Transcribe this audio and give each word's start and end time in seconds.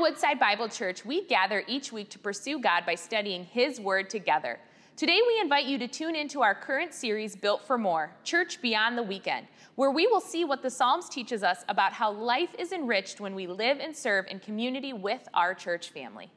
Woodside 0.00 0.40
Bible 0.40 0.66
Church, 0.66 1.04
we 1.04 1.26
gather 1.26 1.62
each 1.66 1.92
week 1.92 2.08
to 2.08 2.18
pursue 2.18 2.58
God 2.58 2.86
by 2.86 2.94
studying 2.94 3.44
His 3.44 3.78
Word 3.78 4.08
together. 4.08 4.58
Today, 4.96 5.20
we 5.26 5.38
invite 5.38 5.66
you 5.66 5.76
to 5.76 5.86
tune 5.86 6.16
into 6.16 6.40
our 6.40 6.54
current 6.54 6.94
series, 6.94 7.36
Built 7.36 7.66
for 7.66 7.76
More 7.76 8.10
Church 8.24 8.62
Beyond 8.62 8.96
the 8.96 9.02
Weekend, 9.02 9.46
where 9.74 9.90
we 9.90 10.06
will 10.06 10.20
see 10.20 10.46
what 10.46 10.62
the 10.62 10.70
Psalms 10.70 11.10
teaches 11.10 11.42
us 11.42 11.66
about 11.68 11.92
how 11.92 12.10
life 12.10 12.48
is 12.58 12.72
enriched 12.72 13.20
when 13.20 13.34
we 13.34 13.46
live 13.46 13.78
and 13.78 13.94
serve 13.94 14.24
in 14.30 14.40
community 14.40 14.94
with 14.94 15.28
our 15.34 15.52
church 15.52 15.90
family. 15.90 16.30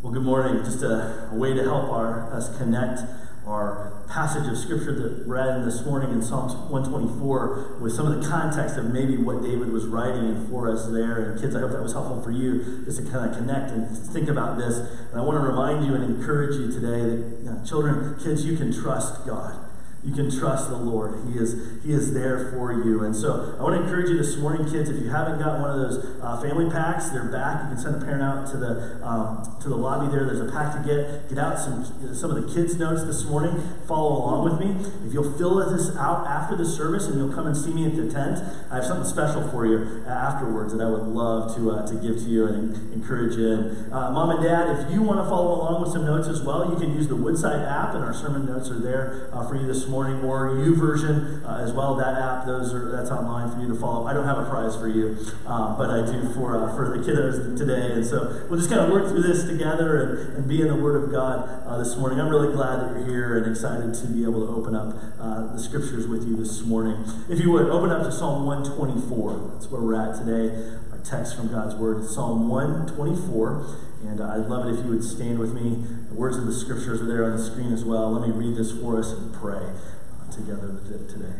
Well, 0.00 0.14
good 0.14 0.22
morning. 0.22 0.64
Just 0.64 0.82
a, 0.82 1.28
a 1.30 1.34
way 1.34 1.52
to 1.52 1.62
help 1.62 1.90
our, 1.90 2.32
us 2.32 2.56
connect 2.56 3.02
our 3.46 4.04
passage 4.08 4.48
of 4.48 4.56
scripture 4.56 4.94
that 4.94 5.26
we're 5.26 5.64
this 5.64 5.84
morning 5.84 6.10
in 6.12 6.22
Psalms 6.22 6.54
124 6.54 7.78
with 7.80 7.92
some 7.92 8.06
of 8.06 8.22
the 8.22 8.28
context 8.28 8.76
of 8.76 8.92
maybe 8.92 9.16
what 9.16 9.42
David 9.42 9.72
was 9.72 9.86
writing 9.86 10.46
for 10.48 10.70
us 10.70 10.86
there. 10.86 11.30
And 11.30 11.40
kids, 11.40 11.56
I 11.56 11.60
hope 11.60 11.72
that 11.72 11.82
was 11.82 11.92
helpful 11.92 12.22
for 12.22 12.30
you 12.30 12.82
just 12.84 12.98
to 12.98 13.10
kind 13.10 13.28
of 13.28 13.36
connect 13.36 13.70
and 13.70 13.96
think 13.96 14.28
about 14.28 14.58
this. 14.58 14.76
And 14.76 15.20
I 15.20 15.24
want 15.24 15.40
to 15.40 15.46
remind 15.46 15.84
you 15.84 15.94
and 15.94 16.04
encourage 16.04 16.56
you 16.56 16.70
today 16.70 17.00
that 17.00 17.38
you 17.42 17.50
know, 17.50 17.60
children, 17.64 18.16
kids, 18.22 18.44
you 18.44 18.56
can 18.56 18.72
trust 18.72 19.26
God 19.26 19.71
you 20.04 20.12
can 20.12 20.36
trust 20.36 20.68
the 20.68 20.76
Lord. 20.76 21.14
He 21.30 21.38
is 21.38 21.80
He 21.84 21.92
is 21.92 22.12
there 22.12 22.50
for 22.50 22.72
you. 22.72 23.04
And 23.04 23.14
so 23.14 23.54
I 23.58 23.62
want 23.62 23.76
to 23.76 23.82
encourage 23.82 24.10
you 24.10 24.16
this 24.16 24.36
morning, 24.36 24.68
kids. 24.68 24.90
If 24.90 25.00
you 25.00 25.08
haven't 25.10 25.38
got 25.38 25.60
one 25.60 25.70
of 25.70 25.76
those 25.78 26.20
uh, 26.20 26.40
family 26.42 26.68
packs, 26.68 27.10
they're 27.10 27.30
back. 27.30 27.62
You 27.62 27.68
can 27.68 27.78
send 27.78 28.02
a 28.02 28.04
parent 28.04 28.22
out 28.22 28.50
to 28.50 28.56
the 28.56 29.06
um, 29.06 29.56
to 29.60 29.68
the 29.68 29.76
lobby 29.76 30.10
there. 30.10 30.26
There's 30.26 30.40
a 30.40 30.50
pack 30.50 30.74
to 30.74 30.82
get. 30.82 31.28
Get 31.28 31.38
out 31.38 31.56
some 31.56 31.84
some 32.14 32.34
of 32.34 32.42
the 32.42 32.52
kids' 32.52 32.76
notes 32.76 33.04
this 33.04 33.24
morning. 33.24 33.62
Follow 33.86 34.10
along 34.10 34.44
with 34.44 34.58
me. 34.58 34.74
If 35.06 35.14
you'll 35.14 35.38
fill 35.38 35.54
this 35.70 35.96
out 35.96 36.26
after 36.26 36.56
the 36.56 36.66
service 36.66 37.06
and 37.06 37.16
you'll 37.16 37.32
come 37.32 37.46
and 37.46 37.56
see 37.56 37.72
me 37.72 37.86
at 37.86 37.94
the 37.94 38.10
tent, 38.10 38.42
I 38.72 38.76
have 38.76 38.84
something 38.84 39.08
special 39.08 39.48
for 39.50 39.66
you 39.66 40.04
afterwards 40.04 40.72
that 40.72 40.82
I 40.82 40.90
would 40.90 41.06
love 41.06 41.54
to 41.54 41.70
uh, 41.70 41.86
to 41.86 41.94
give 41.94 42.16
to 42.16 42.28
you 42.28 42.46
and 42.46 42.74
encourage 42.92 43.36
you. 43.36 43.52
And 43.52 43.92
uh, 43.92 44.10
mom 44.10 44.30
and 44.30 44.42
dad, 44.42 44.80
if 44.80 44.92
you 44.92 45.00
want 45.02 45.20
to 45.20 45.30
follow 45.30 45.62
along 45.62 45.82
with 45.82 45.92
some 45.92 46.04
notes 46.04 46.26
as 46.26 46.42
well, 46.42 46.68
you 46.72 46.76
can 46.76 46.92
use 46.92 47.06
the 47.06 47.14
Woodside 47.14 47.62
app, 47.62 47.94
and 47.94 48.02
our 48.02 48.12
sermon 48.12 48.46
notes 48.46 48.68
are 48.68 48.80
there 48.80 49.30
uh, 49.32 49.46
for 49.46 49.54
you 49.54 49.64
this 49.64 49.86
morning 49.86 49.91
morning, 49.92 50.24
or 50.24 50.56
YouVersion 50.56 51.44
uh, 51.44 51.62
as 51.62 51.72
well. 51.72 51.94
That 51.94 52.16
app, 52.16 52.46
those 52.46 52.72
are 52.72 52.90
that's 52.90 53.10
online 53.10 53.52
for 53.52 53.60
you 53.60 53.68
to 53.68 53.78
follow. 53.78 54.06
I 54.06 54.14
don't 54.14 54.24
have 54.24 54.38
a 54.38 54.48
prize 54.48 54.74
for 54.74 54.88
you, 54.88 55.18
um, 55.46 55.76
but 55.76 55.90
I 55.90 56.00
do 56.00 56.32
for 56.32 56.56
uh, 56.56 56.74
for 56.74 56.96
the 56.96 57.04
kiddos 57.04 57.56
today. 57.58 57.92
And 57.92 58.04
so 58.04 58.46
we'll 58.48 58.58
just 58.58 58.70
kind 58.70 58.80
of 58.80 58.90
work 58.90 59.08
through 59.08 59.22
this 59.22 59.44
together 59.44 60.02
and, 60.02 60.36
and 60.38 60.48
be 60.48 60.62
in 60.62 60.68
the 60.68 60.76
Word 60.76 61.04
of 61.04 61.12
God 61.12 61.46
uh, 61.66 61.76
this 61.76 61.94
morning. 61.96 62.18
I'm 62.18 62.30
really 62.30 62.52
glad 62.52 62.80
that 62.80 62.98
you're 62.98 63.06
here 63.06 63.38
and 63.38 63.46
excited 63.46 63.92
to 63.94 64.06
be 64.06 64.24
able 64.24 64.46
to 64.46 64.52
open 64.52 64.74
up 64.74 64.96
uh, 65.20 65.52
the 65.52 65.58
Scriptures 65.58 66.08
with 66.08 66.26
you 66.26 66.36
this 66.36 66.62
morning. 66.62 67.04
If 67.28 67.38
you 67.38 67.52
would 67.52 67.68
open 67.68 67.90
up 67.90 68.02
to 68.02 68.10
Psalm 68.10 68.46
124. 68.46 69.52
That's 69.52 69.70
where 69.70 69.82
we're 69.82 69.94
at 69.94 70.16
today. 70.16 70.56
Our 70.90 70.98
text 71.04 71.36
from 71.36 71.52
God's 71.52 71.74
Word, 71.74 72.08
Psalm 72.08 72.48
124. 72.48 73.91
And 74.06 74.20
I'd 74.20 74.48
love 74.48 74.66
it 74.66 74.78
if 74.78 74.84
you 74.84 74.90
would 74.90 75.04
stand 75.04 75.38
with 75.38 75.54
me. 75.54 75.84
The 76.08 76.14
words 76.14 76.36
of 76.36 76.46
the 76.46 76.52
scriptures 76.52 77.00
are 77.00 77.06
there 77.06 77.24
on 77.24 77.36
the 77.36 77.42
screen 77.42 77.72
as 77.72 77.84
well. 77.84 78.12
Let 78.12 78.28
me 78.28 78.34
read 78.34 78.56
this 78.56 78.72
for 78.72 78.98
us 78.98 79.12
and 79.12 79.32
pray 79.32 79.62
uh, 79.62 80.32
together 80.32 80.80
today. 81.08 81.34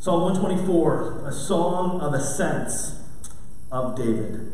Psalm 0.00 0.22
124, 0.22 1.26
a 1.26 1.32
song 1.32 2.00
of 2.00 2.12
ascents 2.12 3.00
of 3.70 3.96
David. 3.96 4.52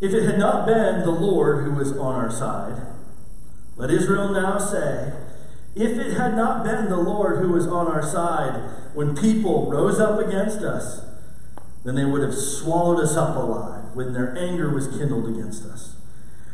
If 0.00 0.12
it 0.12 0.24
had 0.24 0.38
not 0.38 0.66
been 0.66 1.00
the 1.00 1.10
Lord 1.10 1.64
who 1.64 1.72
was 1.72 1.92
on 1.92 2.14
our 2.14 2.30
side, 2.30 2.82
let 3.76 3.90
Israel 3.90 4.30
now 4.30 4.58
say, 4.58 5.12
if 5.74 5.98
it 5.98 6.16
had 6.16 6.36
not 6.36 6.64
been 6.64 6.88
the 6.88 6.96
Lord 6.96 7.38
who 7.38 7.52
was 7.52 7.66
on 7.66 7.86
our 7.86 8.02
side 8.02 8.70
when 8.94 9.16
people 9.16 9.70
rose 9.70 9.98
up 9.98 10.20
against 10.20 10.58
us, 10.58 11.00
then 11.82 11.94
they 11.94 12.04
would 12.04 12.22
have 12.22 12.34
swallowed 12.34 13.02
us 13.02 13.16
up 13.16 13.36
alive 13.36 13.83
when 13.94 14.12
their 14.12 14.36
anger 14.36 14.68
was 14.70 14.88
kindled 14.88 15.28
against 15.28 15.64
us. 15.64 15.96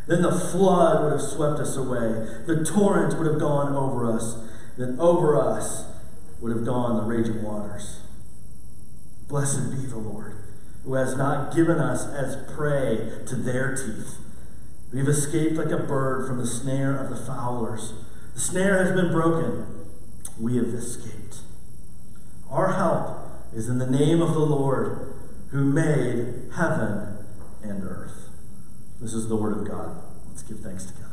Then 0.07 0.23
the 0.23 0.33
flood 0.33 1.03
would 1.03 1.13
have 1.13 1.23
swept 1.23 1.61
us 1.61 1.77
away. 1.77 2.27
The 2.47 2.65
torrent 2.65 3.17
would 3.19 3.27
have 3.27 3.39
gone 3.39 3.75
over 3.75 4.11
us. 4.11 4.37
Then 4.77 4.99
over 4.99 5.41
us 5.41 5.85
would 6.41 6.55
have 6.55 6.65
gone 6.65 6.97
the 6.97 7.03
raging 7.03 7.43
waters. 7.43 8.01
Blessed 9.29 9.71
be 9.71 9.87
the 9.87 9.99
Lord, 9.99 10.37
who 10.85 10.95
has 10.95 11.17
not 11.17 11.55
given 11.55 11.79
us 11.79 12.07
as 12.07 12.51
prey 12.53 13.23
to 13.27 13.37
their 13.37 13.77
teeth. 13.77 14.17
We've 14.93 15.07
escaped 15.07 15.55
like 15.55 15.71
a 15.71 15.79
bird 15.79 16.27
from 16.27 16.39
the 16.39 16.47
snare 16.47 16.97
of 16.97 17.11
the 17.11 17.25
fowlers. 17.25 17.93
The 18.35 18.41
snare 18.41 18.85
has 18.85 18.93
been 18.93 19.13
broken. 19.13 19.87
We 20.41 20.57
have 20.57 20.67
escaped. 20.67 21.43
Our 22.51 22.73
help 22.73 23.31
is 23.55 23.69
in 23.69 23.79
the 23.79 23.87
name 23.87 24.21
of 24.21 24.35
the 24.35 24.41
Lord, 24.41 25.15
who 25.51 25.65
made 25.65 26.51
heaven 26.57 27.19
and 27.63 27.85
earth. 27.85 28.29
This 29.01 29.15
is 29.15 29.29
the 29.29 29.37
Word 29.37 29.57
of 29.57 29.69
God. 29.69 30.03
Let's 30.29 30.43
give 30.43 30.61
thanks 30.61 30.85
together. 30.87 31.07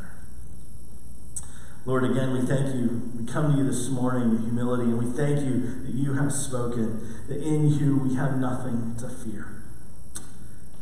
Lord, 1.85 2.03
again, 2.03 2.34
we 2.34 2.41
thank 2.41 2.75
you. 2.75 3.13
We 3.18 3.25
come 3.25 3.53
to 3.53 3.58
you 3.59 3.66
this 3.66 3.88
morning 3.90 4.30
with 4.31 4.44
humility, 4.44 4.84
and 4.84 5.00
we 5.00 5.06
thank 5.06 5.40
you 5.40 5.84
that 5.84 5.94
you 5.94 6.13
have 6.13 6.34
spoken, 6.34 7.24
that 7.30 7.41
in 7.41 7.69
you 7.69 7.97
we 7.97 8.16
have 8.16 8.38
nothing 8.38 8.96
to 9.00 9.07
fear. 9.07 9.56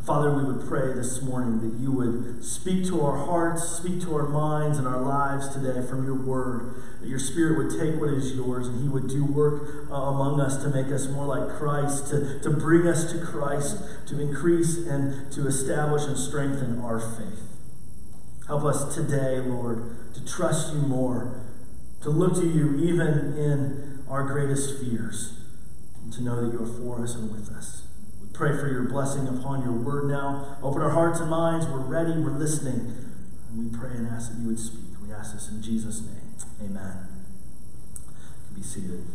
Father, 0.06 0.32
we 0.32 0.44
would 0.44 0.68
pray 0.68 0.94
this 0.94 1.24
morning 1.24 1.62
that 1.62 1.82
you 1.82 1.92
would 1.92 2.46
speak 2.46 2.86
to 2.86 3.02
our 3.02 3.18
hearts, 3.26 3.64
speak 3.64 4.00
to 4.02 4.14
our 4.14 4.28
minds 4.28 4.78
and 4.78 4.88
our 4.88 5.02
lives 5.02 5.52
today 5.52 5.82
from 5.82 6.06
your 6.06 6.14
word, 6.14 6.76
that 7.02 7.10
your 7.10 7.18
spirit 7.18 7.58
would 7.58 7.80
take 7.80 8.00
what 8.00 8.12
is 8.14 8.36
yours 8.36 8.68
and 8.68 8.84
he 8.84 8.88
would 8.88 9.10
do 9.10 9.26
work 9.26 9.90
uh, 9.90 9.96
among 9.96 10.40
us 10.40 10.62
to 10.62 10.70
make 10.70 10.94
us 10.94 11.08
more 11.08 11.26
like 11.26 11.58
Christ, 11.58 12.10
to, 12.10 12.40
to 12.42 12.52
bring 12.52 12.86
us 12.86 13.12
to 13.14 13.26
Christ, 13.26 13.78
to 14.06 14.22
increase 14.22 14.78
and 14.78 15.32
to 15.32 15.48
establish 15.48 16.04
and 16.04 16.20
strengthen 16.20 16.80
our 16.82 17.00
faith. 17.00 17.42
Help 18.46 18.64
us 18.64 18.94
today, 18.94 19.40
Lord, 19.40 20.14
to 20.14 20.24
trust 20.24 20.72
you 20.72 20.82
more, 20.82 21.42
to 22.04 22.12
look 22.12 22.36
to 22.36 22.48
you 22.48 22.78
even 22.78 23.36
in 23.40 24.04
our 24.08 24.22
greatest 24.22 24.80
fears, 24.80 25.34
and 26.04 26.14
to 26.14 26.22
know 26.22 26.46
that 26.46 26.54
you 26.54 26.64
are 26.64 26.80
for 26.80 27.04
us 27.04 27.16
and 27.16 27.32
with 27.32 27.50
us. 27.50 27.85
Pray 28.36 28.52
for 28.58 28.68
your 28.68 28.84
blessing 28.84 29.30
upon 29.30 29.64
your 29.64 29.72
word 29.72 30.10
now. 30.10 30.58
Open 30.62 30.82
our 30.82 30.90
hearts 30.90 31.22
and 31.22 31.30
minds. 31.30 31.66
We're 31.68 31.80
ready. 31.80 32.12
We're 32.12 32.32
listening. 32.32 32.94
And 33.50 33.72
we 33.72 33.78
pray 33.78 33.92
and 33.92 34.08
ask 34.10 34.30
that 34.32 34.42
you 34.42 34.48
would 34.48 34.60
speak. 34.60 34.82
We 35.02 35.14
ask 35.14 35.34
this 35.34 35.50
in 35.50 35.62
Jesus' 35.62 36.02
name. 36.02 36.70
Amen. 36.70 37.08
You 37.94 38.02
can 38.48 38.56
be 38.56 38.62
seated. 38.62 39.06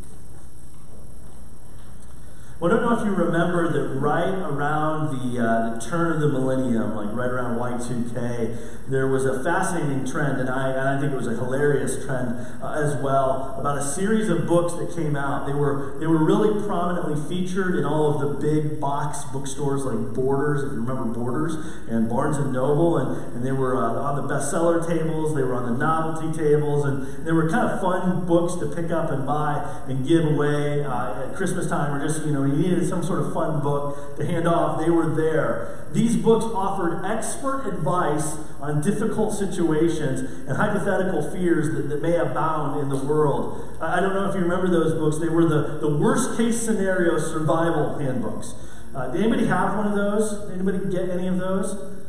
Well, 2.60 2.70
I 2.70 2.76
don't 2.76 2.90
know 2.90 2.98
if 2.98 3.06
you 3.06 3.12
remember 3.12 3.72
that 3.72 3.98
right 4.00 4.34
around 4.34 5.16
the, 5.16 5.42
uh, 5.42 5.74
the 5.74 5.80
turn 5.80 6.12
of 6.12 6.20
the 6.20 6.28
millennium, 6.28 6.94
like 6.94 7.08
right 7.16 7.30
around 7.30 7.58
Y2K, 7.58 8.90
there 8.90 9.06
was 9.06 9.24
a 9.24 9.42
fascinating 9.42 10.04
trend, 10.04 10.38
and 10.40 10.50
I, 10.50 10.68
and 10.68 10.86
I 10.86 11.00
think 11.00 11.14
it 11.14 11.16
was 11.16 11.26
a 11.26 11.36
hilarious 11.36 12.04
trend 12.04 12.36
uh, 12.62 12.72
as 12.72 13.00
well, 13.00 13.56
about 13.58 13.78
a 13.78 13.82
series 13.82 14.28
of 14.28 14.46
books 14.46 14.74
that 14.74 14.94
came 14.94 15.16
out. 15.16 15.46
They 15.46 15.54
were, 15.54 15.96
they 16.00 16.06
were 16.06 16.22
really 16.22 16.62
prominently 16.66 17.16
featured 17.30 17.76
in 17.76 17.86
all 17.86 18.12
of 18.12 18.20
the 18.20 18.46
big 18.46 18.78
box 18.78 19.24
bookstores 19.32 19.86
like 19.86 20.12
Borders, 20.12 20.62
if 20.62 20.72
you 20.72 20.80
remember 20.80 21.14
Borders, 21.14 21.54
and 21.88 22.10
Barnes 22.10 22.36
& 22.38 22.52
Noble, 22.52 22.98
and, 22.98 23.36
and 23.36 23.46
they 23.46 23.52
were 23.52 23.74
uh, 23.74 24.02
on 24.02 24.16
the 24.16 24.34
bestseller 24.34 24.86
tables, 24.86 25.34
they 25.34 25.42
were 25.42 25.54
on 25.54 25.72
the 25.72 25.78
novelty 25.78 26.36
tables, 26.36 26.84
and 26.84 27.24
they 27.26 27.32
were 27.32 27.48
kind 27.48 27.70
of 27.70 27.80
fun 27.80 28.26
books 28.26 28.56
to 28.56 28.66
pick 28.66 28.90
up 28.90 29.10
and 29.10 29.26
buy 29.26 29.82
and 29.88 30.06
give 30.06 30.26
away 30.26 30.84
uh, 30.84 31.28
at 31.30 31.34
Christmas 31.34 31.66
time 31.66 31.94
or 31.94 32.06
just, 32.06 32.26
you 32.26 32.32
know, 32.32 32.49
you 32.50 32.70
needed 32.70 32.88
some 32.88 33.02
sort 33.02 33.20
of 33.20 33.32
fun 33.32 33.60
book 33.62 34.16
to 34.16 34.24
hand 34.24 34.46
off, 34.46 34.80
they 34.80 34.90
were 34.90 35.14
there. 35.14 35.86
These 35.92 36.16
books 36.16 36.44
offered 36.44 37.04
expert 37.04 37.66
advice 37.66 38.36
on 38.60 38.80
difficult 38.80 39.34
situations 39.34 40.20
and 40.48 40.56
hypothetical 40.56 41.30
fears 41.30 41.74
that, 41.74 41.88
that 41.88 42.02
may 42.02 42.16
abound 42.16 42.80
in 42.80 42.88
the 42.88 43.04
world. 43.04 43.76
I 43.80 44.00
don't 44.00 44.14
know 44.14 44.28
if 44.28 44.34
you 44.34 44.42
remember 44.42 44.68
those 44.68 44.94
books. 44.94 45.18
They 45.18 45.28
were 45.28 45.46
the, 45.46 45.78
the 45.80 45.96
worst 45.96 46.36
case 46.36 46.60
scenario 46.60 47.18
survival 47.18 47.98
handbooks. 47.98 48.54
Uh, 48.94 49.08
did 49.08 49.22
anybody 49.22 49.46
have 49.46 49.76
one 49.76 49.86
of 49.86 49.94
those? 49.94 50.48
Did 50.48 50.60
anybody 50.60 50.78
get 50.90 51.10
any 51.10 51.26
of 51.26 51.38
those? 51.38 51.99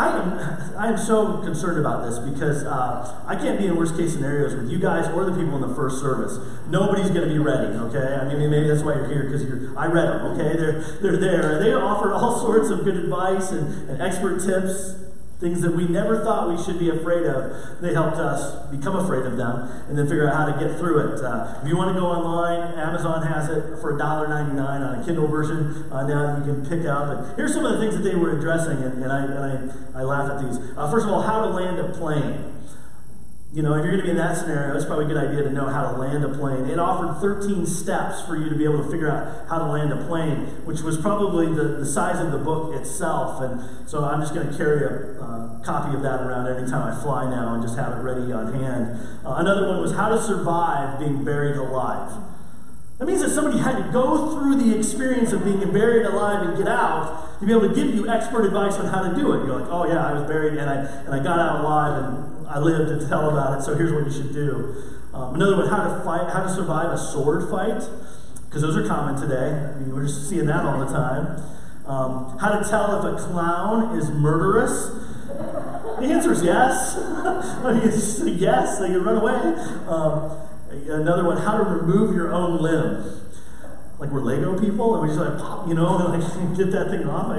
I 0.00 0.18
am, 0.18 0.76
I 0.78 0.88
am 0.88 0.96
so 0.96 1.38
concerned 1.38 1.78
about 1.78 2.08
this 2.08 2.18
because 2.18 2.64
uh, 2.64 3.22
I 3.26 3.36
can't 3.36 3.58
be 3.58 3.66
in 3.66 3.76
worst 3.76 3.96
case 3.96 4.14
scenarios 4.14 4.54
with 4.54 4.70
you 4.70 4.78
guys 4.78 5.08
or 5.08 5.24
the 5.24 5.32
people 5.32 5.62
in 5.62 5.68
the 5.68 5.74
first 5.74 6.00
service. 6.00 6.38
Nobody's 6.68 7.10
going 7.10 7.28
to 7.28 7.32
be 7.32 7.38
ready, 7.38 7.66
okay? 7.76 8.14
I 8.14 8.24
mean, 8.34 8.50
maybe 8.50 8.68
that's 8.68 8.82
why 8.82 8.94
you're 8.94 9.08
here 9.08 9.24
because 9.24 9.44
you're. 9.44 9.78
I 9.78 9.86
read 9.86 10.08
them, 10.08 10.26
okay? 10.32 10.56
They're 10.56 10.80
they're 11.02 11.16
there. 11.18 11.62
They 11.62 11.74
offer 11.74 12.14
all 12.14 12.40
sorts 12.46 12.70
of 12.70 12.84
good 12.84 12.96
advice 12.96 13.50
and, 13.50 13.90
and 13.90 14.00
expert 14.00 14.40
tips 14.40 14.94
Things 15.40 15.62
that 15.62 15.74
we 15.74 15.88
never 15.88 16.22
thought 16.22 16.54
we 16.54 16.62
should 16.62 16.78
be 16.78 16.90
afraid 16.90 17.24
of. 17.24 17.80
They 17.80 17.94
helped 17.94 18.18
us 18.18 18.66
become 18.70 18.96
afraid 18.96 19.24
of 19.24 19.36
them 19.38 19.70
and 19.88 19.96
then 19.96 20.06
figure 20.06 20.28
out 20.28 20.36
how 20.36 20.46
to 20.52 20.64
get 20.64 20.78
through 20.78 21.14
it. 21.14 21.24
Uh, 21.24 21.58
if 21.62 21.68
you 21.68 21.76
want 21.76 21.94
to 21.94 21.98
go 21.98 22.06
online, 22.06 22.78
Amazon 22.78 23.26
has 23.26 23.48
it 23.48 23.80
for 23.80 23.98
$1.99 23.98 24.58
on 24.58 25.00
a 25.00 25.04
Kindle 25.04 25.26
version 25.26 25.90
uh, 25.90 26.06
now 26.06 26.38
you 26.38 26.52
can 26.52 26.66
pick 26.66 26.86
up. 26.86 27.08
And 27.08 27.36
here's 27.36 27.54
some 27.54 27.64
of 27.64 27.72
the 27.72 27.80
things 27.80 27.96
that 27.96 28.08
they 28.08 28.14
were 28.14 28.38
addressing, 28.38 28.82
and, 28.82 29.02
and, 29.02 29.12
I, 29.12 29.24
and 29.24 29.74
I, 29.94 30.00
I 30.00 30.02
laugh 30.02 30.30
at 30.30 30.44
these. 30.44 30.58
Uh, 30.76 30.90
first 30.90 31.06
of 31.06 31.12
all, 31.12 31.22
how 31.22 31.44
to 31.44 31.50
land 31.50 31.78
a 31.78 31.88
plane. 31.92 32.54
You 33.52 33.62
know, 33.62 33.74
if 33.74 33.82
you're 33.82 33.90
going 33.90 33.98
to 33.98 34.04
be 34.04 34.10
in 34.10 34.16
that 34.16 34.36
scenario, 34.36 34.76
it's 34.76 34.84
probably 34.84 35.06
a 35.06 35.08
good 35.08 35.16
idea 35.16 35.42
to 35.42 35.50
know 35.50 35.66
how 35.66 35.90
to 35.90 35.98
land 35.98 36.24
a 36.24 36.28
plane. 36.28 36.66
It 36.66 36.78
offered 36.78 37.20
13 37.20 37.66
steps 37.66 38.22
for 38.22 38.36
you 38.36 38.48
to 38.48 38.54
be 38.54 38.62
able 38.62 38.84
to 38.84 38.88
figure 38.88 39.10
out 39.10 39.48
how 39.48 39.58
to 39.58 39.66
land 39.66 39.92
a 39.92 40.06
plane, 40.06 40.46
which 40.64 40.82
was 40.82 40.96
probably 40.96 41.46
the, 41.46 41.82
the 41.82 41.86
size 41.86 42.24
of 42.24 42.30
the 42.30 42.38
book 42.38 42.76
itself. 42.76 43.42
And 43.42 43.88
so 43.88 44.04
I'm 44.04 44.20
just 44.20 44.34
going 44.34 44.48
to 44.48 44.56
carry 44.56 44.86
a 44.86 45.20
uh, 45.20 45.58
copy 45.64 45.96
of 45.96 46.02
that 46.02 46.20
around 46.20 46.46
anytime 46.46 46.94
I 46.94 47.02
fly 47.02 47.28
now 47.28 47.54
and 47.54 47.62
just 47.62 47.76
have 47.76 47.92
it 47.98 48.02
ready 48.02 48.30
on 48.30 48.54
hand. 48.54 49.26
Uh, 49.26 49.34
another 49.38 49.66
one 49.66 49.80
was 49.80 49.94
how 49.94 50.10
to 50.10 50.22
survive 50.22 51.00
being 51.00 51.24
buried 51.24 51.56
alive. 51.56 52.22
That 52.98 53.06
means 53.06 53.20
that 53.22 53.30
somebody 53.30 53.58
had 53.58 53.84
to 53.84 53.92
go 53.92 54.30
through 54.30 54.62
the 54.62 54.78
experience 54.78 55.32
of 55.32 55.42
being 55.42 55.58
buried 55.72 56.06
alive 56.06 56.46
and 56.46 56.56
get 56.56 56.68
out 56.68 57.40
to 57.40 57.46
be 57.46 57.50
able 57.50 57.68
to 57.68 57.74
give 57.74 57.94
you 57.94 58.08
expert 58.08 58.44
advice 58.44 58.74
on 58.74 58.86
how 58.86 59.08
to 59.08 59.16
do 59.16 59.32
it. 59.32 59.46
You're 59.46 59.58
like, 59.58 59.70
oh 59.70 59.86
yeah, 59.88 60.06
I 60.06 60.12
was 60.12 60.22
buried 60.28 60.58
and 60.58 60.68
I 60.68 60.76
and 60.76 61.14
I 61.14 61.18
got 61.18 61.38
out 61.38 61.64
alive 61.64 62.04
and 62.04 62.39
I 62.50 62.58
lived 62.58 63.00
to 63.00 63.08
tell 63.08 63.30
about 63.30 63.58
it, 63.58 63.62
so 63.62 63.76
here's 63.76 63.92
what 63.92 64.04
you 64.04 64.10
should 64.10 64.34
do. 64.34 64.74
Um, 65.14 65.36
another 65.36 65.56
one, 65.56 65.68
how 65.68 65.84
to 65.84 66.02
fight, 66.04 66.28
how 66.32 66.42
to 66.42 66.52
survive 66.52 66.90
a 66.90 66.98
sword 66.98 67.48
fight, 67.48 67.80
because 68.46 68.62
those 68.62 68.76
are 68.76 68.86
common 68.88 69.20
today. 69.20 69.54
I 69.54 69.78
mean, 69.78 69.94
we're 69.94 70.04
just 70.04 70.28
seeing 70.28 70.46
that 70.46 70.64
all 70.64 70.80
the 70.84 70.92
time. 70.92 71.42
Um, 71.86 72.38
how 72.38 72.58
to 72.58 72.68
tell 72.68 73.06
if 73.06 73.20
a 73.20 73.24
clown 73.24 73.96
is 73.96 74.10
murderous. 74.10 74.90
The 76.00 76.06
answer 76.06 76.32
is 76.32 76.42
yes. 76.42 76.96
I 76.98 77.72
mean, 77.72 77.88
it's 77.88 78.20
yes, 78.20 78.80
they 78.80 78.88
can 78.88 79.04
run 79.04 79.18
away. 79.18 79.32
Um, 79.86 80.36
another 80.90 81.24
one, 81.24 81.36
how 81.36 81.56
to 81.56 81.64
remove 81.64 82.16
your 82.16 82.32
own 82.32 82.60
limb. 82.60 83.20
Like 84.00 84.10
we're 84.10 84.22
Lego 84.22 84.58
people, 84.58 84.94
and 84.94 85.02
we 85.02 85.14
just 85.14 85.20
like 85.20 85.38
pop, 85.38 85.68
you 85.68 85.74
know, 85.74 85.98
and 85.98 86.22
like 86.22 86.56
get 86.56 86.72
that 86.72 86.90
thing 86.90 87.06
off. 87.06 87.26
I, 87.26 87.38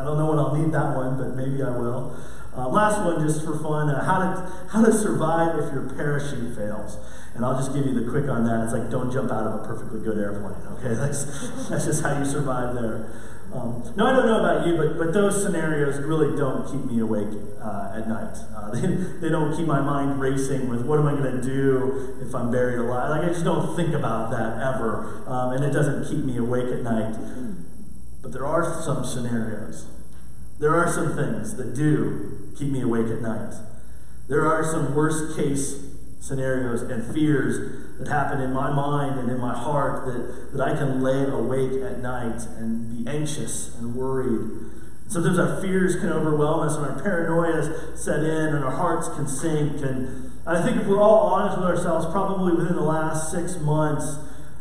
I 0.00 0.04
don't 0.04 0.18
know 0.18 0.26
when 0.28 0.38
I'll 0.38 0.54
need 0.54 0.72
that 0.74 0.94
one, 0.94 1.16
but 1.16 1.36
maybe 1.36 1.62
I 1.62 1.70
will. 1.70 2.16
Uh, 2.56 2.68
last 2.68 3.02
one, 3.04 3.26
just 3.26 3.44
for 3.44 3.58
fun, 3.58 3.88
uh, 3.88 4.04
how, 4.04 4.18
to, 4.18 4.68
how 4.68 4.84
to 4.84 4.92
survive 4.92 5.58
if 5.58 5.72
your 5.72 5.88
parachute 5.96 6.54
fails. 6.54 6.98
And 7.34 7.44
I'll 7.44 7.56
just 7.56 7.72
give 7.72 7.86
you 7.86 7.94
the 7.94 8.10
quick 8.10 8.28
on 8.28 8.44
that. 8.44 8.64
It's 8.64 8.74
like 8.74 8.90
don't 8.90 9.10
jump 9.10 9.32
out 9.32 9.46
of 9.46 9.60
a 9.60 9.66
perfectly 9.66 10.00
good 10.00 10.18
airplane, 10.18 10.60
okay? 10.76 10.94
That's, 11.00 11.24
that's 11.68 11.86
just 11.86 12.02
how 12.02 12.18
you 12.18 12.26
survive 12.26 12.74
there. 12.74 13.10
Um, 13.54 13.82
no, 13.96 14.06
I 14.06 14.12
don't 14.12 14.26
know 14.26 14.40
about 14.40 14.66
you, 14.66 14.76
but, 14.76 14.98
but 14.98 15.12
those 15.12 15.42
scenarios 15.42 15.98
really 15.98 16.36
don't 16.36 16.70
keep 16.70 16.90
me 16.90 17.00
awake 17.00 17.28
uh, 17.60 17.92
at 17.94 18.08
night. 18.08 18.36
Uh, 18.54 18.70
they, 18.74 18.86
they 18.86 19.28
don't 19.28 19.54
keep 19.56 19.66
my 19.66 19.80
mind 19.80 20.20
racing 20.20 20.68
with 20.68 20.84
what 20.84 20.98
am 20.98 21.06
I 21.06 21.12
going 21.12 21.36
to 21.36 21.42
do 21.42 22.16
if 22.20 22.34
I'm 22.34 22.50
buried 22.50 22.78
alive. 22.78 23.10
Like, 23.10 23.24
I 23.24 23.28
just 23.28 23.44
don't 23.44 23.76
think 23.76 23.94
about 23.94 24.30
that 24.30 24.60
ever. 24.74 25.24
Um, 25.26 25.52
and 25.52 25.64
it 25.64 25.70
doesn't 25.72 26.08
keep 26.08 26.24
me 26.24 26.36
awake 26.38 26.68
at 26.68 26.82
night. 26.82 27.14
But 28.22 28.32
there 28.32 28.46
are 28.46 28.82
some 28.82 29.04
scenarios. 29.04 29.86
There 30.58 30.74
are 30.74 30.90
some 30.90 31.14
things 31.16 31.56
that 31.56 31.74
do 31.74 32.52
keep 32.56 32.70
me 32.70 32.82
awake 32.82 33.08
at 33.08 33.20
night. 33.20 33.54
There 34.28 34.46
are 34.46 34.64
some 34.64 34.94
worst 34.94 35.36
case 35.36 35.92
scenarios 36.20 36.82
and 36.82 37.12
fears 37.12 37.98
that 37.98 38.06
happen 38.08 38.40
in 38.40 38.52
my 38.52 38.72
mind 38.72 39.18
and 39.18 39.28
in 39.28 39.40
my 39.40 39.52
heart 39.52 40.06
that, 40.06 40.52
that 40.52 40.60
I 40.62 40.76
can 40.76 41.02
lay 41.02 41.24
awake 41.24 41.82
at 41.82 42.00
night 42.00 42.42
and 42.58 43.04
be 43.04 43.10
anxious 43.10 43.74
and 43.76 43.96
worried. 43.96 44.70
Sometimes 45.08 45.38
our 45.38 45.60
fears 45.60 45.96
can 45.96 46.10
overwhelm 46.10 46.60
us 46.60 46.76
and 46.76 46.86
our 46.86 47.02
paranoia 47.02 47.96
set 47.96 48.20
in 48.20 48.54
and 48.54 48.64
our 48.64 48.70
hearts 48.70 49.08
can 49.08 49.26
sink. 49.26 49.82
And 49.82 50.32
I 50.46 50.62
think 50.62 50.80
if 50.80 50.86
we're 50.86 51.02
all 51.02 51.34
honest 51.34 51.58
with 51.58 51.66
ourselves, 51.66 52.06
probably 52.06 52.54
within 52.54 52.76
the 52.76 52.82
last 52.82 53.30
six 53.30 53.58
months 53.58 54.16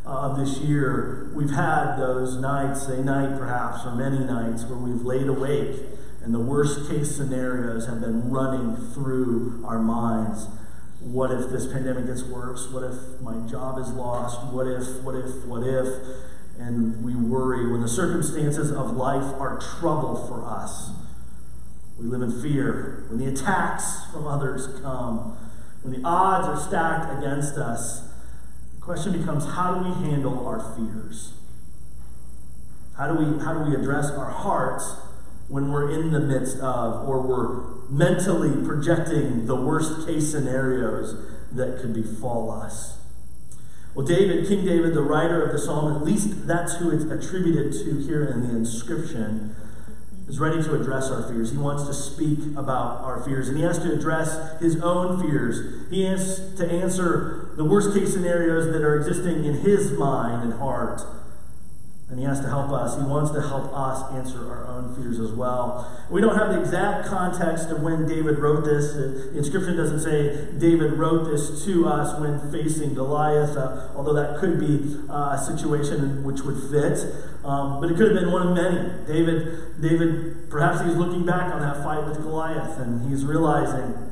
Uh, 0.06 0.10
of 0.10 0.38
this 0.38 0.58
year, 0.60 1.32
we've 1.36 1.52
had 1.52 1.96
those 1.98 2.38
nights, 2.38 2.88
a 2.88 3.04
night 3.04 3.38
perhaps, 3.38 3.86
or 3.86 3.96
many 3.96 4.20
nights, 4.20 4.64
where 4.66 4.78
we've 4.78 5.04
laid 5.04 5.28
awake 5.28 5.80
and 6.24 6.34
the 6.34 6.40
worst 6.40 6.90
case 6.90 7.16
scenarios 7.16 7.88
have 7.88 8.00
been 8.00 8.30
running 8.30 8.76
through 8.94 9.64
our 9.66 9.80
minds. 9.80 10.48
What 11.00 11.32
if 11.32 11.50
this 11.50 11.66
pandemic 11.66 12.06
gets 12.06 12.24
worse? 12.24 12.70
What 12.72 12.84
if 12.84 13.22
my 13.22 13.48
job 13.50 13.80
is 13.80 13.90
lost? 13.90 14.54
What 14.54 14.68
if, 14.68 15.02
what 15.02 15.16
if, 15.16 15.46
what 15.46 15.64
if? 15.64 15.88
And 16.60 17.04
we 17.04 17.16
worry 17.16 17.72
when 17.72 17.82
the 17.82 17.88
circumstances 17.88 18.72
of 18.72 18.92
life 18.96 19.34
are 19.40 19.60
trouble 19.80 20.28
for 20.28 20.46
us. 20.46 20.92
We 22.00 22.06
live 22.06 22.22
in 22.22 22.40
fear. 22.40 23.06
When 23.10 23.18
the 23.18 23.26
attacks 23.26 24.06
from 24.12 24.28
others 24.28 24.68
come, 24.82 25.38
when 25.82 26.00
the 26.00 26.08
odds 26.08 26.48
are 26.48 26.68
stacked 26.68 27.18
against 27.18 27.56
us, 27.56 28.11
question 28.82 29.18
becomes 29.18 29.46
how 29.46 29.76
do 29.76 29.90
we 29.90 30.10
handle 30.10 30.46
our 30.46 30.76
fears? 30.76 31.34
How 32.98 33.14
do 33.14 33.24
we, 33.24 33.44
how 33.44 33.54
do 33.54 33.70
we 33.70 33.76
address 33.76 34.12
our 34.12 34.30
hearts 34.30 34.96
when 35.48 35.72
we're 35.72 35.92
in 35.92 36.12
the 36.12 36.20
midst 36.20 36.58
of, 36.60 37.08
or 37.08 37.22
we're 37.22 37.90
mentally 37.90 38.66
projecting 38.66 39.46
the 39.48 39.56
worst 39.56 40.08
case 40.08 40.32
scenarios 40.32 41.16
that 41.52 41.82
could 41.82 41.94
befall 41.94 42.50
us. 42.50 42.98
Well, 43.94 44.06
David, 44.06 44.48
King 44.48 44.66
David, 44.66 44.94
the 44.94 45.02
writer 45.02 45.44
of 45.44 45.52
the 45.52 45.60
psalm, 45.60 45.94
at 45.94 46.04
least 46.04 46.48
that's 46.48 46.76
who 46.76 46.90
it's 46.90 47.04
attributed 47.04 47.74
to 47.74 47.98
here 47.98 48.24
in 48.24 48.48
the 48.48 48.56
inscription, 48.56 49.54
is 50.30 50.40
ready 50.40 50.64
to 50.64 50.74
address 50.80 51.10
our 51.12 51.24
fears. 51.24 51.52
He 51.52 51.58
wants 51.58 51.86
to 51.88 51.94
speak 51.94 52.40
about 52.56 53.02
our 53.02 53.22
fears, 53.22 53.50
and 53.50 53.58
he 53.58 53.64
has 53.64 53.78
to 53.80 53.92
address 53.92 54.62
his 54.62 54.82
own 54.82 55.22
fears. 55.22 55.90
He 55.90 56.06
has 56.06 56.56
to 56.56 56.72
answer 56.72 57.41
the 57.62 57.70
worst 57.70 57.94
case 57.94 58.12
scenarios 58.12 58.74
that 58.74 58.82
are 58.82 58.98
existing 58.98 59.46
in 59.46 59.54
his 59.54 59.92
mind 59.92 60.42
and 60.42 60.54
heart 60.54 61.00
and 62.10 62.20
he 62.20 62.26
has 62.26 62.42
to 62.42 62.50
help 62.50 62.72
us. 62.72 62.98
He 62.98 63.04
wants 63.04 63.32
to 63.32 63.42
help 63.42 63.72
us 63.72 64.12
answer 64.14 64.40
our 64.50 64.66
own 64.66 64.96
fears 64.96 65.20
as 65.20 65.32
well. 65.32 65.88
We 66.10 66.20
don't 66.22 66.36
have 66.36 66.50
the 66.50 66.60
exact 66.60 67.08
context 67.08 67.70
of 67.70 67.84
when 67.84 68.06
David 68.08 68.40
wrote 68.40 68.66
this. 68.66 68.94
The 68.94 69.38
inscription 69.38 69.78
doesn't 69.78 70.02
say 70.02 70.50
David 70.58 70.94
wrote 70.94 71.30
this 71.30 71.64
to 71.66 71.88
us 71.88 72.20
when 72.20 72.52
facing 72.52 72.96
Goliath, 72.96 73.56
uh, 73.56 73.92
although 73.96 74.14
that 74.14 74.40
could 74.40 74.60
be 74.60 74.98
uh, 75.08 75.38
a 75.40 75.42
situation 75.42 76.26
which 76.26 76.42
would 76.42 76.60
fit. 76.70 77.00
Um, 77.46 77.80
but 77.80 77.92
it 77.92 77.96
could 77.96 78.12
have 78.12 78.20
been 78.20 78.32
one 78.32 78.48
of 78.48 78.56
many. 78.56 79.06
David, 79.06 79.80
David, 79.80 80.50
perhaps 80.50 80.82
he's 80.82 80.96
looking 80.96 81.26
back 81.26 81.54
on 81.54 81.62
that 81.62 81.82
fight 81.82 82.06
with 82.06 82.18
Goliath 82.18 82.78
and 82.80 83.10
he's 83.10 83.24
realizing 83.24 84.11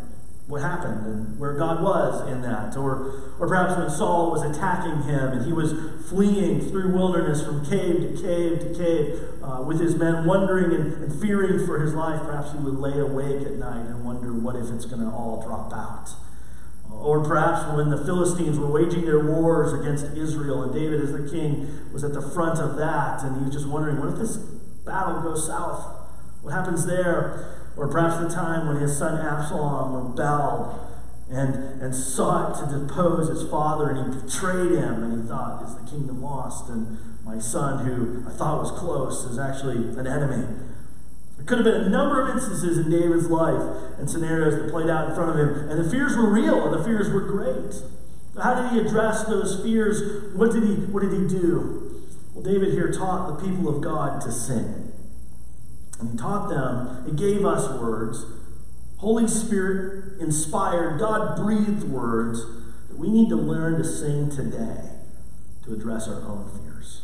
what 0.49 0.61
happened 0.61 1.05
and 1.05 1.39
where 1.39 1.53
God 1.53 1.83
was 1.83 2.27
in 2.27 2.41
that. 2.41 2.75
Or, 2.75 3.35
or 3.39 3.47
perhaps 3.47 3.77
when 3.77 3.87
Saul 3.87 4.31
was 4.31 4.41
attacking 4.41 5.03
him 5.03 5.29
and 5.29 5.45
he 5.45 5.53
was 5.53 5.73
fleeing 6.09 6.59
through 6.59 6.91
wilderness 6.91 7.45
from 7.45 7.63
cave 7.63 8.01
to 8.01 8.21
cave 8.21 8.59
to 8.59 8.73
cave 8.73 9.21
uh, 9.43 9.61
with 9.61 9.79
his 9.79 9.95
men, 9.95 10.25
wondering 10.25 10.73
and, 10.73 11.03
and 11.03 11.21
fearing 11.21 11.63
for 11.67 11.79
his 11.79 11.93
life, 11.93 12.19
perhaps 12.23 12.51
he 12.51 12.57
would 12.57 12.79
lay 12.79 12.97
awake 12.97 13.45
at 13.45 13.53
night 13.53 13.85
and 13.85 14.03
wonder 14.03 14.33
what 14.33 14.55
if 14.55 14.73
it's 14.73 14.85
going 14.85 15.01
to 15.01 15.07
all 15.07 15.39
drop 15.45 15.71
out. 15.71 16.09
Or 16.91 17.23
perhaps 17.23 17.71
when 17.77 17.91
the 17.91 18.03
Philistines 18.03 18.57
were 18.57 18.71
waging 18.71 19.05
their 19.05 19.23
wars 19.23 19.71
against 19.71 20.17
Israel 20.17 20.63
and 20.63 20.73
David, 20.73 20.99
as 20.99 21.11
the 21.11 21.29
king, 21.29 21.93
was 21.93 22.03
at 22.03 22.13
the 22.13 22.21
front 22.21 22.59
of 22.59 22.75
that, 22.77 23.21
and 23.21 23.37
he 23.37 23.45
was 23.45 23.53
just 23.53 23.67
wondering, 23.67 23.99
what 23.99 24.09
if 24.09 24.17
this 24.17 24.37
battle 24.37 25.21
goes 25.21 25.45
south? 25.45 25.95
What 26.41 26.53
happens 26.53 26.87
there? 26.87 27.69
Or 27.80 27.88
perhaps 27.88 28.21
the 28.21 28.30
time 28.30 28.68
when 28.68 28.78
his 28.78 28.98
son 28.98 29.26
Absalom 29.26 30.09
rebelled 30.09 30.78
and, 31.31 31.81
and 31.81 31.95
sought 31.95 32.59
to 32.59 32.78
depose 32.78 33.30
his 33.30 33.50
father 33.50 33.90
and 33.90 34.14
he 34.14 34.21
betrayed 34.21 34.71
him 34.71 35.04
and 35.04 35.21
he 35.21 35.28
thought, 35.30 35.64
is 35.64 35.76
the 35.76 35.90
kingdom 35.90 36.21
lost? 36.21 36.69
And 36.69 36.98
my 37.24 37.40
son, 37.40 37.86
who 37.86 38.28
I 38.28 38.33
thought 38.33 38.59
was 38.59 38.71
close, 38.71 39.24
is 39.24 39.40
actually 39.40 39.78
an 39.98 40.07
enemy. 40.07 40.45
There 41.38 41.45
could 41.45 41.59
have 41.59 41.66
been 41.66 41.86
a 41.86 41.90
number 41.90 42.21
of 42.21 42.36
instances 42.36 42.78
in 42.78 42.92
David's 42.92 43.30
life 43.30 43.64
and 43.98 44.09
scenarios 44.09 44.56
that 44.56 44.71
played 44.71 44.90
out 44.90 45.09
in 45.09 45.16
front 45.16 45.31
of 45.31 45.38
him, 45.38 45.69
and 45.69 45.80
the 45.80 45.90
fears 45.90 46.18
were 46.18 46.30
real 46.30 46.66
and 46.66 46.78
the 46.78 46.83
fears 46.83 47.09
were 47.09 47.21
great. 47.21 47.81
How 48.42 48.62
did 48.62 48.74
he 48.74 48.86
address 48.86 49.24
those 49.24 49.64
fears? 49.64 50.36
What 50.36 50.52
did 50.52 50.64
he, 50.64 50.76
what 50.76 51.02
did 51.02 51.14
he 51.14 51.28
do? 51.28 52.04
Well, 52.33 52.44
David 52.44 52.74
here 52.74 52.92
taught 52.92 53.40
the 53.40 53.48
people 53.48 53.74
of 53.74 53.81
God 53.81 54.21
to 54.24 54.33
sing. 54.33 54.88
And 55.99 56.11
he 56.11 56.18
taught 56.18 56.49
them, 56.49 57.06
he 57.06 57.11
gave 57.11 57.45
us 57.45 57.69
words, 57.79 58.25
Holy 58.97 59.27
Spirit 59.27 60.19
inspired, 60.19 60.99
God 60.99 61.37
breathed 61.37 61.83
words 61.83 62.45
that 62.89 62.97
we 62.97 63.09
need 63.09 63.29
to 63.29 63.35
learn 63.35 63.77
to 63.77 63.83
sing 63.83 64.29
today 64.29 64.89
to 65.65 65.73
address 65.73 66.07
our 66.07 66.21
own 66.21 66.49
fears. 66.49 67.01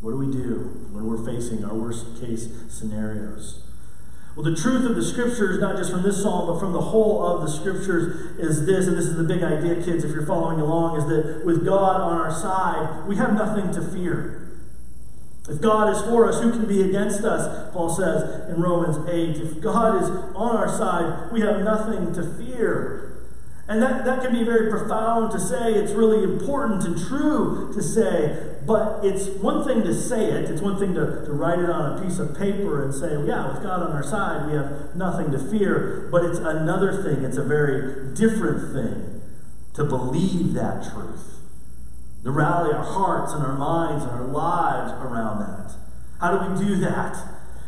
What 0.00 0.12
do 0.12 0.16
we 0.16 0.32
do 0.32 0.88
when 0.92 1.06
we're 1.06 1.24
facing 1.24 1.64
our 1.64 1.74
worst 1.74 2.20
case 2.20 2.48
scenarios? 2.68 3.62
Well, 4.34 4.44
the 4.44 4.56
truth 4.56 4.88
of 4.88 4.96
the 4.96 5.04
scriptures, 5.04 5.60
not 5.60 5.76
just 5.76 5.90
from 5.90 6.02
this 6.02 6.22
psalm, 6.22 6.46
but 6.46 6.58
from 6.58 6.72
the 6.72 6.80
whole 6.80 7.24
of 7.24 7.42
the 7.42 7.48
scriptures, 7.48 8.38
is 8.38 8.64
this, 8.64 8.86
and 8.86 8.96
this 8.96 9.04
is 9.04 9.16
the 9.16 9.24
big 9.24 9.42
idea, 9.42 9.82
kids, 9.82 10.04
if 10.04 10.12
you're 10.12 10.26
following 10.26 10.60
along, 10.60 10.96
is 10.96 11.06
that 11.08 11.44
with 11.44 11.64
God 11.64 12.00
on 12.00 12.16
our 12.16 12.32
side, 12.32 13.06
we 13.06 13.16
have 13.16 13.34
nothing 13.34 13.72
to 13.74 13.82
fear. 13.82 14.49
If 15.50 15.60
God 15.60 15.94
is 15.94 16.00
for 16.02 16.28
us, 16.28 16.40
who 16.40 16.52
can 16.52 16.66
be 16.66 16.82
against 16.82 17.24
us? 17.24 17.72
Paul 17.72 17.90
says 17.90 18.48
in 18.48 18.62
Romans 18.62 19.08
8. 19.08 19.36
If 19.36 19.60
God 19.60 20.02
is 20.02 20.08
on 20.08 20.56
our 20.56 20.68
side, 20.68 21.32
we 21.32 21.40
have 21.40 21.62
nothing 21.62 22.14
to 22.14 22.22
fear. 22.22 23.10
And 23.68 23.82
that, 23.82 24.04
that 24.04 24.22
can 24.22 24.32
be 24.32 24.44
very 24.44 24.70
profound 24.70 25.30
to 25.32 25.40
say. 25.40 25.74
It's 25.74 25.92
really 25.92 26.24
important 26.24 26.84
and 26.84 26.96
true 26.96 27.72
to 27.74 27.82
say. 27.82 28.50
But 28.66 29.04
it's 29.04 29.28
one 29.40 29.64
thing 29.64 29.82
to 29.82 29.94
say 29.94 30.26
it, 30.26 30.50
it's 30.50 30.60
one 30.60 30.78
thing 30.78 30.94
to, 30.94 31.24
to 31.24 31.32
write 31.32 31.58
it 31.58 31.70
on 31.70 31.98
a 31.98 32.04
piece 32.04 32.18
of 32.18 32.36
paper 32.38 32.84
and 32.84 32.94
say, 32.94 33.10
yeah, 33.26 33.52
with 33.52 33.62
God 33.62 33.82
on 33.82 33.92
our 33.92 34.02
side, 34.02 34.46
we 34.46 34.52
have 34.54 34.94
nothing 34.94 35.32
to 35.32 35.38
fear. 35.38 36.08
But 36.12 36.24
it's 36.24 36.38
another 36.38 37.02
thing, 37.02 37.24
it's 37.24 37.36
a 37.36 37.44
very 37.44 38.14
different 38.14 38.72
thing 38.72 39.22
to 39.74 39.84
believe 39.84 40.52
that 40.54 40.90
truth, 40.92 41.39
to 42.22 42.30
rally 42.30 42.72
our 42.72 42.84
hearts 42.84 43.32
and 43.32 43.42
our 43.42 43.56
minds 43.56 44.04
and 44.04 44.12
our 44.12 44.26
lives 44.26 44.92
around 44.92 45.40
that. 45.40 45.74
How 46.20 46.36
do 46.36 46.52
we 46.52 46.66
do 46.66 46.76
that? 46.76 47.16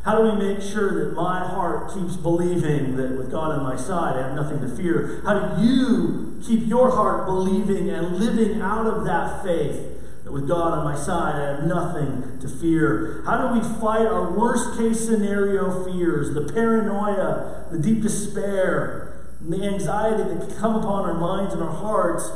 How 0.04 0.18
do 0.18 0.30
we 0.30 0.48
make 0.48 0.60
sure 0.60 1.04
that 1.04 1.14
my 1.14 1.46
heart 1.46 1.94
keeps 1.94 2.16
believing 2.16 2.96
that 2.96 3.16
with 3.16 3.30
God 3.30 3.52
on 3.52 3.62
my 3.62 3.76
side, 3.76 4.16
I 4.16 4.28
have 4.28 4.34
nothing 4.34 4.60
to 4.60 4.76
fear? 4.76 5.22
How 5.24 5.38
do 5.38 5.64
you 5.64 6.42
keep 6.44 6.66
your 6.66 6.90
heart 6.90 7.24
believing 7.24 7.88
and 7.88 8.16
living 8.16 8.60
out 8.60 8.86
of 8.86 9.04
that 9.04 9.44
faith 9.44 10.24
that 10.24 10.32
with 10.32 10.48
God 10.48 10.76
on 10.76 10.84
my 10.84 10.96
side, 10.96 11.36
I 11.36 11.54
have 11.54 11.64
nothing 11.66 12.40
to 12.40 12.48
fear? 12.48 13.22
How 13.24 13.48
do 13.48 13.54
we 13.54 13.60
fight 13.80 14.04
our 14.04 14.36
worst 14.36 14.76
case 14.76 15.06
scenario 15.06 15.84
fears, 15.84 16.34
the 16.34 16.52
paranoia, 16.52 17.68
the 17.70 17.78
deep 17.78 18.02
despair, 18.02 19.24
and 19.40 19.52
the 19.52 19.64
anxiety 19.64 20.24
that 20.24 20.48
can 20.48 20.56
come 20.58 20.74
upon 20.74 21.04
our 21.04 21.14
minds 21.14 21.54
and 21.54 21.62
our 21.62 21.72
hearts, 21.72 22.28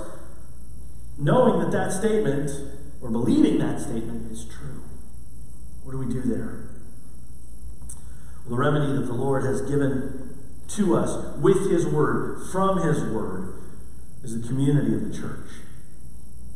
knowing 1.19 1.61
that 1.61 1.73
that 1.73 1.93
statement, 1.93 2.51
or 3.01 3.11
believing 3.11 3.59
that 3.59 3.81
statement, 3.81 4.31
is 4.31 4.45
true? 4.45 4.83
What 5.83 5.93
do 5.93 5.99
we 5.99 6.07
do 6.07 6.23
there? 6.23 6.69
Well, 8.45 8.51
the 8.51 8.57
remedy 8.57 8.93
that 8.93 9.07
the 9.07 9.13
Lord 9.13 9.45
has 9.45 9.63
given 9.63 10.39
to 10.69 10.97
us 10.97 11.37
with 11.39 11.71
His 11.71 11.87
Word, 11.87 12.49
from 12.51 12.81
His 12.81 13.03
Word, 13.05 13.55
is 14.23 14.41
the 14.41 14.47
community 14.47 14.95
of 14.95 15.09
the 15.09 15.17
church. 15.17 15.49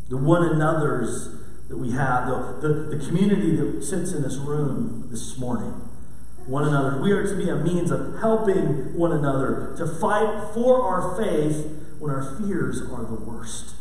The 0.09 0.17
one 0.17 0.43
another's 0.43 1.29
that 1.69 1.79
we 1.79 1.93
have, 1.93 2.27
the, 2.27 2.59
the, 2.69 2.97
the 2.97 3.07
community 3.07 3.55
that 3.55 3.85
sits 3.85 4.13
in 4.13 4.23
this 4.23 4.37
room 4.37 5.07
this 5.11 5.39
morning. 5.39 5.89
One 6.47 6.67
another. 6.67 7.01
We 7.01 7.13
are 7.13 7.25
to 7.25 7.37
be 7.37 7.49
a 7.49 7.55
means 7.55 7.93
of 7.93 8.19
helping 8.19 8.93
one 8.95 9.13
another 9.13 9.73
to 9.79 9.87
fight 9.87 10.53
for 10.53 10.83
our 10.83 11.17
faith 11.17 11.65
when 12.01 12.11
our 12.11 12.37
fears 12.41 12.81
are 12.81 13.05
the 13.05 13.15
worst. 13.15 13.75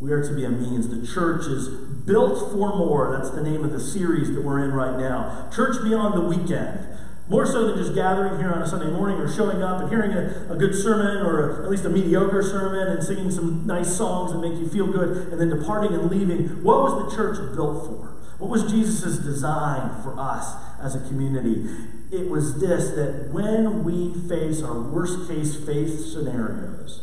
We 0.00 0.12
are 0.12 0.22
to 0.22 0.34
be 0.34 0.44
a 0.44 0.50
means. 0.50 0.88
The 0.88 1.04
church 1.04 1.46
is 1.46 1.68
built 1.68 2.52
for 2.52 2.76
more. 2.76 3.16
That's 3.16 3.30
the 3.30 3.42
name 3.42 3.64
of 3.64 3.72
the 3.72 3.80
series 3.80 4.32
that 4.32 4.44
we're 4.44 4.64
in 4.64 4.72
right 4.72 4.96
now. 4.96 5.50
Church 5.52 5.82
beyond 5.82 6.14
the 6.14 6.20
weekend. 6.20 6.86
More 7.28 7.44
so 7.44 7.66
than 7.66 7.76
just 7.76 7.94
gathering 7.94 8.38
here 8.38 8.50
on 8.52 8.62
a 8.62 8.66
Sunday 8.66 8.90
morning 8.90 9.18
or 9.18 9.30
showing 9.30 9.62
up 9.62 9.80
and 9.80 9.90
hearing 9.90 10.12
a, 10.12 10.52
a 10.52 10.56
good 10.56 10.74
sermon 10.74 11.26
or 11.26 11.60
a, 11.60 11.64
at 11.64 11.70
least 11.70 11.84
a 11.84 11.90
mediocre 11.90 12.42
sermon 12.42 12.88
and 12.88 13.04
singing 13.04 13.30
some 13.30 13.66
nice 13.66 13.94
songs 13.94 14.32
that 14.32 14.38
make 14.38 14.58
you 14.58 14.68
feel 14.68 14.86
good 14.86 15.32
and 15.32 15.40
then 15.40 15.50
departing 15.50 15.92
and 15.92 16.10
leaving. 16.10 16.62
What 16.62 16.80
was 16.82 17.10
the 17.10 17.16
church 17.16 17.36
built 17.54 17.84
for? 17.84 18.14
What 18.38 18.50
was 18.50 18.70
Jesus' 18.70 19.18
design 19.18 20.00
for 20.02 20.18
us 20.18 20.54
as 20.80 20.94
a 20.94 21.00
community? 21.08 21.66
It 22.12 22.30
was 22.30 22.60
this 22.60 22.90
that 22.90 23.30
when 23.32 23.84
we 23.84 24.14
face 24.28 24.62
our 24.62 24.80
worst 24.80 25.28
case 25.28 25.56
faith 25.56 26.06
scenarios, 26.06 27.02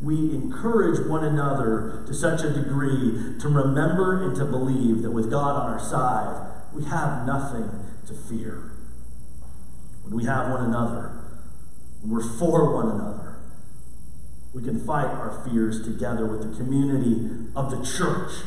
we 0.00 0.14
encourage 0.34 1.04
one 1.06 1.24
another 1.24 2.04
to 2.06 2.14
such 2.14 2.42
a 2.42 2.52
degree 2.52 3.36
to 3.40 3.48
remember 3.48 4.24
and 4.24 4.36
to 4.36 4.44
believe 4.44 5.02
that 5.02 5.10
with 5.10 5.30
God 5.30 5.56
on 5.56 5.72
our 5.72 5.80
side, 5.80 6.52
we 6.72 6.84
have 6.84 7.26
nothing 7.26 7.68
to 8.06 8.14
fear. 8.14 8.72
When 10.04 10.14
we 10.14 10.24
have 10.24 10.50
one 10.50 10.64
another, 10.64 11.18
when 12.02 12.12
we're 12.12 12.38
for 12.38 12.74
one 12.74 12.94
another, 12.94 13.38
we 14.54 14.62
can 14.62 14.84
fight 14.84 15.06
our 15.06 15.44
fears 15.44 15.82
together 15.82 16.26
with 16.26 16.48
the 16.48 16.56
community 16.56 17.50
of 17.56 17.70
the 17.70 17.84
church 17.84 18.44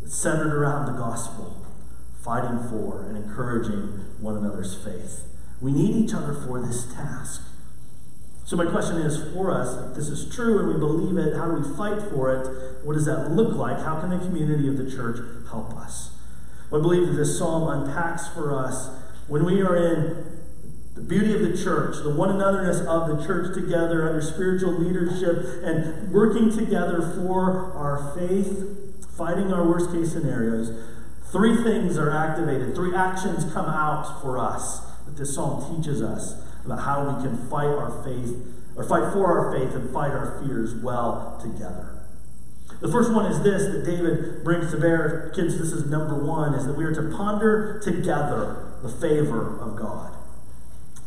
that's 0.00 0.16
centered 0.16 0.54
around 0.54 0.86
the 0.86 0.98
gospel, 0.98 1.66
fighting 2.22 2.68
for 2.70 3.04
and 3.04 3.16
encouraging 3.16 4.04
one 4.20 4.36
another's 4.36 4.74
faith. 4.82 5.24
We 5.60 5.72
need 5.72 5.96
each 5.96 6.14
other 6.14 6.32
for 6.32 6.64
this 6.64 6.86
task. 6.94 7.42
So, 8.48 8.56
my 8.56 8.64
question 8.64 8.96
is 9.02 9.30
for 9.34 9.50
us 9.50 9.76
if 9.90 9.94
this 9.94 10.08
is 10.08 10.34
true 10.34 10.60
and 10.60 10.68
we 10.68 10.78
believe 10.78 11.18
it, 11.18 11.36
how 11.36 11.54
do 11.54 11.60
we 11.60 11.76
fight 11.76 12.00
for 12.10 12.32
it? 12.32 12.82
What 12.82 12.94
does 12.94 13.04
that 13.04 13.32
look 13.32 13.54
like? 13.54 13.78
How 13.78 14.00
can 14.00 14.08
the 14.08 14.16
community 14.16 14.66
of 14.68 14.78
the 14.78 14.90
church 14.90 15.18
help 15.50 15.76
us? 15.76 16.12
I 16.68 16.80
believe 16.80 17.08
that 17.08 17.12
this 17.12 17.38
psalm 17.38 17.68
unpacks 17.68 18.26
for 18.28 18.56
us 18.58 18.88
when 19.26 19.44
we 19.44 19.60
are 19.60 19.76
in 19.76 20.40
the 20.94 21.02
beauty 21.02 21.34
of 21.34 21.42
the 21.42 21.62
church, 21.62 21.96
the 22.02 22.08
one 22.08 22.30
anotherness 22.30 22.86
of 22.86 23.18
the 23.18 23.26
church 23.26 23.54
together 23.54 24.08
under 24.08 24.22
spiritual 24.22 24.72
leadership 24.72 25.62
and 25.62 26.10
working 26.10 26.50
together 26.50 27.02
for 27.02 27.74
our 27.74 28.14
faith, 28.16 29.04
fighting 29.14 29.52
our 29.52 29.68
worst 29.68 29.92
case 29.92 30.12
scenarios. 30.12 30.72
Three 31.30 31.62
things 31.62 31.98
are 31.98 32.10
activated, 32.10 32.74
three 32.74 32.94
actions 32.94 33.44
come 33.52 33.66
out 33.66 34.22
for 34.22 34.38
us 34.38 34.80
that 35.04 35.18
this 35.18 35.34
psalm 35.34 35.76
teaches 35.76 36.00
us 36.00 36.47
about 36.68 36.84
how 36.84 37.16
we 37.16 37.22
can 37.22 37.48
fight 37.48 37.66
our 37.66 38.04
faith, 38.04 38.36
or 38.76 38.84
fight 38.84 39.12
for 39.12 39.26
our 39.26 39.58
faith 39.58 39.74
and 39.74 39.90
fight 39.90 40.12
our 40.12 40.38
fears 40.42 40.74
well 40.74 41.40
together. 41.42 41.98
The 42.82 42.92
first 42.92 43.10
one 43.12 43.26
is 43.26 43.42
this 43.42 43.64
that 43.72 43.84
David 43.84 44.44
brings 44.44 44.70
to 44.70 44.76
bear. 44.76 45.32
Kids, 45.34 45.58
this 45.58 45.72
is 45.72 45.90
number 45.90 46.14
one, 46.14 46.54
is 46.54 46.66
that 46.66 46.76
we 46.76 46.84
are 46.84 46.94
to 46.94 47.16
ponder 47.16 47.80
together 47.82 48.74
the 48.82 48.88
favor 48.88 49.58
of 49.58 49.76
God. 49.76 50.14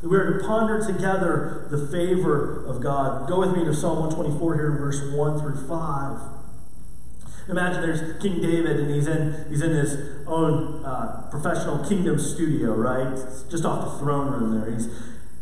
That 0.01 0.09
we 0.09 0.17
are 0.17 0.39
to 0.39 0.45
ponder 0.45 0.83
together 0.85 1.67
the 1.69 1.87
favor 1.87 2.65
of 2.65 2.81
God. 2.81 3.29
Go 3.29 3.39
with 3.39 3.55
me 3.55 3.63
to 3.63 3.73
Psalm 3.73 3.99
124 3.99 4.55
here 4.55 4.71
verse 4.71 5.01
1 5.13 5.39
through 5.39 5.67
5. 5.67 6.19
Imagine 7.49 7.81
there's 7.81 8.21
King 8.21 8.41
David 8.41 8.79
and 8.79 8.93
he's 8.93 9.07
in, 9.07 9.45
he's 9.49 9.61
in 9.61 9.71
his 9.71 10.25
own 10.27 10.83
uh, 10.85 11.27
professional 11.31 11.87
kingdom 11.87 12.19
studio, 12.19 12.73
right? 12.73 13.07
It's 13.17 13.43
just 13.43 13.65
off 13.65 13.93
the 13.93 13.99
throne 13.99 14.31
room 14.31 14.59
there. 14.59 14.71
He's, 14.71 14.87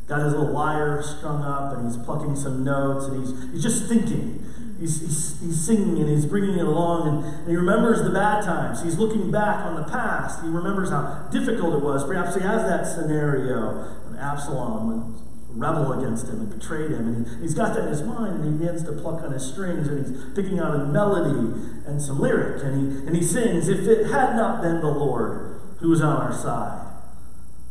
got 0.09 0.21
his 0.23 0.33
little 0.33 0.51
lyre 0.51 1.03
strung 1.03 1.43
up 1.43 1.77
and 1.77 1.85
he's 1.85 2.03
plucking 2.03 2.35
some 2.35 2.63
notes 2.63 3.05
and 3.05 3.23
he's, 3.23 3.51
he's 3.53 3.63
just 3.63 3.87
thinking. 3.87 4.43
He's, 4.79 5.01
he's, 5.01 5.39
he's 5.39 5.65
singing 5.65 5.99
and 5.99 6.09
he's 6.09 6.25
bringing 6.25 6.57
it 6.57 6.65
along 6.65 7.07
and, 7.07 7.25
and 7.41 7.47
he 7.47 7.55
remembers 7.55 8.01
the 8.01 8.09
bad 8.09 8.43
times. 8.43 8.81
He's 8.81 8.97
looking 8.97 9.29
back 9.29 9.65
on 9.65 9.75
the 9.75 9.83
past. 9.83 10.41
He 10.41 10.49
remembers 10.49 10.89
how 10.89 11.27
difficult 11.31 11.75
it 11.75 11.83
was. 11.83 12.03
Perhaps 12.05 12.35
he 12.35 12.41
has 12.41 12.63
that 12.63 12.87
scenario 12.87 13.83
when 14.07 14.17
Absalom 14.17 14.87
went 14.87 15.19
rebel 15.49 15.93
against 15.93 16.27
him 16.27 16.39
and 16.39 16.49
betrayed 16.49 16.91
him. 16.91 17.07
And 17.07 17.27
he, 17.27 17.41
he's 17.41 17.53
got 17.53 17.75
that 17.75 17.83
in 17.83 17.89
his 17.89 18.01
mind 18.01 18.41
and 18.41 18.45
he 18.45 18.51
begins 18.57 18.83
to 18.85 18.93
pluck 18.93 19.21
on 19.21 19.31
his 19.31 19.45
strings 19.45 19.87
and 19.87 20.07
he's 20.07 20.25
picking 20.33 20.59
out 20.59 20.73
a 20.73 20.85
melody 20.85 21.53
and 21.85 22.01
some 22.01 22.19
lyric 22.19 22.63
and 22.63 22.73
he, 22.75 23.07
and 23.07 23.15
he 23.15 23.21
sings, 23.21 23.67
If 23.67 23.87
it 23.87 24.07
had 24.07 24.35
not 24.35 24.63
been 24.63 24.81
the 24.81 24.91
Lord 24.91 25.61
who 25.79 25.89
was 25.89 26.01
on 26.01 26.15
our 26.15 26.33
side. 26.33 26.88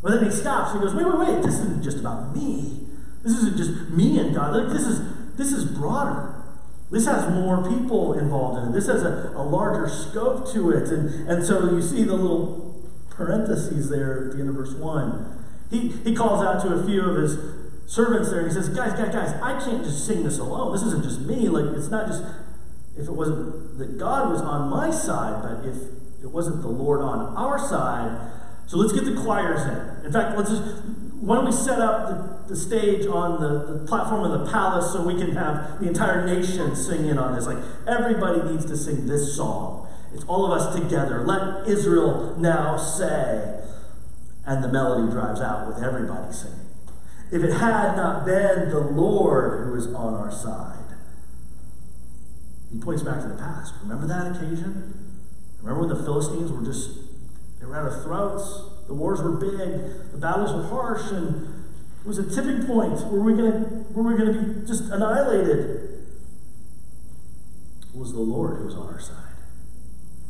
But 0.03 0.13
then 0.13 0.25
he 0.25 0.31
stops 0.31 0.73
and 0.73 0.81
he 0.81 0.87
goes, 0.87 0.95
wait, 0.95 1.07
wait, 1.07 1.19
wait, 1.19 1.43
this 1.43 1.55
isn't 1.59 1.83
just 1.83 1.99
about 1.99 2.35
me. 2.37 2.87
This 3.23 3.33
isn't 3.33 3.57
just 3.57 3.91
me 3.91 4.19
and 4.19 4.35
God. 4.35 4.55
Like, 4.55 4.73
this 4.73 4.87
is 4.87 5.01
this 5.37 5.53
is 5.53 5.65
broader. 5.65 6.35
This 6.91 7.07
has 7.07 7.33
more 7.33 7.69
people 7.69 8.19
involved 8.19 8.59
in 8.59 8.71
it. 8.71 8.73
This 8.73 8.87
has 8.87 9.03
a, 9.03 9.33
a 9.37 9.43
larger 9.43 9.89
scope 9.89 10.51
to 10.53 10.71
it. 10.71 10.89
And, 10.89 11.29
and 11.29 11.45
so 11.45 11.71
you 11.71 11.83
see 11.83 12.03
the 12.03 12.15
little 12.15 12.83
parentheses 13.11 13.89
there 13.89 14.27
at 14.27 14.33
the 14.33 14.41
end 14.41 14.49
of 14.49 14.55
verse 14.55 14.75
1. 14.75 15.45
He, 15.71 15.89
he 15.89 16.15
calls 16.15 16.43
out 16.43 16.63
to 16.63 16.75
a 16.75 16.87
few 16.87 17.03
of 17.03 17.17
his 17.17 17.37
servants 17.87 18.31
there 18.31 18.41
and 18.41 18.49
he 18.49 18.55
says, 18.55 18.69
Guys, 18.71 18.93
guys, 18.95 19.15
guys, 19.15 19.35
I 19.43 19.63
can't 19.65 19.85
just 19.85 20.07
sing 20.07 20.25
this 20.25 20.39
alone. 20.39 20.73
This 20.73 20.83
isn't 20.83 21.05
just 21.05 21.21
me. 21.21 21.49
Like, 21.49 21.77
it's 21.77 21.91
not 21.91 22.07
just 22.07 22.25
if 22.97 23.07
it 23.07 23.13
wasn't 23.13 23.79
that 23.79 23.99
God 23.99 24.31
was 24.31 24.41
on 24.41 24.71
my 24.71 24.91
side, 24.91 25.43
but 25.43 25.69
if 25.69 25.77
it 26.23 26.31
wasn't 26.31 26.63
the 26.63 26.69
Lord 26.69 27.01
on 27.01 27.37
our 27.37 27.59
side, 27.59 28.33
so 28.69 28.77
let's 28.77 28.93
get 28.93 29.07
the 29.07 29.15
choirs 29.15 29.63
in. 29.63 30.07
In 30.07 30.13
fact, 30.13 30.37
let's 30.37 30.51
just, 30.51 30.63
why 31.21 31.37
don't 31.37 31.47
we 31.47 31.53
set 31.53 31.81
up 31.81 32.47
the, 32.47 32.55
the 32.55 32.57
stage 32.57 33.07
on 33.07 33.41
the, 33.41 33.79
the, 33.79 33.87
platform 33.87 34.31
of 34.31 34.45
the 34.45 34.53
palace 34.53 34.93
so 34.93 35.03
we 35.03 35.15
can 35.15 35.35
have 35.35 35.81
the 35.81 35.89
entire 35.89 36.27
nation 36.27 36.77
sing 36.77 37.07
in 37.07 37.19
on 37.19 37.35
this? 37.35 37.47
Like, 37.47 37.57
everybody 37.87 38.43
needs 38.53 38.67
to 38.67 38.77
sing 38.77 39.07
this 39.07 39.35
song. 39.35 39.89
It's 40.13 40.25
all 40.25 40.45
of 40.45 40.61
us 40.61 40.79
together. 40.79 41.25
Let 41.25 41.67
Israel 41.67 42.37
now 42.39 42.77
say. 42.77 43.55
And 44.45 44.63
the 44.63 44.69
melody 44.69 45.11
drives 45.11 45.41
out 45.41 45.67
with 45.67 45.83
everybody 45.83 46.33
singing. 46.33 46.59
If 47.33 47.43
it 47.43 47.53
had 47.53 47.97
not 47.97 48.27
been 48.27 48.69
the 48.69 48.81
Lord 48.81 49.67
who 49.67 49.75
is 49.77 49.87
on 49.87 50.13
our 50.13 50.31
side, 50.31 50.77
he 52.71 52.79
points 52.79 53.03
back 53.03 53.23
to 53.23 53.29
the 53.29 53.35
past. 53.35 53.73
Remember 53.83 54.07
that 54.07 54.37
occasion? 54.37 55.17
Remember 55.63 55.87
when 55.87 55.89
the 55.89 56.03
Philistines 56.03 56.53
were 56.53 56.63
just 56.63 57.08
they 57.61 57.67
were 57.67 57.77
at 57.77 57.83
our 57.83 58.03
throats. 58.03 58.87
The 58.87 58.95
wars 58.95 59.21
were 59.21 59.33
big. 59.33 60.13
The 60.13 60.19
battles 60.19 60.53
were 60.53 60.69
harsh, 60.69 61.11
and 61.13 61.67
it 62.01 62.07
was 62.07 62.19
a 62.19 62.29
tipping 62.29 62.67
point 62.67 63.01
where 63.13 63.21
we 63.21 63.35
going 63.35 63.53
to 63.53 63.59
where 63.93 64.05
we 64.05 64.19
going 64.19 64.33
to 64.33 64.43
be 64.61 64.67
just 64.67 64.85
annihilated. 64.85 66.05
It 67.95 67.99
was 67.99 68.13
the 68.13 68.21
Lord 68.21 68.59
who 68.59 68.65
was 68.65 68.75
on 68.75 68.95
our 68.95 69.01
side. 69.01 69.29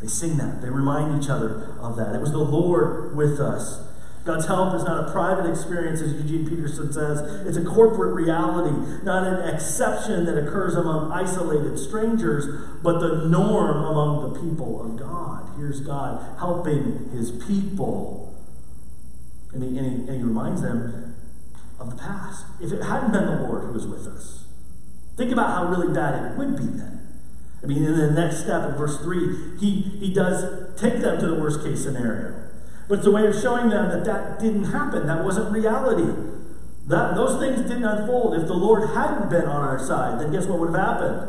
They 0.00 0.06
sing 0.06 0.36
that. 0.38 0.62
They 0.62 0.70
remind 0.70 1.22
each 1.22 1.28
other 1.28 1.76
of 1.80 1.96
that. 1.96 2.14
It 2.14 2.20
was 2.20 2.30
the 2.30 2.38
Lord 2.38 3.16
with 3.16 3.40
us. 3.40 3.84
God's 4.24 4.46
help 4.46 4.74
is 4.74 4.84
not 4.84 5.08
a 5.08 5.12
private 5.12 5.48
experience, 5.48 6.00
as 6.00 6.12
Eugene 6.12 6.48
Peterson 6.48 6.92
says. 6.92 7.46
It's 7.46 7.56
a 7.56 7.64
corporate 7.64 8.14
reality, 8.14 8.76
not 9.02 9.26
an 9.26 9.54
exception 9.54 10.26
that 10.26 10.36
occurs 10.36 10.74
among 10.74 11.10
isolated 11.12 11.78
strangers, 11.78 12.46
but 12.82 12.98
the 13.00 13.26
norm 13.28 13.84
among 13.84 14.32
the 14.32 14.40
people 14.40 14.82
of 14.82 14.98
God. 14.98 15.27
Here's 15.58 15.80
God 15.80 16.38
helping 16.38 17.10
his 17.12 17.32
people. 17.32 18.34
And 19.52 19.62
he, 19.62 19.76
and 19.76 19.86
he, 19.86 20.08
and 20.08 20.16
he 20.16 20.22
reminds 20.22 20.62
them 20.62 21.16
of 21.80 21.90
the 21.90 21.96
past. 21.96 22.46
If 22.60 22.72
it 22.72 22.82
hadn't 22.82 23.12
been 23.12 23.26
the 23.26 23.42
Lord 23.42 23.64
who 23.64 23.72
was 23.72 23.86
with 23.86 24.06
us, 24.06 24.44
think 25.16 25.32
about 25.32 25.50
how 25.50 25.70
really 25.70 25.92
bad 25.92 26.32
it 26.32 26.38
would 26.38 26.56
be 26.56 26.64
then. 26.64 26.94
I 27.62 27.66
mean, 27.66 27.84
in 27.84 27.96
the 27.96 28.10
next 28.12 28.44
step 28.44 28.70
in 28.70 28.76
verse 28.76 28.98
3, 28.98 29.58
he, 29.58 29.80
he 29.80 30.14
does 30.14 30.78
take 30.80 31.00
them 31.00 31.18
to 31.18 31.26
the 31.26 31.34
worst 31.34 31.62
case 31.64 31.82
scenario. 31.82 32.34
But 32.88 32.98
it's 32.98 33.06
a 33.06 33.10
way 33.10 33.26
of 33.26 33.38
showing 33.38 33.68
them 33.68 33.88
that 33.88 34.04
that 34.04 34.38
didn't 34.38 34.64
happen. 34.64 35.06
That 35.06 35.24
wasn't 35.24 35.52
reality. 35.52 36.10
That, 36.86 37.16
those 37.16 37.38
things 37.40 37.68
didn't 37.68 37.84
unfold. 37.84 38.34
If 38.34 38.46
the 38.46 38.54
Lord 38.54 38.90
hadn't 38.90 39.28
been 39.28 39.44
on 39.44 39.62
our 39.62 39.78
side, 39.78 40.20
then 40.20 40.32
guess 40.32 40.46
what 40.46 40.60
would 40.60 40.74
have 40.74 40.78
happened? 40.78 41.28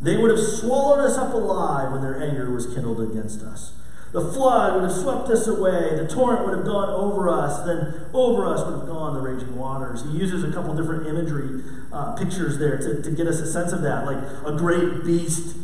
They 0.00 0.16
would 0.16 0.30
have 0.30 0.40
swallowed 0.40 1.04
us 1.04 1.18
up 1.18 1.34
alive 1.34 1.92
when 1.92 2.02
their 2.02 2.22
anger 2.22 2.50
was 2.50 2.66
kindled 2.66 3.00
against 3.00 3.42
us. 3.42 3.72
The 4.12 4.32
flood 4.32 4.74
would 4.74 4.84
have 4.84 4.92
swept 4.92 5.28
us 5.28 5.46
away. 5.46 5.96
The 5.96 6.08
torrent 6.08 6.46
would 6.46 6.56
have 6.56 6.64
gone 6.64 6.88
over 6.88 7.28
us. 7.28 7.64
Then 7.66 8.06
over 8.14 8.46
us 8.46 8.64
would 8.64 8.78
have 8.78 8.88
gone 8.88 9.14
the 9.14 9.20
raging 9.20 9.54
waters. 9.56 10.02
He 10.04 10.16
uses 10.16 10.44
a 10.44 10.52
couple 10.52 10.74
different 10.74 11.06
imagery 11.06 11.62
uh, 11.92 12.12
pictures 12.12 12.58
there 12.58 12.78
to, 12.78 13.02
to 13.02 13.10
get 13.10 13.26
us 13.26 13.40
a 13.40 13.50
sense 13.50 13.72
of 13.72 13.82
that, 13.82 14.06
like 14.06 14.16
a 14.46 14.56
great 14.56 15.04
beast, 15.04 15.56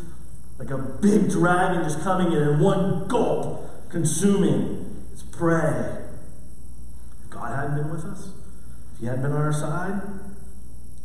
like 0.58 0.70
a 0.70 0.78
big 0.78 1.30
dragon 1.30 1.82
just 1.84 2.02
coming 2.02 2.32
in 2.32 2.42
and 2.42 2.60
one 2.60 3.08
gulp 3.08 3.88
consuming 3.88 5.06
its 5.12 5.22
prey. 5.22 6.02
If 7.24 7.30
God 7.30 7.56
hadn't 7.56 7.76
been 7.76 7.90
with 7.90 8.04
us, 8.04 8.28
if 8.92 9.00
He 9.00 9.06
hadn't 9.06 9.22
been 9.22 9.32
on 9.32 9.40
our 9.40 9.52
side, 9.52 10.02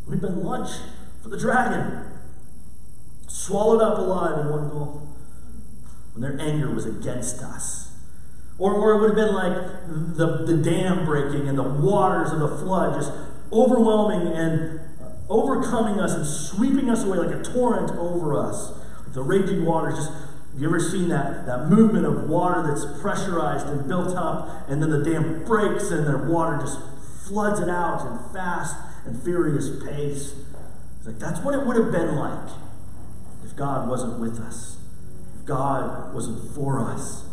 we'd 0.08 0.20
been 0.20 0.44
lunch 0.44 0.72
for 1.24 1.30
the 1.30 1.40
dragon. 1.40 2.19
Swallowed 3.30 3.82
up 3.82 4.00
alive 4.00 4.40
in 4.40 4.50
one 4.50 4.70
gulp 4.70 5.08
when 6.14 6.22
their 6.22 6.40
anger 6.42 6.74
was 6.74 6.86
against 6.86 7.44
us. 7.44 7.92
Or, 8.58 8.74
or 8.74 8.94
it 8.94 9.02
would 9.02 9.10
have 9.10 9.16
been 9.16 9.36
like 9.36 10.18
the, 10.18 10.46
the 10.46 10.58
dam 10.58 11.06
breaking 11.06 11.48
and 11.48 11.58
the 11.58 11.64
waters 11.64 12.32
of 12.32 12.40
the 12.40 12.58
flood 12.58 13.00
just 13.00 13.14
overwhelming 13.54 14.34
and 14.34 14.80
uh, 15.00 15.12
overcoming 15.30 16.00
us 16.00 16.14
and 16.14 16.26
sweeping 16.26 16.90
us 16.90 17.04
away 17.04 17.20
like 17.20 17.36
a 17.36 17.44
torrent 17.44 17.92
over 17.92 18.36
us. 18.36 18.72
Like 19.06 19.14
the 19.14 19.22
raging 19.22 19.64
waters 19.64 19.96
just 19.96 20.12
have 20.12 20.60
you 20.60 20.68
ever 20.68 20.80
seen 20.80 21.10
that, 21.10 21.46
that 21.46 21.70
movement 21.70 22.08
of 22.08 22.28
water 22.28 22.64
that's 22.64 22.84
pressurized 23.00 23.68
and 23.68 23.88
built 23.88 24.16
up, 24.18 24.68
and 24.68 24.82
then 24.82 24.90
the 24.90 25.04
dam 25.04 25.46
breaks 25.46 25.92
and 25.92 26.08
the 26.08 26.18
water 26.18 26.58
just 26.58 26.80
floods 27.28 27.60
it 27.60 27.70
out 27.70 28.06
in 28.06 28.34
fast 28.34 28.76
and 29.06 29.22
furious 29.24 29.70
pace? 29.86 30.34
It's 30.98 31.06
like 31.06 31.20
that's 31.20 31.40
what 31.42 31.54
it 31.54 31.66
would 31.66 31.78
have 31.78 31.92
been 31.92 32.16
like 32.16 32.50
God 33.60 33.90
wasn't 33.90 34.20
with 34.20 34.40
us, 34.40 34.78
God 35.44 36.16
wasn't 36.16 36.56
for 36.56 36.80
us. 36.80 37.26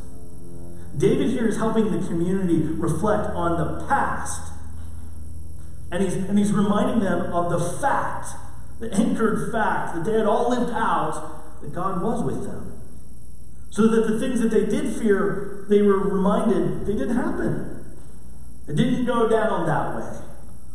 David 0.99 1.31
here 1.31 1.47
is 1.47 1.57
helping 1.57 1.93
the 1.93 2.05
community 2.05 2.57
reflect 2.57 3.31
on 3.35 3.59
the 3.59 3.87
past. 3.87 4.53
And 5.93 6.03
he's, 6.03 6.15
and 6.15 6.37
he's 6.37 6.53
reminding 6.53 7.01
them 7.01 7.33
of 7.33 7.51
the 7.51 7.61
fact, 7.61 8.31
the 8.81 8.93
anchored 8.93 9.53
fact, 9.53 9.95
that 9.95 10.05
they 10.05 10.17
had 10.17 10.27
all 10.27 10.51
lived 10.51 10.73
out 10.73 11.61
that 11.61 11.73
God 11.73 12.03
was 12.03 12.25
with 12.25 12.45
them. 12.45 12.73
So 13.71 13.87
that 13.87 14.11
the 14.11 14.19
things 14.19 14.41
that 14.41 14.51
they 14.51 14.67
did 14.67 14.97
fear, 14.97 15.67
they 15.69 15.83
were 15.83 15.99
reminded 15.99 16.87
they 16.87 16.95
didn't 16.95 17.15
happen. 17.15 17.95
It 18.67 18.75
didn't 18.75 19.05
go 19.05 19.29
down 19.29 19.67
that 19.67 19.95
way. 19.95 20.19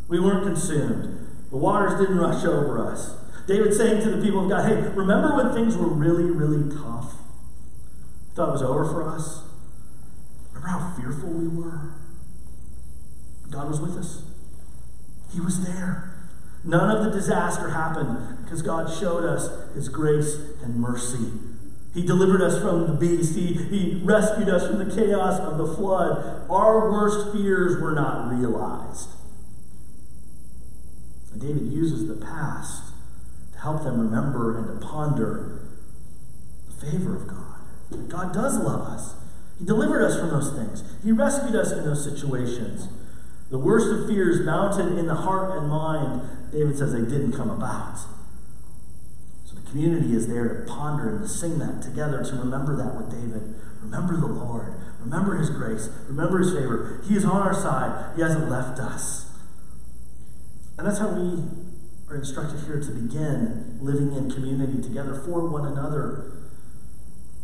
We 0.07 0.19
weren't 0.19 0.45
consumed. 0.45 1.27
The 1.49 1.57
waters 1.57 1.99
didn't 1.99 2.19
rush 2.19 2.45
over 2.45 2.79
us. 2.87 3.17
David 3.47 3.73
saying 3.73 4.01
to 4.03 4.11
the 4.11 4.21
people 4.21 4.43
of 4.43 4.49
God, 4.49 4.67
hey, 4.67 4.75
remember 4.95 5.35
when 5.35 5.53
things 5.53 5.77
were 5.77 5.87
really, 5.87 6.25
really 6.25 6.69
tough? 6.75 7.13
Thought 8.35 8.49
it 8.49 8.51
was 8.53 8.61
over 8.61 8.85
for 8.85 9.07
us? 9.07 9.43
Remember 10.53 10.67
how 10.67 10.93
fearful 10.95 11.29
we 11.29 11.47
were? 11.47 11.93
God 13.49 13.67
was 13.67 13.81
with 13.81 13.97
us. 13.97 14.23
He 15.33 15.39
was 15.39 15.65
there. 15.65 16.29
None 16.63 16.95
of 16.95 17.03
the 17.03 17.11
disaster 17.11 17.69
happened 17.69 18.43
because 18.43 18.61
God 18.61 18.93
showed 18.93 19.25
us 19.25 19.73
his 19.73 19.89
grace 19.89 20.35
and 20.63 20.75
mercy 20.75 21.31
he 21.93 22.05
delivered 22.05 22.41
us 22.41 22.61
from 22.61 22.87
the 22.87 22.93
beast. 22.93 23.35
He, 23.35 23.53
he 23.53 24.01
rescued 24.03 24.47
us 24.47 24.65
from 24.65 24.79
the 24.79 24.95
chaos 24.95 25.39
of 25.39 25.57
the 25.57 25.75
flood. 25.75 26.49
Our 26.49 26.89
worst 26.89 27.33
fears 27.33 27.81
were 27.81 27.91
not 27.91 28.31
realized. 28.31 29.09
And 31.33 31.41
David 31.41 31.71
uses 31.71 32.07
the 32.07 32.25
past 32.25 32.90
help 33.61 33.83
them 33.83 33.99
remember 33.99 34.57
and 34.57 34.67
to 34.79 34.87
ponder 34.87 35.61
the 36.67 36.85
favor 36.85 37.15
of 37.15 37.27
God. 37.27 38.09
God 38.09 38.33
does 38.33 38.57
love 38.57 38.87
us. 38.87 39.15
He 39.59 39.65
delivered 39.65 40.03
us 40.03 40.19
from 40.19 40.29
those 40.29 40.51
things. 40.53 40.83
He 41.03 41.11
rescued 41.11 41.55
us 41.55 41.71
in 41.71 41.83
those 41.83 42.03
situations. 42.03 42.87
The 43.49 43.59
worst 43.59 43.87
of 43.87 44.07
fears 44.07 44.45
mounted 44.45 44.97
in 44.97 45.07
the 45.07 45.15
heart 45.15 45.57
and 45.57 45.69
mind, 45.69 46.51
David 46.51 46.77
says 46.77 46.93
they 46.93 47.01
didn't 47.01 47.33
come 47.33 47.49
about 47.49 47.97
So 49.45 49.55
the 49.55 49.69
community 49.69 50.15
is 50.15 50.27
there 50.27 50.47
to 50.47 50.71
ponder 50.71 51.09
and 51.09 51.21
to 51.21 51.27
sing 51.27 51.59
that 51.59 51.81
together, 51.81 52.23
to 52.23 52.35
remember 52.37 52.75
that 52.77 52.95
with 52.95 53.11
David. 53.11 53.55
Remember 53.83 54.15
the 54.15 54.27
Lord. 54.27 54.73
Remember 55.01 55.37
his 55.37 55.49
grace. 55.49 55.89
Remember 56.07 56.39
his 56.39 56.53
favor. 56.53 57.01
He 57.07 57.15
is 57.15 57.25
on 57.25 57.41
our 57.41 57.53
side. 57.53 58.15
He 58.15 58.21
hasn't 58.21 58.49
left 58.49 58.79
us. 58.79 59.25
And 60.77 60.87
that's 60.87 60.99
how 60.99 61.09
we 61.09 61.43
are 62.11 62.17
instructed 62.17 62.59
here 62.65 62.79
to 62.79 62.91
begin 62.91 63.77
living 63.81 64.13
in 64.13 64.29
community 64.29 64.81
together 64.81 65.15
for 65.25 65.47
one 65.47 65.65
another. 65.65 66.33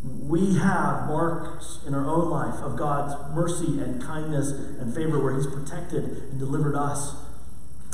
We 0.03 0.55
have 0.55 1.07
marks 1.07 1.79
in 1.87 1.95
our 1.95 2.05
own 2.05 2.29
life 2.29 2.59
of 2.61 2.77
God's 2.77 3.15
mercy 3.33 3.79
and 3.79 4.01
kindness 4.01 4.51
and 4.51 4.93
favor 4.93 5.23
where 5.23 5.35
He's 5.35 5.47
protected 5.47 6.03
and 6.03 6.39
delivered 6.39 6.75
us. 6.75 7.15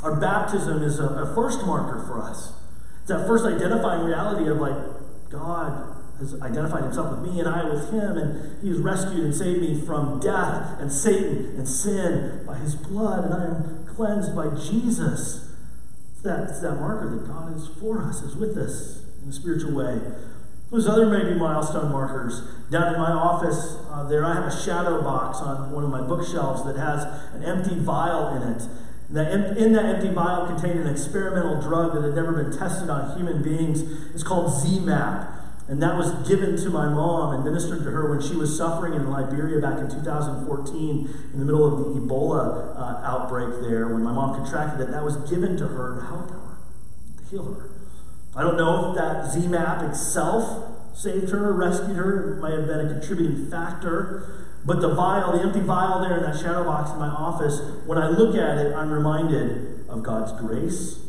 Our 0.01 0.19
baptism 0.19 0.81
is 0.81 0.99
a, 0.99 1.05
a 1.05 1.35
first 1.35 1.63
marker 1.65 2.05
for 2.07 2.21
us. 2.21 2.53
It's 3.01 3.09
that 3.09 3.27
first 3.27 3.45
identifying 3.45 4.05
reality 4.05 4.49
of 4.49 4.57
like, 4.57 5.29
God 5.29 5.95
has 6.19 6.39
identified 6.41 6.83
himself 6.83 7.17
with 7.17 7.33
me 7.33 7.39
and 7.39 7.47
I 7.47 7.63
with 7.65 7.91
him, 7.91 8.17
and 8.17 8.61
he 8.61 8.69
has 8.69 8.79
rescued 8.79 9.23
and 9.23 9.35
saved 9.35 9.61
me 9.61 9.79
from 9.79 10.19
death 10.19 10.79
and 10.79 10.91
Satan 10.91 11.55
and 11.57 11.67
sin 11.67 12.43
by 12.45 12.57
his 12.57 12.75
blood, 12.75 13.25
and 13.25 13.33
I 13.33 13.45
am 13.45 13.85
cleansed 13.95 14.35
by 14.35 14.49
Jesus. 14.55 15.52
That, 16.23 16.49
it's 16.49 16.61
that 16.61 16.75
marker 16.75 17.09
that 17.09 17.27
God 17.27 17.55
is 17.55 17.67
for 17.79 18.01
us, 18.01 18.21
is 18.21 18.35
with 18.35 18.57
us 18.57 19.03
in 19.21 19.29
a 19.29 19.33
spiritual 19.33 19.73
way. 19.73 19.99
There's 20.71 20.87
other 20.87 21.05
maybe 21.05 21.37
milestone 21.37 21.91
markers. 21.91 22.41
Down 22.71 22.95
in 22.95 22.99
my 22.99 23.11
office, 23.11 23.77
uh, 23.91 24.07
there 24.07 24.25
I 24.25 24.33
have 24.33 24.45
a 24.45 24.63
shadow 24.63 25.01
box 25.01 25.37
on 25.39 25.71
one 25.71 25.83
of 25.83 25.89
my 25.89 26.01
bookshelves 26.01 26.63
that 26.65 26.77
has 26.77 27.03
an 27.35 27.43
empty 27.43 27.75
vial 27.75 28.35
in 28.35 28.43
it 28.43 28.63
in 29.09 29.73
that 29.73 29.85
empty 29.85 30.09
vial 30.09 30.47
contained 30.47 30.79
an 30.79 30.87
experimental 30.87 31.61
drug 31.61 31.93
that 31.93 32.03
had 32.03 32.15
never 32.15 32.31
been 32.31 32.57
tested 32.57 32.89
on 32.89 33.15
human 33.15 33.43
beings. 33.43 33.81
It's 34.13 34.23
called 34.23 34.51
ZMapp. 34.51 35.42
And 35.73 35.81
that 35.81 35.97
was 35.97 36.13
given 36.29 36.55
to 36.55 36.69
my 36.69 36.87
mom 36.87 37.33
and 37.33 37.43
ministered 37.43 37.79
to 37.79 37.89
her 37.89 38.07
when 38.07 38.21
she 38.21 38.35
was 38.35 38.55
suffering 38.55 38.93
in 38.93 39.09
Liberia 39.09 39.59
back 39.59 39.79
in 39.79 39.89
2014 39.89 41.09
in 41.33 41.39
the 41.39 41.43
middle 41.43 41.65
of 41.65 41.95
the 41.95 41.99
Ebola 41.99 42.77
uh, 42.77 43.01
outbreak 43.03 43.59
there. 43.59 43.87
When 43.87 44.03
my 44.03 44.13
mom 44.13 44.35
contracted 44.35 44.87
it, 44.87 44.91
that 44.91 45.03
was 45.03 45.17
given 45.27 45.57
to 45.57 45.65
her 45.67 45.95
to 45.95 46.05
help 46.05 46.29
her, 46.29 46.57
to 47.17 47.23
heal 47.25 47.55
her. 47.55 47.71
I 48.35 48.43
don't 48.43 48.55
know 48.55 48.91
if 48.91 48.97
that 48.97 49.33
ZMapp 49.33 49.89
itself 49.89 50.95
saved 50.95 51.31
her, 51.31 51.49
or 51.49 51.53
rescued 51.53 51.97
her. 51.97 52.37
It 52.37 52.39
might 52.39 52.53
have 52.53 52.67
been 52.67 52.85
a 52.85 52.99
contributing 52.99 53.49
factor. 53.49 54.45
But 54.63 54.79
the 54.79 54.93
vial, 54.93 55.31
the 55.31 55.41
empty 55.41 55.61
vial 55.61 56.01
there 56.01 56.17
in 56.17 56.23
that 56.23 56.39
shadow 56.39 56.65
box 56.65 56.91
in 56.91 56.99
my 56.99 57.09
office, 57.09 57.59
when 57.87 57.97
I 57.97 58.09
look 58.09 58.35
at 58.35 58.59
it, 58.59 58.75
I'm 58.75 58.91
reminded 58.91 59.89
of 59.89 60.03
God's 60.03 60.39
grace. 60.39 60.99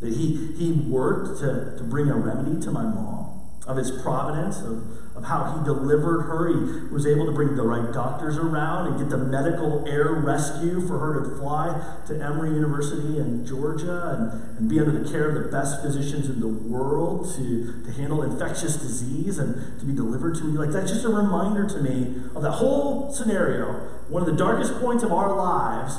That 0.00 0.14
He, 0.14 0.54
he 0.56 0.72
worked 0.72 1.40
to, 1.40 1.76
to 1.76 1.84
bring 1.84 2.08
a 2.08 2.16
remedy 2.16 2.58
to 2.62 2.70
my 2.70 2.84
mom, 2.84 3.29
of 3.70 3.76
His 3.76 3.90
providence, 4.02 4.60
of 4.60 4.82
of 5.20 5.26
how 5.26 5.58
he 5.58 5.64
delivered 5.64 6.22
her. 6.22 6.48
He 6.48 6.92
was 6.92 7.06
able 7.06 7.26
to 7.26 7.32
bring 7.32 7.56
the 7.56 7.62
right 7.62 7.92
doctors 7.92 8.38
around 8.38 8.86
and 8.86 8.98
get 8.98 9.10
the 9.10 9.18
medical 9.18 9.86
air 9.86 10.12
rescue 10.12 10.86
for 10.86 10.98
her 10.98 11.20
to 11.20 11.36
fly 11.36 11.98
to 12.06 12.14
Emory 12.14 12.50
University 12.50 13.18
in 13.18 13.44
Georgia 13.44 14.16
and, 14.16 14.58
and 14.58 14.68
be 14.68 14.80
under 14.80 14.98
the 14.98 15.10
care 15.10 15.28
of 15.28 15.34
the 15.34 15.50
best 15.50 15.82
physicians 15.82 16.30
in 16.30 16.40
the 16.40 16.48
world 16.48 17.34
to, 17.36 17.82
to 17.84 17.92
handle 17.92 18.22
infectious 18.22 18.76
disease 18.76 19.38
and 19.38 19.78
to 19.78 19.84
be 19.84 19.92
delivered 19.92 20.36
to 20.36 20.44
me. 20.44 20.56
Like, 20.56 20.70
that's 20.70 20.90
just 20.90 21.04
a 21.04 21.08
reminder 21.08 21.68
to 21.68 21.82
me 21.82 22.22
of 22.34 22.42
that 22.42 22.52
whole 22.52 23.12
scenario. 23.12 23.72
One 24.08 24.22
of 24.22 24.26
the 24.26 24.36
darkest 24.36 24.80
points 24.80 25.02
of 25.02 25.12
our 25.12 25.36
lives, 25.36 25.98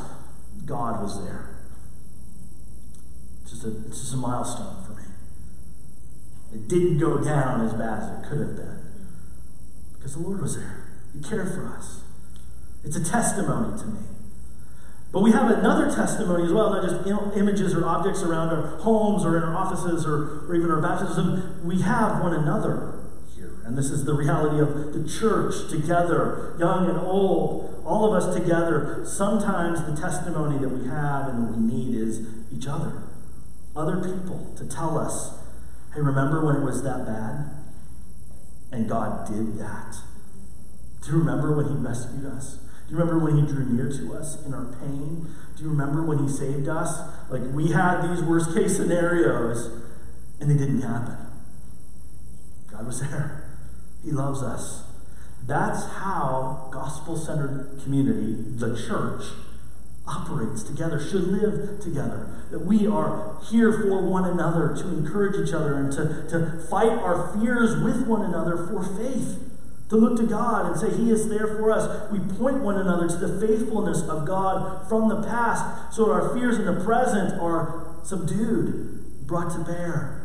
God 0.65 1.01
was 1.01 1.23
there. 1.23 1.49
It's 3.43 3.51
just 3.51 3.65
a, 3.65 3.77
it's 3.87 3.99
just 3.99 4.13
a 4.13 4.17
milestone. 4.17 4.80
It 6.53 6.67
didn't 6.67 6.99
go 6.99 7.23
down 7.23 7.65
as 7.65 7.73
bad 7.73 8.03
as 8.03 8.19
it 8.19 8.29
could 8.29 8.39
have 8.39 8.55
been. 8.55 8.79
Because 9.93 10.15
the 10.15 10.21
Lord 10.21 10.41
was 10.41 10.57
there. 10.57 10.83
He 11.13 11.21
cared 11.21 11.53
for 11.53 11.67
us. 11.67 12.01
It's 12.83 12.95
a 12.95 13.03
testimony 13.03 13.77
to 13.79 13.85
me 13.85 13.99
But 15.11 15.21
we 15.21 15.31
have 15.31 15.51
another 15.51 15.93
testimony 15.93 16.45
as 16.45 16.51
well, 16.51 16.71
not 16.71 16.83
just 16.83 17.05
images 17.37 17.73
or 17.75 17.85
objects 17.85 18.23
around 18.23 18.49
our 18.49 18.77
homes 18.77 19.23
or 19.23 19.37
in 19.37 19.43
our 19.43 19.55
offices 19.55 20.05
or, 20.05 20.47
or 20.47 20.55
even 20.55 20.71
our 20.71 20.81
baptism. 20.81 21.61
We 21.63 21.81
have 21.81 22.23
one 22.23 22.33
another 22.33 22.95
here. 23.35 23.59
And 23.65 23.77
this 23.77 23.91
is 23.91 24.05
the 24.05 24.13
reality 24.13 24.59
of 24.59 24.93
the 24.93 25.07
church 25.07 25.69
together, 25.69 26.55
young 26.59 26.89
and 26.89 26.97
old, 26.99 27.83
all 27.85 28.13
of 28.13 28.23
us 28.23 28.33
together. 28.33 29.03
Sometimes 29.05 29.83
the 29.83 29.99
testimony 29.99 30.57
that 30.59 30.69
we 30.69 30.87
have 30.87 31.27
and 31.27 31.47
that 31.47 31.57
we 31.57 31.63
need 31.63 31.95
is 31.95 32.25
each 32.51 32.67
other, 32.67 33.03
other 33.75 33.97
people 33.97 34.53
to 34.57 34.65
tell 34.65 34.97
us, 34.97 35.31
hey, 35.93 36.01
remember 36.01 36.45
when 36.45 36.55
it 36.57 36.63
was 36.63 36.83
that 36.83 37.05
bad? 37.05 37.49
And 38.71 38.87
God 38.87 39.27
did 39.27 39.57
that. 39.59 39.97
Do 41.03 41.11
you 41.11 41.17
remember 41.17 41.55
when 41.55 41.67
He 41.67 41.75
rescued 41.75 42.25
us? 42.25 42.59
Do 42.91 42.97
you 42.97 43.03
remember 43.03 43.23
when 43.23 43.37
he 43.37 43.49
drew 43.49 43.63
near 43.63 43.89
to 43.89 44.13
us 44.15 44.45
in 44.45 44.53
our 44.53 44.65
pain? 44.65 45.33
Do 45.55 45.63
you 45.63 45.69
remember 45.69 46.03
when 46.03 46.17
he 46.17 46.27
saved 46.27 46.67
us? 46.67 46.99
Like 47.29 47.41
we 47.53 47.71
had 47.71 48.05
these 48.05 48.21
worst 48.21 48.53
case 48.53 48.75
scenarios 48.75 49.71
and 50.41 50.51
they 50.51 50.57
didn't 50.57 50.81
happen. 50.81 51.15
God 52.69 52.85
was 52.85 52.99
there. 52.99 53.49
He 54.03 54.11
loves 54.11 54.43
us. 54.43 54.83
That's 55.47 55.85
how 55.85 56.69
gospel 56.73 57.15
centered 57.15 57.79
community, 57.81 58.35
the 58.57 58.75
church, 58.75 59.23
operates 60.07 60.63
together, 60.63 60.99
should 60.99 61.27
live 61.27 61.79
together. 61.79 62.27
That 62.51 62.65
we 62.65 62.87
are 62.87 63.37
here 63.49 63.71
for 63.71 64.01
one 64.01 64.25
another 64.25 64.75
to 64.75 64.87
encourage 64.89 65.47
each 65.47 65.53
other 65.53 65.75
and 65.75 65.91
to, 65.93 66.27
to 66.29 66.65
fight 66.69 66.89
our 66.89 67.37
fears 67.37 67.81
with 67.81 68.07
one 68.07 68.25
another 68.25 68.67
for 68.67 68.83
faith 68.83 69.39
to 69.91 69.97
look 69.97 70.17
to 70.17 70.25
God 70.25 70.71
and 70.71 70.79
say 70.79 70.89
He 70.95 71.11
is 71.11 71.27
there 71.27 71.47
for 71.47 71.69
us. 71.69 72.09
We 72.13 72.19
point 72.19 72.61
one 72.61 72.77
another 72.77 73.09
to 73.09 73.17
the 73.17 73.45
faithfulness 73.45 74.01
of 74.03 74.25
God 74.25 74.87
from 74.87 75.09
the 75.09 75.21
past 75.21 75.93
so 75.93 76.09
our 76.09 76.33
fears 76.33 76.57
in 76.57 76.63
the 76.63 76.81
present 76.81 77.39
are 77.41 77.97
subdued, 78.01 79.27
brought 79.27 79.51
to 79.51 79.59
bear. 79.59 80.20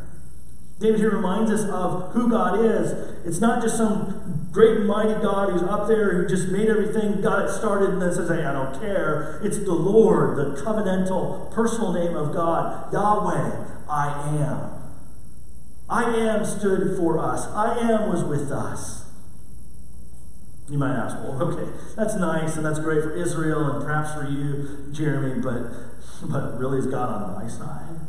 David 0.78 1.00
here 1.00 1.10
reminds 1.10 1.50
us 1.50 1.62
of 1.64 2.12
who 2.12 2.28
God 2.28 2.60
is. 2.60 2.92
It's 3.24 3.40
not 3.40 3.62
just 3.62 3.76
some 3.78 4.48
great 4.52 4.76
and 4.76 4.86
mighty 4.86 5.14
God 5.22 5.50
who's 5.50 5.62
up 5.62 5.88
there 5.88 6.14
who 6.14 6.28
just 6.28 6.48
made 6.48 6.68
everything, 6.68 7.22
got 7.22 7.46
it 7.46 7.50
started, 7.50 7.90
and 7.90 8.02
then 8.02 8.12
says, 8.14 8.28
Hey, 8.28 8.44
I 8.44 8.52
don't 8.52 8.78
care. 8.78 9.40
It's 9.42 9.58
the 9.58 9.72
Lord, 9.72 10.36
the 10.36 10.62
covenantal, 10.62 11.50
personal 11.50 11.92
name 11.92 12.14
of 12.14 12.34
God, 12.34 12.92
Yahweh, 12.92 13.64
I 13.88 14.36
am. 14.38 14.76
I 15.88 16.04
am 16.16 16.44
stood 16.44 16.96
for 16.98 17.18
us. 17.18 17.46
I 17.46 17.78
am 17.78 18.10
was 18.10 18.24
with 18.24 18.50
us. 18.50 19.04
You 20.68 20.78
might 20.78 20.96
ask, 20.96 21.16
well, 21.18 21.40
okay, 21.42 21.70
that's 21.94 22.16
nice 22.16 22.56
and 22.56 22.66
that's 22.66 22.80
great 22.80 23.02
for 23.02 23.14
Israel 23.14 23.70
and 23.70 23.84
perhaps 23.84 24.12
for 24.12 24.28
you, 24.28 24.90
Jeremy, 24.92 25.40
but, 25.40 25.70
but 26.28 26.58
really 26.58 26.78
is 26.78 26.86
God 26.86 27.08
on 27.08 27.34
my 27.34 27.48
side? 27.48 28.00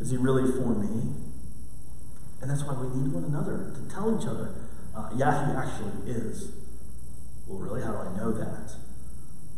Is 0.00 0.10
he 0.10 0.16
really 0.16 0.50
for 0.50 0.74
me? 0.74 1.23
And 2.44 2.50
that's 2.50 2.62
why 2.62 2.74
we 2.74 2.88
need 2.88 3.10
one 3.10 3.24
another 3.24 3.72
to 3.74 3.94
tell 3.94 4.20
each 4.20 4.28
other, 4.28 4.52
uh, 4.94 5.08
yeah, 5.16 5.46
he 5.46 5.56
actually 5.56 6.12
is. 6.12 6.52
Well, 7.46 7.58
really, 7.58 7.80
how 7.80 7.92
do 7.92 7.98
I 8.00 8.16
know 8.18 8.32
that? 8.32 8.74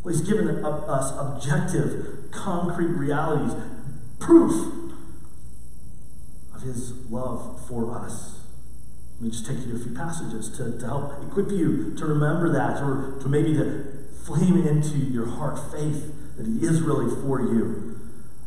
Well, 0.05 0.15
he's 0.15 0.21
given 0.21 0.65
us 0.65 1.13
objective, 1.19 2.31
concrete 2.31 2.95
realities, 2.95 3.61
proof 4.21 4.73
of 6.55 6.63
his 6.63 6.93
love 7.11 7.61
for 7.67 7.93
us. 7.93 8.39
Let 9.17 9.23
me 9.23 9.31
just 9.31 9.47
take 9.47 9.67
you 9.67 9.73
to 9.73 9.81
a 9.81 9.83
few 9.83 9.93
passages 9.93 10.49
to, 10.57 10.79
to 10.79 10.87
help 10.87 11.25
equip 11.25 11.51
you 11.51 11.93
to 11.97 12.07
remember 12.07 12.53
that 12.53 12.81
or 12.81 13.19
to 13.21 13.29
maybe 13.29 13.53
to 13.55 13.85
flame 14.25 14.65
into 14.65 14.97
your 14.97 15.27
heart 15.27 15.59
faith 15.73 16.15
that 16.37 16.47
He 16.47 16.65
is 16.65 16.83
really 16.83 17.11
for 17.23 17.41
you. 17.41 17.96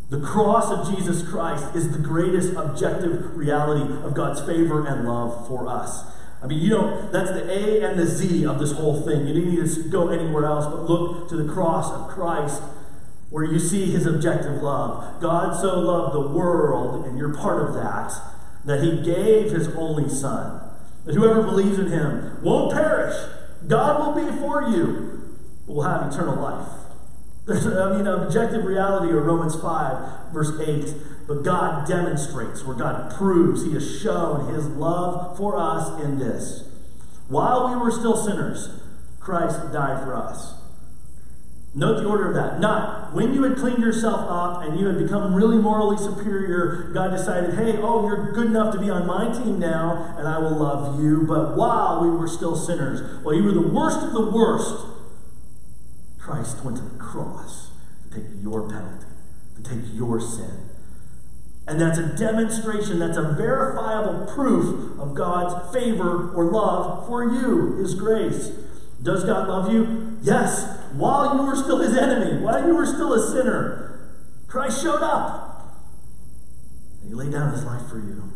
The 0.09 0.19
cross 0.19 0.71
of 0.71 0.95
Jesus 0.95 1.21
Christ 1.27 1.75
is 1.75 1.91
the 1.91 1.99
greatest 1.99 2.53
objective 2.55 3.37
reality 3.37 3.93
of 4.03 4.15
God's 4.15 4.41
favor 4.41 4.87
and 4.87 5.07
love 5.07 5.47
for 5.47 5.67
us. 5.67 6.03
I 6.41 6.47
mean, 6.47 6.59
you 6.59 6.69
know, 6.69 7.11
that's 7.11 7.29
the 7.29 7.47
A 7.47 7.87
and 7.87 7.99
the 7.99 8.07
Z 8.07 8.43
of 8.45 8.57
this 8.57 8.71
whole 8.71 9.01
thing. 9.01 9.27
You 9.27 9.33
didn't 9.35 9.53
need 9.53 9.71
to 9.71 9.89
go 9.89 10.09
anywhere 10.09 10.45
else 10.45 10.65
but 10.65 10.89
look 10.89 11.29
to 11.29 11.35
the 11.35 11.51
cross 11.53 11.91
of 11.91 12.09
Christ 12.09 12.63
where 13.29 13.43
you 13.43 13.59
see 13.59 13.91
his 13.91 14.07
objective 14.07 14.63
love. 14.63 15.21
God 15.21 15.59
so 15.61 15.79
loved 15.79 16.15
the 16.15 16.35
world, 16.35 17.05
and 17.05 17.17
you're 17.17 17.35
part 17.35 17.61
of 17.61 17.75
that, 17.75 18.11
that 18.65 18.81
he 18.81 19.03
gave 19.03 19.51
his 19.51 19.67
only 19.75 20.09
son, 20.09 20.59
that 21.05 21.13
whoever 21.13 21.43
believes 21.43 21.77
in 21.77 21.91
him 21.91 22.41
won't 22.41 22.73
perish. 22.73 23.15
God 23.67 23.99
will 23.99 24.25
be 24.25 24.35
for 24.39 24.63
you, 24.69 25.37
will 25.67 25.83
have 25.83 26.11
eternal 26.11 26.41
life. 26.41 26.88
There's, 27.45 27.65
I 27.67 27.97
mean, 27.97 28.07
objective 28.07 28.65
reality 28.65 29.11
or 29.11 29.21
Romans 29.21 29.55
5, 29.59 30.33
verse 30.33 30.59
8. 30.59 30.93
But 31.27 31.43
God 31.43 31.87
demonstrates, 31.87 32.63
where 32.63 32.75
God 32.75 33.15
proves, 33.15 33.63
He 33.63 33.73
has 33.73 34.01
shown 34.01 34.53
His 34.53 34.65
love 34.67 35.37
for 35.37 35.57
us 35.57 36.01
in 36.01 36.17
this. 36.17 36.67
While 37.27 37.69
we 37.69 37.79
were 37.79 37.91
still 37.91 38.17
sinners, 38.17 38.81
Christ 39.19 39.71
died 39.71 40.03
for 40.03 40.15
us. 40.15 40.55
Note 41.75 42.01
the 42.01 42.09
order 42.09 42.29
of 42.29 42.33
that. 42.33 42.59
Not 42.59 43.13
when 43.13 43.31
you 43.33 43.43
had 43.43 43.57
cleaned 43.57 43.77
yourself 43.77 44.21
up 44.27 44.63
and 44.63 44.79
you 44.79 44.87
had 44.87 44.97
become 44.97 45.35
really 45.35 45.57
morally 45.57 45.97
superior, 45.97 46.89
God 46.93 47.11
decided, 47.11 47.53
hey, 47.53 47.77
oh, 47.77 48.07
you're 48.07 48.31
good 48.31 48.47
enough 48.47 48.73
to 48.73 48.79
be 48.79 48.89
on 48.89 49.05
my 49.05 49.31
team 49.31 49.59
now, 49.59 50.15
and 50.17 50.27
I 50.27 50.39
will 50.39 50.57
love 50.57 50.99
you. 50.99 51.27
But 51.27 51.55
while 51.55 52.01
we 52.01 52.09
were 52.09 52.27
still 52.27 52.55
sinners, 52.55 53.23
while 53.23 53.35
you 53.35 53.43
were 53.43 53.51
the 53.51 53.61
worst 53.61 53.99
of 53.99 54.13
the 54.13 54.31
worst, 54.31 54.83
Christ 56.29 56.63
went 56.63 56.77
to 56.77 56.83
the 56.83 56.97
cross 56.97 57.71
to 58.03 58.19
take 58.19 58.29
your 58.41 58.69
penalty, 58.69 59.07
to 59.55 59.63
take 59.63 59.93
your 59.93 60.21
sin. 60.21 60.69
And 61.67 61.79
that's 61.79 61.97
a 61.97 62.15
demonstration, 62.15 62.99
that's 62.99 63.17
a 63.17 63.33
verifiable 63.33 64.31
proof 64.33 64.99
of 64.99 65.15
God's 65.15 65.73
favor 65.73 66.31
or 66.33 66.45
love 66.45 67.07
for 67.07 67.23
you, 67.23 67.77
His 67.77 67.93
grace. 67.93 68.51
Does 69.01 69.23
God 69.23 69.47
love 69.47 69.71
you? 69.71 70.17
Yes 70.21 70.79
while 70.93 71.35
you 71.35 71.43
were 71.43 71.55
still 71.55 71.79
his 71.79 71.95
enemy, 71.95 72.41
while 72.41 72.65
you 72.65 72.75
were 72.75 72.85
still 72.85 73.13
a 73.13 73.31
sinner, 73.31 74.09
Christ 74.47 74.81
showed 74.81 75.03
up. 75.03 75.77
And 77.01 77.09
he 77.09 77.15
laid 77.15 77.31
down 77.31 77.53
his 77.53 77.63
life 77.63 77.87
for 77.87 77.99
you. 77.99 78.33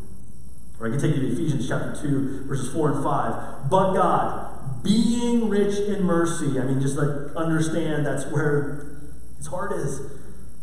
Or 0.80 0.88
I 0.88 0.90
can 0.92 1.00
take 1.00 1.16
you 1.16 1.22
to 1.22 1.34
Ephesians 1.34 1.68
chapter 1.68 1.96
2, 2.02 2.46
verses 2.46 2.72
4 2.72 2.92
and 2.92 3.04
5. 3.04 3.70
But 3.70 3.94
God, 3.94 4.53
being 4.84 5.50
rich 5.50 5.80
in 5.80 6.04
mercy, 6.04 6.60
I 6.60 6.66
mean, 6.66 6.82
just 6.82 6.98
like 6.98 7.36
understand 7.36 8.06
that's 8.06 8.26
where 8.26 9.00
his 9.38 9.48
heart 9.48 9.74
is. 9.74 10.02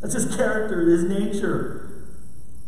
That's 0.01 0.15
his 0.15 0.35
character, 0.37 0.89
his 0.89 1.05
nature. 1.05 1.91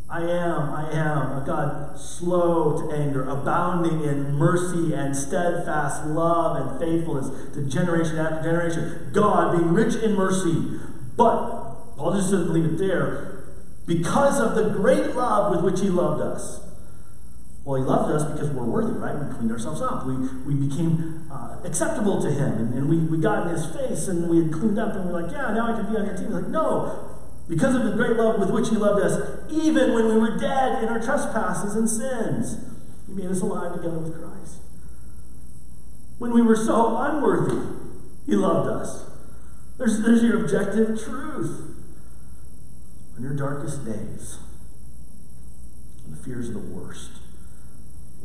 I 0.08 0.20
am, 0.22 0.74
I 0.74 0.90
am 0.92 1.42
a 1.42 1.44
God 1.46 1.98
slow 1.98 2.82
to 2.82 2.94
anger, 2.94 3.26
abounding 3.26 4.04
in 4.04 4.34
mercy 4.34 4.92
and 4.92 5.16
steadfast 5.16 6.06
love 6.06 6.56
and 6.56 6.78
faithfulness 6.78 7.30
to 7.54 7.66
generation 7.66 8.18
after 8.18 8.42
generation. 8.42 9.10
God 9.12 9.56
being 9.56 9.72
rich 9.72 9.94
in 9.94 10.14
mercy. 10.14 10.78
But, 11.16 11.96
Paul 11.96 12.14
just 12.14 12.30
doesn't 12.30 12.52
leave 12.52 12.64
it 12.66 12.78
there. 12.78 13.44
Because 13.86 14.38
of 14.38 14.54
the 14.54 14.68
great 14.68 15.14
love 15.14 15.50
with 15.56 15.64
which 15.64 15.80
he 15.80 15.88
loved 15.88 16.20
us. 16.20 16.60
Well, 17.64 17.80
he 17.80 17.86
loved 17.86 18.10
us 18.10 18.24
because 18.32 18.50
we're 18.50 18.64
worthy, 18.64 18.98
right? 18.98 19.14
We 19.14 19.34
cleaned 19.36 19.52
ourselves 19.52 19.80
up. 19.80 20.04
We, 20.04 20.16
we 20.16 20.54
became 20.54 21.28
uh, 21.30 21.58
acceptable 21.64 22.20
to 22.20 22.30
him. 22.30 22.52
And, 22.58 22.74
and 22.74 22.88
we, 22.88 22.98
we 22.98 23.22
got 23.22 23.46
in 23.46 23.54
his 23.54 23.66
face 23.66 24.08
and 24.08 24.28
we 24.28 24.42
had 24.42 24.52
cleaned 24.52 24.78
up 24.78 24.96
and 24.96 25.06
we're 25.06 25.22
like, 25.22 25.30
yeah, 25.30 25.54
now 25.54 25.72
I 25.72 25.80
can 25.80 25.92
be 25.92 25.96
on 25.96 26.06
your 26.06 26.16
team. 26.16 26.26
He's 26.26 26.34
like, 26.34 26.48
no, 26.48 27.12
because 27.48 27.76
of 27.76 27.84
the 27.84 27.92
great 27.92 28.16
love 28.16 28.40
with 28.40 28.50
which 28.50 28.68
he 28.70 28.76
loved 28.76 29.02
us, 29.02 29.52
even 29.52 29.94
when 29.94 30.06
we 30.08 30.18
were 30.18 30.36
dead 30.36 30.82
in 30.82 30.88
our 30.88 30.98
trespasses 30.98 31.76
and 31.76 31.88
sins, 31.88 32.58
he 33.06 33.12
made 33.12 33.30
us 33.30 33.40
alive 33.42 33.74
together 33.74 33.98
with 33.98 34.12
Christ. 34.12 34.56
When 36.18 36.32
we 36.32 36.42
were 36.42 36.56
so 36.56 36.96
unworthy, 36.96 37.62
he 38.26 38.34
loved 38.34 38.68
us. 38.68 39.04
There's, 39.78 40.02
there's 40.02 40.22
your 40.22 40.42
objective 40.42 41.00
truth. 41.00 41.76
On 43.16 43.22
your 43.22 43.34
darkest 43.34 43.84
days, 43.84 44.38
the 46.08 46.16
fears 46.16 46.48
of 46.48 46.54
the 46.54 46.60
worst, 46.60 47.21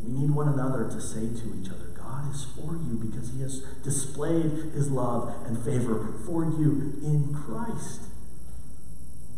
we 0.03 0.19
need 0.19 0.31
one 0.31 0.47
another 0.47 0.89
to 0.89 1.01
say 1.01 1.21
to 1.21 1.62
each 1.62 1.69
other, 1.69 1.88
God 1.95 2.33
is 2.33 2.45
for 2.55 2.73
you 2.73 2.99
because 3.01 3.31
he 3.31 3.41
has 3.41 3.60
displayed 3.83 4.73
his 4.73 4.89
love 4.89 5.33
and 5.45 5.57
favor 5.63 6.13
for 6.25 6.45
you 6.45 6.93
in 7.03 7.33
Christ. 7.33 8.01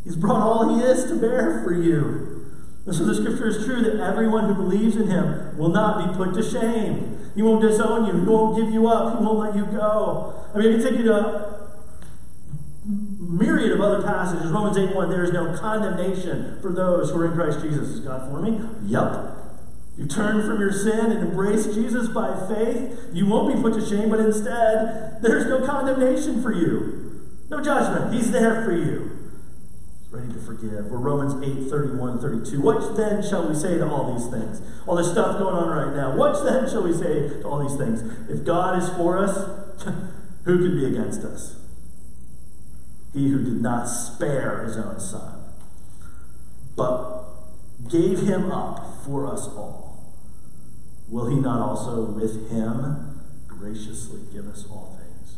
He's 0.04 0.16
brought 0.16 0.42
all 0.42 0.78
he 0.78 0.84
is 0.84 1.06
to 1.06 1.16
bear 1.16 1.64
for 1.64 1.74
you. 1.74 2.40
And 2.86 2.96
so 2.96 3.06
the 3.06 3.14
scripture 3.14 3.48
is 3.48 3.66
true 3.66 3.82
that 3.84 4.00
everyone 4.04 4.46
who 4.46 4.56
believes 4.56 4.96
in 4.96 5.08
him 5.08 5.58
will 5.58 5.70
not 5.70 6.10
be 6.10 6.18
put 6.18 6.34
to 6.36 6.44
shame. 6.44 7.20
He 7.36 7.42
won't 7.44 7.62
disown 7.62 8.06
you. 8.08 8.14
He 8.14 8.26
won't 8.26 8.58
give 8.58 8.74
you 8.74 8.88
up. 8.88 9.20
He 9.20 9.24
won't 9.24 9.40
let 9.40 9.56
you 9.56 9.66
go. 9.66 10.46
I 10.54 10.58
mean, 10.58 10.70
I 10.70 10.72
can 10.78 10.84
take 10.84 11.00
you 11.00 11.06
to 11.06 11.16
a 11.16 11.60
myriad 13.20 13.72
of 13.72 13.82
other 13.82 14.02
passages. 14.02 14.52
Romans 14.52 14.78
8 14.78 14.96
1, 14.96 15.10
there 15.10 15.24
is 15.24 15.32
no 15.32 15.56
condemnation 15.58 16.60
for 16.62 16.72
those 16.72 17.12
who 17.12 17.20
are 17.20 17.28
in 17.28 17.34
Christ 17.34 17.62
Jesus. 17.62 17.90
Is 17.90 18.00
God 18.00 18.30
for 18.32 18.42
me? 18.42 18.60
Yup. 18.86 19.49
You 20.00 20.08
turn 20.08 20.48
from 20.48 20.62
your 20.62 20.72
sin 20.72 21.12
and 21.12 21.20
embrace 21.20 21.66
Jesus 21.66 22.08
by 22.08 22.34
faith, 22.48 22.98
you 23.12 23.26
won't 23.26 23.54
be 23.54 23.62
put 23.62 23.74
to 23.74 23.86
shame, 23.86 24.10
but 24.10 24.22
instead, 24.22 25.22
there's 25.22 25.46
no 25.48 25.66
condemnation 25.66 26.42
for 26.42 26.54
you. 26.54 27.28
No 27.50 27.62
judgment. 27.62 28.14
He's 28.14 28.32
there 28.32 28.64
for 28.64 28.72
you. 28.72 29.12
He's 30.00 30.10
ready 30.10 30.32
to 30.32 30.40
forgive. 30.40 30.90
Or 30.90 31.00
Romans 31.00 31.44
8 31.44 31.70
31 31.70 32.22
32. 32.22 32.62
What 32.62 32.96
then 32.96 33.22
shall 33.22 33.50
we 33.50 33.54
say 33.54 33.78
to 33.78 33.90
all 33.90 34.18
these 34.18 34.28
things? 34.28 34.62
All 34.88 34.96
this 34.96 35.12
stuff 35.12 35.38
going 35.38 35.56
on 35.56 35.68
right 35.68 35.94
now. 35.94 36.16
What 36.16 36.46
then 36.46 36.70
shall 36.70 36.84
we 36.84 36.94
say 36.94 37.28
to 37.28 37.44
all 37.44 37.68
these 37.68 37.78
things? 37.78 38.02
If 38.30 38.46
God 38.46 38.82
is 38.82 38.88
for 38.92 39.18
us, 39.18 39.36
who 40.46 40.60
can 40.60 40.80
be 40.80 40.86
against 40.86 41.26
us? 41.26 41.58
He 43.14 43.28
who 43.30 43.44
did 43.44 43.62
not 43.62 43.86
spare 43.88 44.64
his 44.64 44.78
own 44.78 44.98
son, 45.02 45.42
but 46.78 47.26
gave 47.90 48.22
him 48.22 48.52
up 48.52 49.04
for 49.04 49.28
us 49.28 49.48
all, 49.48 49.89
will 51.10 51.28
he 51.28 51.40
not 51.40 51.60
also 51.60 52.04
with 52.04 52.50
him 52.50 53.22
graciously 53.48 54.22
give 54.32 54.48
us 54.48 54.66
all 54.70 54.98
things? 55.00 55.36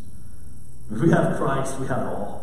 If 0.91 1.01
we 1.01 1.11
have 1.11 1.37
Christ, 1.37 1.79
we 1.79 1.87
have 1.87 2.07
all. 2.07 2.41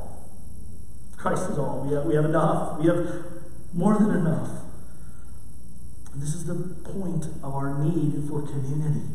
Christ 1.17 1.51
is 1.51 1.59
all. 1.59 1.85
We 1.87 1.95
have, 1.95 2.05
we 2.05 2.15
have 2.15 2.25
enough. 2.25 2.79
We 2.79 2.87
have 2.87 3.25
more 3.75 3.99
than 3.99 4.11
enough. 4.11 4.51
And 6.13 6.23
this 6.23 6.35
is 6.35 6.47
the 6.47 6.55
point 6.55 7.27
of 7.43 7.55
our 7.55 7.79
need 7.79 8.29
for 8.29 8.43
community. 8.43 9.07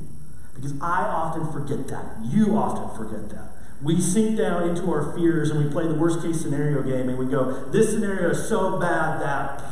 Because 0.53 0.73
I 0.81 1.03
often 1.03 1.51
forget 1.51 1.87
that. 1.87 2.17
You 2.23 2.57
often 2.57 2.95
forget 2.95 3.29
that. 3.29 3.51
We 3.81 3.99
sink 3.99 4.37
down 4.37 4.69
into 4.69 4.89
our 4.91 5.13
fears 5.15 5.49
and 5.49 5.65
we 5.65 5.71
play 5.71 5.87
the 5.87 5.95
worst 5.95 6.21
case 6.21 6.41
scenario 6.41 6.83
game 6.83 7.09
and 7.09 7.17
we 7.17 7.25
go, 7.25 7.69
this 7.71 7.91
scenario 7.91 8.29
is 8.29 8.47
so 8.47 8.79
bad 8.79 9.19
that 9.21 9.63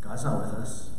God's 0.00 0.24
not 0.24 0.44
with 0.44 0.54
us. 0.54 0.89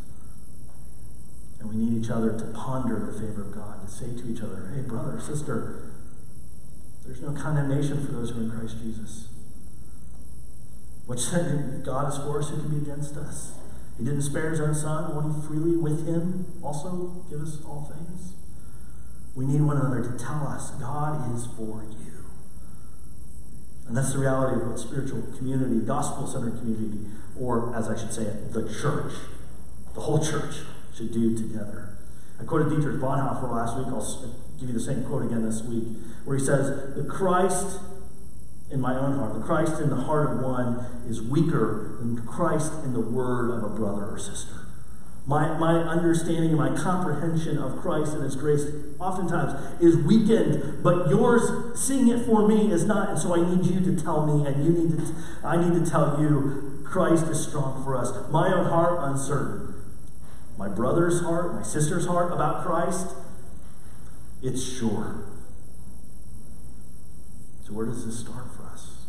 And 1.62 1.70
we 1.70 1.76
need 1.76 2.04
each 2.04 2.10
other 2.10 2.38
to 2.38 2.46
ponder 2.46 3.00
the 3.06 3.14
favor 3.14 3.44
of 3.44 3.54
God, 3.54 3.88
to 3.88 3.92
say 3.92 4.08
to 4.08 4.28
each 4.28 4.42
other, 4.42 4.74
hey, 4.76 4.82
brother, 4.82 5.22
sister, 5.22 5.92
there's 7.06 7.22
no 7.22 7.34
condemnation 7.34 8.04
for 8.04 8.12
those 8.14 8.32
who 8.32 8.40
are 8.40 8.44
in 8.44 8.52
Christ 8.52 8.78
Jesus. 8.82 9.28
Which 11.06 11.22
God 11.86 12.12
is 12.12 12.18
for 12.18 12.40
us, 12.40 12.50
who 12.50 12.58
can 12.58 12.70
be 12.70 12.78
against 12.78 13.16
us? 13.16 13.54
He 13.98 14.04
didn't 14.06 14.24
spare 14.24 14.50
his 14.50 14.60
own 14.60 14.74
son, 14.74 15.16
won't 15.16 15.36
he 15.36 15.48
freely 15.48 15.78
with 15.78 16.08
him 16.08 16.52
also 16.64 17.24
give 17.30 17.42
us 17.42 17.60
all 17.64 17.94
things? 17.94 18.34
We 19.36 19.46
need 19.46 19.62
one 19.62 19.78
another 19.78 20.02
to 20.02 20.18
tell 20.18 20.48
us 20.48 20.72
God 20.72 21.36
is 21.36 21.46
for 21.46 21.84
you. 21.84 22.26
And 23.88 23.96
that's 23.96 24.14
the 24.14 24.20
reality 24.20 24.62
of 24.62 24.68
what 24.70 24.80
spiritual 24.80 25.22
community, 25.38 25.86
gospel 25.86 26.26
centered 26.26 26.58
community, 26.60 27.06
or 27.40 27.76
as 27.76 27.88
I 27.88 27.98
should 27.98 28.14
say 28.14 28.24
it, 28.24 28.54
the 28.54 28.64
church, 28.64 29.14
the 29.94 30.02
whole 30.02 30.24
church, 30.24 30.56
should 30.96 31.14
do 31.14 31.36
together. 31.36 31.98
I 32.40 32.44
quoted 32.44 32.70
Dietrich 32.70 32.98
Bonhoeffer 33.00 33.52
last 33.52 33.78
week. 33.78 33.88
I'll 33.88 34.02
uh, 34.02 34.28
give 34.60 34.70
you 34.70 34.74
the 34.74 34.80
same 34.80 35.04
quote 35.04 35.24
again 35.24 35.46
this 35.46 35.62
week, 35.64 35.84
where 36.26 36.38
he 36.38 36.44
says, 36.44 36.96
The 36.96 37.04
Christ 37.04 37.80
in 38.72 38.80
my 38.80 38.96
own 38.96 39.18
heart, 39.18 39.34
the 39.34 39.42
Christ 39.42 39.82
in 39.82 39.90
the 39.90 39.96
heart 39.96 40.32
of 40.32 40.40
one 40.40 40.86
is 41.08 41.22
weaker 41.22 41.98
than 42.00 42.16
the 42.16 42.22
Christ 42.22 42.72
in 42.86 42.94
the 42.94 43.02
word 43.02 43.52
of 43.52 43.64
a 43.64 43.76
brother 43.76 44.06
or 44.06 44.18
sister. 44.18 44.54
My, 45.28 45.56
my 45.60 45.74
understanding 45.74 46.50
and 46.50 46.58
my 46.58 46.76
comprehension 46.76 47.58
of 47.58 47.80
Christ 47.80 48.14
and 48.14 48.24
His 48.24 48.36
grace 48.36 48.66
oftentimes 49.00 49.82
is 49.82 49.98
weakened, 49.98 50.82
but 50.84 51.10
yours 51.10 51.80
seeing 51.80 52.08
it 52.08 52.26
for 52.26 52.48
me 52.48 52.72
is 52.72 52.86
not. 52.86 53.10
And 53.10 53.20
so 53.20 53.36
I 53.36 53.56
need 53.56 53.66
you 53.66 53.82
to 53.82 54.02
tell 54.02 54.26
me, 54.26 54.48
and 54.48 54.66
you 54.66 54.72
need 54.72 54.98
to, 54.98 55.16
I 55.44 55.58
need 55.58 55.84
to 55.84 55.90
tell 55.90 56.20
you, 56.20 56.82
Christ 56.86 57.28
is 57.28 57.46
strong 57.46 57.84
for 57.84 57.96
us. 57.96 58.12
My 58.32 58.52
own 58.52 58.66
heart, 58.66 59.00
uncertain. 59.02 59.71
My 60.62 60.68
brother's 60.68 61.22
heart, 61.22 61.56
my 61.56 61.64
sister's 61.64 62.06
heart 62.06 62.32
about 62.32 62.64
Christ, 62.64 63.08
it's 64.44 64.62
sure. 64.62 65.24
So 67.66 67.74
where 67.74 67.88
does 67.88 68.06
this 68.06 68.20
start 68.20 68.46
for 68.56 68.68
us? 68.68 69.08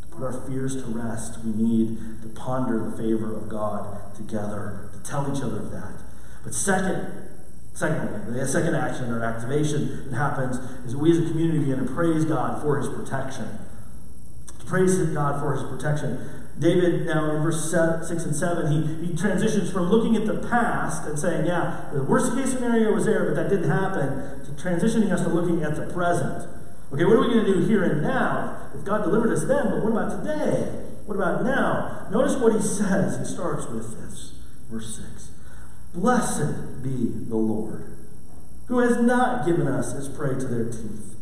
To 0.00 0.08
put 0.08 0.24
our 0.24 0.32
fears 0.32 0.82
to 0.82 0.88
rest, 0.90 1.38
we 1.44 1.52
need 1.52 1.98
to 2.22 2.28
ponder 2.30 2.90
the 2.90 2.96
favor 2.96 3.32
of 3.32 3.48
God 3.48 4.12
together 4.16 4.90
to 4.92 5.08
tell 5.08 5.32
each 5.32 5.40
other 5.40 5.58
of 5.58 5.70
that. 5.70 6.02
But 6.42 6.52
second, 6.52 7.28
secondly, 7.74 8.40
the 8.40 8.48
second 8.48 8.74
action 8.74 9.12
or 9.12 9.22
activation 9.22 10.10
that 10.10 10.16
happens 10.16 10.56
is 10.84 10.96
we 10.96 11.12
as 11.12 11.18
a 11.18 11.30
community 11.30 11.60
begin 11.60 11.86
to 11.86 11.94
praise 11.94 12.24
God 12.24 12.60
for 12.60 12.80
his 12.80 12.88
protection. 12.88 13.46
To 14.58 14.64
praise 14.66 14.98
God 14.98 15.40
for 15.40 15.54
his 15.54 15.62
protection. 15.62 16.41
David, 16.62 17.06
now 17.06 17.36
in 17.36 17.42
verse 17.42 17.70
6 17.70 18.10
and 18.10 18.34
7, 18.34 18.70
he, 18.70 19.06
he 19.06 19.16
transitions 19.16 19.70
from 19.70 19.90
looking 19.90 20.16
at 20.16 20.26
the 20.26 20.46
past 20.48 21.06
and 21.06 21.18
saying, 21.18 21.46
yeah, 21.46 21.90
the 21.92 22.02
worst 22.04 22.34
case 22.34 22.52
scenario 22.52 22.92
was 22.92 23.04
there, 23.04 23.24
but 23.24 23.34
that 23.34 23.50
didn't 23.50 23.68
happen, 23.68 24.44
to 24.44 24.50
transitioning 24.52 25.10
us 25.12 25.22
to 25.22 25.28
looking 25.28 25.62
at 25.62 25.76
the 25.76 25.92
present. 25.92 26.48
Okay, 26.92 27.04
what 27.04 27.16
are 27.16 27.20
we 27.20 27.34
going 27.34 27.44
to 27.44 27.54
do 27.54 27.66
here 27.66 27.82
and 27.82 28.02
now? 28.02 28.70
If 28.74 28.84
God 28.84 29.02
delivered 29.02 29.32
us 29.32 29.44
then, 29.44 29.70
but 29.70 29.82
what 29.82 29.92
about 29.92 30.24
today? 30.24 30.82
What 31.04 31.16
about 31.16 31.44
now? 31.44 32.06
Notice 32.10 32.36
what 32.36 32.52
he 32.52 32.60
says. 32.60 33.18
He 33.18 33.24
starts 33.24 33.66
with 33.66 33.98
this. 34.00 34.34
Verse 34.70 34.96
6 34.96 35.30
Blessed 35.94 36.82
be 36.82 37.10
the 37.28 37.36
Lord, 37.36 37.96
who 38.66 38.78
has 38.78 39.00
not 39.00 39.44
given 39.44 39.66
us 39.66 39.92
as 39.94 40.08
prey 40.08 40.34
to 40.34 40.46
their 40.46 40.70
teeth. 40.70 41.16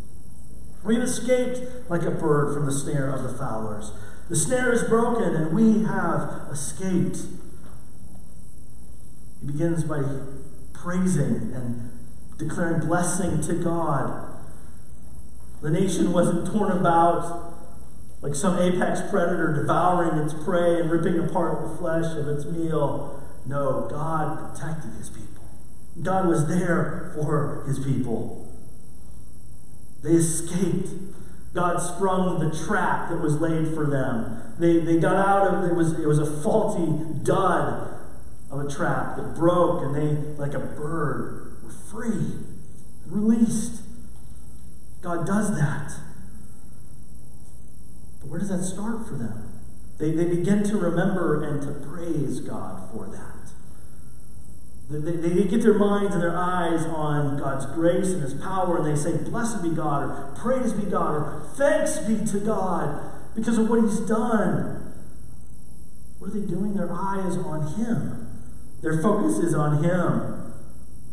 We've 0.85 1.01
escaped 1.01 1.91
like 1.91 2.03
a 2.03 2.11
bird 2.11 2.55
from 2.55 2.67
the 2.67 2.73
snare 2.73 3.11
of 3.11 3.23
the 3.23 3.37
fowlers. 3.37 3.93
The 4.31 4.37
snare 4.37 4.73
is 4.73 4.85
broken, 4.85 5.35
and 5.35 5.53
we 5.53 5.85
have 5.87 6.47
escaped. 6.53 7.19
He 9.41 9.47
begins 9.49 9.83
by 9.83 10.05
praising 10.73 11.53
and 11.53 11.91
declaring 12.39 12.87
blessing 12.87 13.41
to 13.43 13.55
God. 13.55 14.33
The 15.63 15.71
nation 15.71 16.13
wasn't 16.13 16.47
torn 16.47 16.71
about 16.71 17.55
like 18.23 18.37
some 18.37 18.57
apex 18.57 19.01
predator 19.11 19.53
devouring 19.53 20.25
its 20.25 20.33
prey 20.45 20.81
and 20.81 20.93
ripping 20.93 21.19
apart 21.19 21.69
the 21.69 21.77
flesh 21.77 22.17
of 22.17 22.29
its 22.29 22.45
meal. 22.45 23.21
No, 23.47 23.89
God 23.91 24.55
protected 24.55 24.93
his 24.93 25.11
people. 25.11 25.43
God 26.03 26.29
was 26.29 26.47
there 26.47 27.11
for 27.17 27.65
his 27.67 27.81
people. 27.81 28.49
They 30.05 30.13
escaped. 30.13 30.91
God 31.53 31.79
sprung 31.79 32.39
the 32.39 32.57
trap 32.65 33.11
that 33.11 33.21
was 33.21 33.41
laid 33.41 33.75
for 33.75 33.87
them. 33.87 34.55
They, 34.59 34.79
they 34.81 34.99
got 34.99 35.17
out 35.17 35.53
of 35.53 35.71
it 35.71 35.75
was 35.75 35.99
it 35.99 36.07
was 36.07 36.19
a 36.19 36.43
faulty 36.43 37.25
dud 37.25 37.91
of 38.51 38.61
a 38.61 38.69
trap 38.69 39.17
that 39.17 39.35
broke, 39.35 39.83
and 39.83 39.95
they, 39.95 40.33
like 40.39 40.55
a 40.55 40.59
bird, 40.59 41.57
were 41.63 41.71
free, 41.71 42.35
released. 43.07 43.83
God 45.03 45.27
does 45.27 45.57
that. 45.57 45.93
But 48.21 48.29
where 48.29 48.39
does 48.41 48.51
that 48.51 48.63
start 48.63 49.07
for 49.07 49.15
them? 49.15 49.51
They, 49.99 50.11
they 50.11 50.25
begin 50.25 50.63
to 50.65 50.77
remember 50.77 51.43
and 51.43 51.63
to 51.63 51.89
praise 51.89 52.41
God 52.41 52.91
for 52.93 53.07
that. 53.07 53.53
They, 54.91 55.13
they, 55.13 55.45
get 55.45 55.63
their 55.63 55.79
minds 55.79 56.15
and 56.15 56.23
their 56.23 56.37
eyes 56.37 56.85
on 56.87 57.39
God's 57.39 57.65
grace 57.67 58.09
and 58.09 58.23
His 58.23 58.35
power, 58.35 58.79
and 58.79 58.87
they 58.87 59.01
say, 59.01 59.17
Blessed 59.19 59.63
be 59.63 59.71
God, 59.71 60.03
or 60.03 60.35
Praise 60.37 60.73
be 60.73 60.91
God, 60.91 61.15
or 61.15 61.47
Thanks 61.55 61.99
be 61.99 62.25
to 62.33 62.41
God 62.41 63.13
because 63.37 63.57
of 63.57 63.71
what 63.71 63.81
He's 63.83 64.01
done. 64.01 64.93
What 66.19 66.31
are 66.31 66.41
they 66.41 66.47
doing? 66.47 66.75
Their 66.75 66.93
eye 66.93 67.25
is 67.25 67.37
on 67.37 67.75
Him, 67.75 68.27
their 68.83 69.01
focus 69.01 69.39
is 69.39 69.55
on 69.55 69.85
Him. 69.85 70.53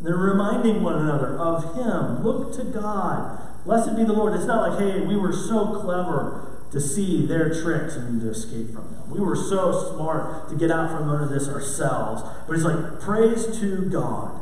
They're 0.01 0.15
reminding 0.15 0.81
one 0.81 0.95
another 0.95 1.37
of 1.37 1.75
Him. 1.75 2.23
Look 2.23 2.55
to 2.55 2.63
God. 2.63 3.63
Blessed 3.63 3.95
be 3.95 4.03
the 4.03 4.13
Lord. 4.13 4.33
It's 4.33 4.45
not 4.45 4.69
like, 4.69 4.79
hey, 4.79 5.01
we 5.01 5.15
were 5.15 5.33
so 5.33 5.81
clever 5.81 6.56
to 6.71 6.81
see 6.81 7.25
their 7.25 7.49
tricks 7.61 7.95
and 7.95 8.19
to 8.21 8.29
escape 8.29 8.67
from 8.73 8.91
them. 8.93 9.09
We 9.09 9.19
were 9.19 9.35
so 9.35 9.93
smart 9.95 10.49
to 10.49 10.55
get 10.55 10.69
out 10.71 10.91
from 10.91 11.09
under 11.09 11.27
this 11.27 11.47
ourselves. 11.47 12.23
But 12.45 12.55
it's 12.55 12.63
like, 12.63 12.99
praise 12.99 13.59
to 13.59 13.89
God. 13.89 14.41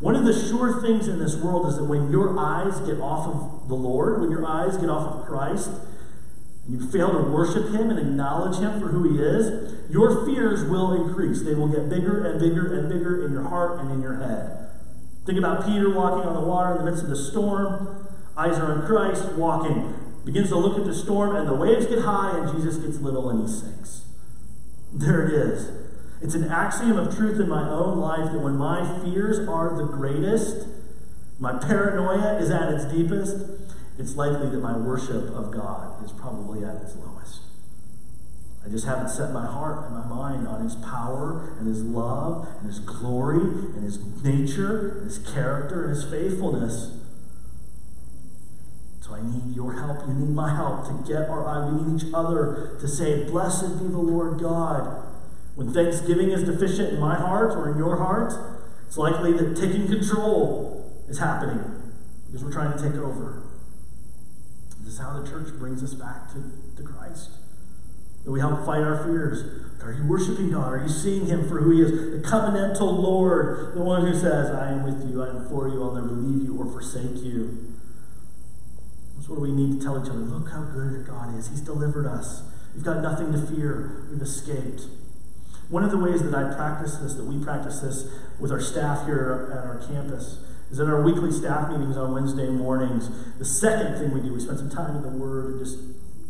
One 0.00 0.16
of 0.16 0.24
the 0.24 0.32
sure 0.32 0.80
things 0.80 1.08
in 1.08 1.18
this 1.18 1.36
world 1.36 1.66
is 1.66 1.76
that 1.76 1.84
when 1.84 2.10
your 2.10 2.38
eyes 2.38 2.80
get 2.80 3.00
off 3.00 3.28
of 3.28 3.68
the 3.68 3.74
Lord, 3.74 4.20
when 4.20 4.30
your 4.30 4.46
eyes 4.46 4.76
get 4.78 4.88
off 4.88 5.14
of 5.14 5.26
Christ, 5.26 5.70
and 6.66 6.80
you 6.80 6.90
fail 6.90 7.12
to 7.12 7.30
worship 7.30 7.68
Him 7.74 7.90
and 7.90 7.98
acknowledge 7.98 8.58
Him 8.58 8.80
for 8.80 8.88
who 8.88 9.12
He 9.12 9.22
is, 9.22 9.74
your 9.90 10.24
fears 10.24 10.64
will 10.64 10.92
increase. 10.92 11.42
They 11.42 11.54
will 11.54 11.68
get 11.68 11.90
bigger 11.90 12.24
and 12.24 12.40
bigger 12.40 12.78
and 12.78 12.88
bigger 12.88 13.26
in 13.26 13.32
your 13.32 13.44
heart 13.44 13.80
and 13.80 13.90
in 13.90 14.00
your 14.00 14.16
head. 14.16 14.70
Think 15.26 15.38
about 15.38 15.66
Peter 15.66 15.90
walking 15.90 16.26
on 16.26 16.34
the 16.34 16.48
water 16.48 16.72
in 16.72 16.84
the 16.84 16.90
midst 16.90 17.04
of 17.04 17.10
the 17.10 17.16
storm. 17.16 18.08
Eyes 18.36 18.58
are 18.58 18.72
on 18.72 18.86
Christ, 18.86 19.32
walking 19.32 19.94
begins 20.24 20.48
to 20.50 20.56
look 20.56 20.78
at 20.78 20.84
the 20.84 20.94
storm, 20.94 21.36
and 21.36 21.48
the 21.48 21.54
waves 21.54 21.86
get 21.86 22.00
high, 22.00 22.38
and 22.38 22.56
Jesus 22.56 22.76
gets 22.76 23.00
little 23.00 23.30
and 23.30 23.46
he 23.46 23.52
sinks. 23.52 24.02
There 24.92 25.26
it 25.26 25.32
is. 25.32 25.70
It's 26.20 26.34
an 26.34 26.50
axiom 26.50 26.98
of 26.98 27.16
truth 27.16 27.40
in 27.40 27.48
my 27.48 27.68
own 27.68 27.98
life 27.98 28.32
that 28.32 28.40
when 28.40 28.56
my 28.56 29.00
fears 29.02 29.38
are 29.48 29.74
the 29.76 29.84
greatest, 29.84 30.66
my 31.38 31.58
paranoia 31.58 32.38
is 32.38 32.50
at 32.50 32.72
its 32.72 32.84
deepest, 32.84 33.36
it's 33.98 34.16
likely 34.16 34.50
that 34.50 34.60
my 34.60 34.76
worship 34.76 35.30
of 35.34 35.50
God 35.50 36.04
is 36.04 36.12
probably 36.12 36.64
at 36.64 36.76
its 36.76 36.94
lowest. 36.96 37.40
I 38.64 38.68
just 38.68 38.84
haven't 38.84 39.08
set 39.08 39.32
my 39.32 39.46
heart 39.46 39.86
and 39.86 39.94
my 39.94 40.04
mind 40.04 40.46
on 40.46 40.62
His 40.62 40.74
power 40.76 41.56
and 41.58 41.66
His 41.66 41.82
love 41.82 42.46
and 42.58 42.66
His 42.66 42.78
glory 42.78 43.40
and 43.40 43.82
His 43.82 43.98
nature 44.22 44.98
and 44.98 45.04
His 45.04 45.18
character 45.18 45.84
and 45.84 45.96
His 45.96 46.04
faithfulness. 46.04 46.99
I 49.12 49.22
need 49.22 49.54
your 49.54 49.74
help. 49.74 50.06
You 50.06 50.14
need 50.14 50.34
my 50.34 50.54
help 50.54 50.86
to 50.86 51.04
get 51.06 51.28
our 51.28 51.46
eye. 51.46 51.70
We 51.70 51.82
need 51.82 52.02
each 52.02 52.12
other 52.14 52.76
to 52.80 52.88
say, 52.88 53.24
Blessed 53.24 53.78
be 53.78 53.88
the 53.88 53.98
Lord 53.98 54.40
God. 54.40 55.06
When 55.54 55.72
thanksgiving 55.72 56.30
is 56.30 56.44
deficient 56.44 56.94
in 56.94 57.00
my 57.00 57.16
heart 57.16 57.52
or 57.52 57.70
in 57.70 57.78
your 57.78 57.96
heart, 57.96 58.32
it's 58.86 58.96
likely 58.96 59.32
that 59.32 59.56
taking 59.56 59.86
control 59.86 61.04
is 61.08 61.18
happening 61.18 61.60
because 62.26 62.44
we're 62.44 62.52
trying 62.52 62.76
to 62.76 62.82
take 62.82 62.96
over. 62.98 63.42
This 64.80 64.94
is 64.94 64.98
how 64.98 65.20
the 65.20 65.28
church 65.28 65.52
brings 65.58 65.82
us 65.82 65.94
back 65.94 66.28
to, 66.32 66.42
to 66.76 66.82
Christ. 66.82 67.30
That 68.24 68.30
we 68.30 68.40
help 68.40 68.64
fight 68.64 68.80
our 68.80 69.04
fears. 69.04 69.42
Are 69.82 69.92
you 69.92 70.06
worshiping 70.06 70.50
God? 70.50 70.72
Are 70.72 70.82
you 70.82 70.88
seeing 70.88 71.26
Him 71.26 71.48
for 71.48 71.60
who 71.60 71.70
He 71.70 71.82
is? 71.82 71.90
The 71.90 72.28
covenantal 72.28 72.98
Lord, 72.98 73.74
the 73.74 73.80
one 73.80 74.06
who 74.06 74.14
says, 74.14 74.50
I 74.50 74.72
am 74.72 74.84
with 74.84 75.10
you, 75.10 75.22
I 75.22 75.30
am 75.30 75.48
for 75.48 75.68
you, 75.68 75.82
I'll 75.82 75.94
never 75.94 76.08
leave 76.08 76.44
you 76.44 76.58
or 76.58 76.66
forsake 76.70 77.22
you. 77.22 77.69
That's 79.20 79.28
what 79.28 79.40
we 79.40 79.52
need 79.52 79.78
to 79.78 79.84
tell 79.84 80.02
each 80.02 80.08
other. 80.08 80.20
Look 80.20 80.48
how 80.48 80.62
good 80.62 81.06
God 81.06 81.36
is. 81.36 81.48
He's 81.48 81.60
delivered 81.60 82.06
us. 82.06 82.40
We've 82.74 82.82
got 82.82 83.02
nothing 83.02 83.32
to 83.32 83.38
fear. 83.54 84.06
We've 84.10 84.22
escaped. 84.22 84.84
One 85.68 85.84
of 85.84 85.90
the 85.90 85.98
ways 85.98 86.22
that 86.22 86.34
I 86.34 86.54
practice 86.54 86.96
this, 86.96 87.12
that 87.14 87.26
we 87.26 87.44
practice 87.44 87.80
this 87.80 88.08
with 88.40 88.50
our 88.50 88.62
staff 88.62 89.04
here 89.04 89.52
at 89.52 89.58
our 89.58 89.76
campus, 89.86 90.38
is 90.70 90.80
in 90.80 90.88
our 90.88 91.02
weekly 91.02 91.30
staff 91.30 91.68
meetings 91.68 91.98
on 91.98 92.14
Wednesday 92.14 92.48
mornings. 92.48 93.10
The 93.36 93.44
second 93.44 93.98
thing 93.98 94.14
we 94.14 94.22
do, 94.22 94.32
we 94.32 94.40
spend 94.40 94.56
some 94.56 94.70
time 94.70 94.96
in 94.96 95.02
the 95.02 95.10
Word 95.10 95.52
and 95.52 95.58
just 95.58 95.76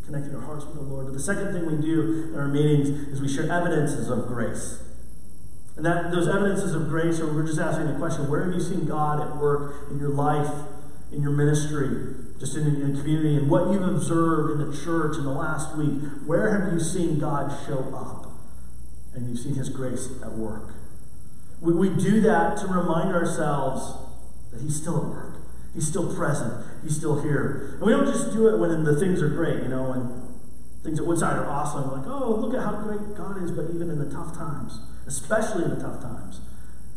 connecting 0.05 0.35
our 0.35 0.42
hearts 0.42 0.64
with 0.64 0.74
the 0.74 0.83
Lord. 0.83 1.07
But 1.07 1.14
the 1.14 1.22
second 1.22 1.53
thing 1.53 1.66
we 1.66 1.81
do 1.81 2.33
in 2.33 2.40
our 2.40 2.48
meetings 2.48 2.88
is 2.88 3.20
we 3.20 3.29
share 3.29 3.48
evidences 3.48 4.11
of 4.11 4.26
grace. 4.26 4.83
And 5.76 5.87
that 5.87 6.11
those 6.11 6.26
evidences 6.26 6.74
of 6.74 6.88
grace 6.88 7.20
are 7.20 7.33
we're 7.33 7.46
just 7.46 7.61
asking 7.61 7.87
the 7.87 7.98
question, 8.00 8.29
where 8.29 8.42
have 8.42 8.53
you 8.53 8.61
seen 8.61 8.85
God 8.85 9.20
at 9.20 9.37
work 9.37 9.92
in 9.92 10.00
your 10.00 10.11
life, 10.11 10.53
in 11.12 11.22
your 11.22 11.31
ministry, 11.31 12.16
just 12.40 12.57
in, 12.57 12.64
the 12.64 13.00
community, 13.00 13.37
and 13.37 13.48
what 13.48 13.70
you've 13.70 13.87
observed 13.87 14.59
in 14.59 14.70
the 14.70 14.76
church 14.76 15.16
in 15.16 15.24
the 15.24 15.31
last 15.31 15.76
week? 15.76 16.03
Where 16.26 16.59
have 16.59 16.72
you 16.72 16.81
seen 16.81 17.20
God 17.20 17.55
show 17.66 17.94
up? 17.94 18.31
and 19.14 19.29
you've 19.29 19.38
seen 19.38 19.55
His 19.55 19.68
grace 19.68 20.09
at 20.22 20.33
work. 20.33 20.74
We, 21.61 21.72
we 21.74 21.88
do 21.90 22.20
that 22.22 22.57
to 22.59 22.66
remind 22.66 23.14
ourselves 23.14 23.94
that 24.53 24.61
He's 24.61 24.76
still 24.76 24.96
at 24.98 25.05
work. 25.05 25.37
He's 25.74 25.87
still 25.87 26.14
present. 26.14 26.64
He's 26.83 26.96
still 26.96 27.22
here. 27.22 27.74
And 27.74 27.83
we 27.83 27.92
don't 27.92 28.07
just 28.07 28.33
do 28.33 28.48
it 28.48 28.59
when 28.59 28.83
the 28.85 28.98
things 28.98 29.22
are 29.22 29.29
great, 29.29 29.62
you 29.62 29.68
know, 29.68 29.90
when 29.90 30.29
things 30.83 30.98
at 30.98 31.07
Woodside 31.07 31.37
are 31.37 31.46
awesome. 31.46 31.92
Like, 31.92 32.07
oh, 32.09 32.35
look 32.35 32.55
at 32.55 32.64
how 32.64 32.81
great 32.83 33.16
God 33.16 33.40
is. 33.42 33.53
But 33.53 33.70
even 33.74 33.88
in 33.88 33.98
the 33.98 34.11
tough 34.11 34.37
times, 34.37 34.81
especially 35.07 35.64
in 35.64 35.70
the 35.70 35.81
tough 35.81 36.03
times, 36.03 36.40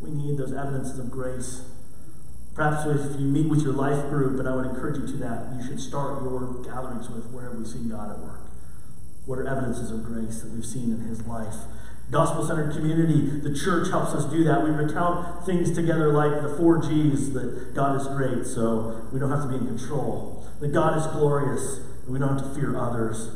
we 0.00 0.10
need 0.10 0.38
those 0.38 0.52
evidences 0.52 0.98
of 0.98 1.10
grace. 1.10 1.62
Perhaps 2.54 2.86
if 2.86 3.20
you 3.20 3.26
meet 3.26 3.48
with 3.48 3.62
your 3.62 3.72
life 3.72 4.08
group, 4.08 4.38
and 4.38 4.48
I 4.48 4.54
would 4.54 4.66
encourage 4.66 4.96
you 4.96 5.06
to 5.06 5.16
that, 5.24 5.52
you 5.56 5.66
should 5.66 5.80
start 5.80 6.22
your 6.22 6.62
gatherings 6.62 7.10
with 7.10 7.26
where 7.32 7.50
have 7.50 7.58
we 7.58 7.64
seen 7.64 7.88
God 7.88 8.12
at 8.12 8.18
work? 8.20 8.40
What 9.26 9.40
are 9.40 9.48
evidences 9.48 9.90
of 9.90 10.04
grace 10.04 10.42
that 10.42 10.52
we've 10.52 10.64
seen 10.64 10.92
in 10.92 11.00
His 11.00 11.26
life? 11.26 11.54
Gospel 12.10 12.46
centered 12.46 12.72
community, 12.72 13.40
the 13.40 13.52
church 13.52 13.90
helps 13.90 14.12
us 14.12 14.24
do 14.26 14.44
that. 14.44 14.62
We 14.62 14.70
recount 14.70 15.44
things 15.46 15.74
together 15.74 16.12
like 16.12 16.42
the 16.42 16.54
four 16.56 16.80
G's 16.80 17.32
that 17.32 17.74
God 17.74 18.00
is 18.00 18.06
great, 18.08 18.46
so 18.46 19.08
we 19.12 19.18
don't 19.18 19.30
have 19.30 19.42
to 19.42 19.48
be 19.48 19.56
in 19.56 19.66
control. 19.66 20.46
That 20.60 20.68
God 20.68 20.96
is 20.98 21.06
glorious, 21.08 21.78
and 22.04 22.12
we 22.12 22.20
don't 22.20 22.38
have 22.38 22.54
to 22.54 22.54
fear 22.54 22.78
others. 22.78 23.30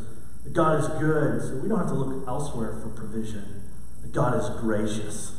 That 0.45 0.53
God 0.53 0.79
is 0.79 0.89
good, 1.01 1.43
so 1.43 1.59
we 1.61 1.69
don't 1.69 1.79
have 1.79 1.89
to 1.89 1.95
look 1.95 2.29
elsewhere 2.29 2.79
for 2.81 2.91
provision. 2.91 3.63
That 4.03 4.13
God 4.13 4.39
is 4.39 4.49
gracious. 4.61 5.35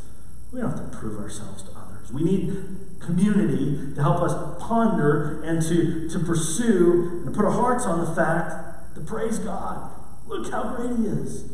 We 0.52 0.60
don't 0.60 0.72
have 0.72 0.92
to 0.92 0.98
prove 0.98 1.18
ourselves 1.20 1.64
to 1.64 1.72
others. 1.78 2.12
We 2.12 2.24
need 2.24 2.58
community 3.00 3.94
to 3.96 4.02
help 4.02 4.22
us 4.22 4.34
ponder 4.62 5.42
and 5.44 5.62
to, 5.64 6.10
to 6.10 6.20
pursue 6.20 7.24
and 7.26 7.36
put 7.36 7.46
our 7.46 7.52
hearts 7.52 7.86
on 7.86 8.04
the 8.04 8.16
fact 8.16 8.96
to 8.96 9.02
praise 9.02 9.40
God. 9.40 9.92
Look 10.28 10.52
how 10.52 10.76
great 10.76 10.98
He 10.98 11.06
is. 11.06 11.52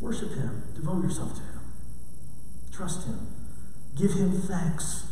Worship 0.00 0.34
Him. 0.34 0.62
Devote 0.74 1.02
yourself 1.02 1.34
to 1.34 1.40
Him. 1.40 1.60
Trust 2.72 3.06
Him. 3.06 3.26
Give 3.96 4.12
Him 4.12 4.40
thanks. 4.40 5.04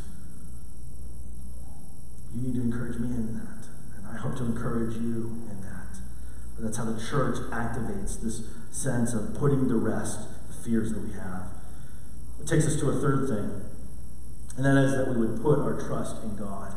You 2.34 2.42
need 2.42 2.54
to 2.54 2.62
encourage 2.62 2.98
me 2.98 3.08
in 3.08 3.34
that. 3.34 3.66
And 3.96 4.06
I 4.06 4.16
hope 4.16 4.36
to 4.36 4.44
encourage 4.44 4.94
you 4.94 5.46
in 5.50 5.60
that. 5.62 5.98
But 6.54 6.64
that's 6.64 6.76
how 6.76 6.84
the 6.84 7.00
church 7.00 7.36
activates 7.50 8.20
this 8.20 8.42
sense 8.70 9.12
of 9.14 9.34
putting 9.34 9.68
to 9.68 9.74
rest 9.76 10.20
the 10.48 10.54
fears 10.54 10.92
that 10.92 11.02
we 11.02 11.12
have. 11.12 11.48
It 12.40 12.46
takes 12.46 12.66
us 12.66 12.78
to 12.80 12.90
a 12.90 13.00
third 13.00 13.28
thing, 13.28 13.62
and 14.56 14.64
that 14.64 14.76
is 14.76 14.96
that 14.96 15.08
we 15.08 15.26
would 15.26 15.42
put 15.42 15.58
our 15.58 15.80
trust 15.80 16.22
in 16.22 16.36
God. 16.36 16.72